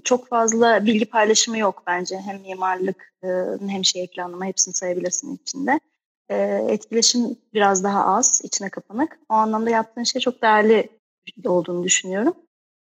çok 0.04 0.28
fazla 0.28 0.86
bilgi 0.86 1.04
paylaşımı 1.04 1.58
yok 1.58 1.82
bence. 1.86 2.18
Hem 2.18 2.40
mimarlık 2.40 3.12
e, 3.24 3.28
hem 3.68 3.84
şey 3.84 4.06
planlama 4.06 4.44
hepsini 4.44 4.74
sayabilirsin 4.74 5.40
içinde. 5.42 5.80
E, 6.28 6.36
etkileşim 6.68 7.36
biraz 7.54 7.84
daha 7.84 8.04
az, 8.04 8.40
içine 8.44 8.70
kapanık. 8.70 9.18
O 9.28 9.34
anlamda 9.34 9.70
yaptığın 9.70 10.04
şey 10.04 10.20
çok 10.20 10.42
değerli 10.42 10.88
olduğunu 11.44 11.84
düşünüyorum. 11.84 12.34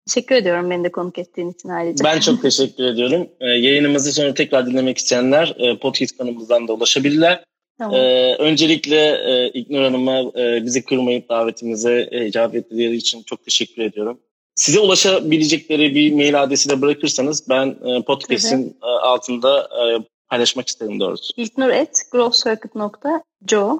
Teşekkür 0.07 0.35
ediyorum 0.35 0.69
beni 0.69 0.83
de 0.83 0.91
konuk 0.91 1.17
ettiğin 1.17 1.51
için 1.51 1.69
ayrıca. 1.69 2.05
Ben 2.05 2.19
çok 2.19 2.41
teşekkür 2.41 2.83
ediyorum. 2.83 3.29
E, 3.39 3.45
yayınımızı 3.45 4.11
sonra 4.11 4.33
tekrar 4.33 4.65
dinlemek 4.65 4.97
isteyenler 4.97 5.55
e, 5.59 5.79
podcast 5.79 6.17
kanalımızdan 6.17 6.67
da 6.67 6.73
ulaşabilirler. 6.73 7.43
Tamam. 7.81 7.99
Ee, 7.99 8.35
öncelikle 8.35 8.97
e, 8.97 9.49
İknur 9.49 9.81
Hanım'a 9.81 10.19
e, 10.19 10.65
bizi 10.65 10.85
kırmayıp 10.85 11.29
davetimize 11.29 12.09
e, 12.11 12.27
icap 12.27 12.55
ettiği 12.55 12.95
için 12.95 13.23
çok 13.23 13.45
teşekkür 13.45 13.81
ediyorum. 13.81 14.19
Size 14.55 14.79
ulaşabilecekleri 14.79 15.95
bir 15.95 16.13
mail 16.13 16.43
adresi 16.43 16.69
de 16.69 16.81
bırakırsanız 16.81 17.49
ben 17.49 17.67
e, 17.67 18.01
podcast'in 18.01 18.77
e, 18.83 18.85
altında 18.85 19.61
e, 19.61 19.83
paylaşmak 20.29 20.67
isterim 20.67 20.99
doğrusu. 20.99 21.33
ilknur.growcircuit.co 21.37 23.79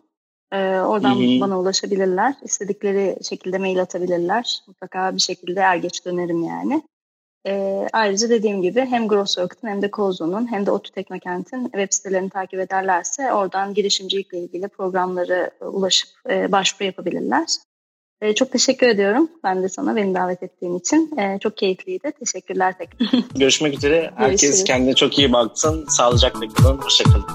ee, 0.54 0.82
oradan 0.82 1.16
Hı-hı. 1.16 1.42
bana 1.42 1.60
ulaşabilirler. 1.60 2.34
İstedikleri 2.44 3.18
şekilde 3.30 3.58
mail 3.58 3.82
atabilirler. 3.82 4.60
Mutlaka 4.68 5.16
bir 5.16 5.22
şekilde 5.22 5.60
er 5.60 5.76
geç 5.76 6.06
dönerim 6.06 6.44
yani. 6.44 6.82
E, 7.48 7.88
ayrıca 7.94 8.30
dediğim 8.30 8.62
gibi 8.62 8.82
hem 8.82 9.08
Gross 9.08 9.36
Circuit'in 9.36 9.68
hem 9.68 9.82
de 9.82 9.92
Kozo'nun 9.92 10.52
hem 10.52 10.66
de 10.66 10.72
OTÜ 10.72 10.92
Teknokent'in 10.92 11.64
web 11.64 11.88
sitelerini 11.92 12.30
takip 12.30 12.60
ederlerse 12.60 13.34
oradan 13.34 13.74
girişimcilikle 13.74 14.38
ilgili 14.40 14.68
programları 14.68 15.52
ulaşıp 15.62 16.10
e, 16.30 16.52
başvuru 16.52 16.84
yapabilirler. 16.84 17.48
E, 18.22 18.36
çok 18.36 18.52
teşekkür 18.52 18.88
ediyorum 18.88 19.30
ben 19.44 19.64
de 19.64 19.70
sana 19.70 19.96
beni 19.96 20.16
davet 20.16 20.44
ettiğin 20.44 20.80
için. 20.80 21.18
E, 21.18 21.40
çok 21.40 21.58
keyifliydi. 21.58 22.12
Teşekkürler 22.20 22.76
tekrar. 22.78 23.22
Görüşmek 23.36 23.74
üzere. 23.74 24.12
Herkes 24.16 24.42
Görüşürüz. 24.42 24.64
kendine 24.64 24.94
çok 24.94 25.20
iyi 25.20 25.34
baksın. 25.34 25.86
Sağlıcakla 25.90 26.48
kalın. 26.48 26.78
Hoşçakalın. 26.78 27.26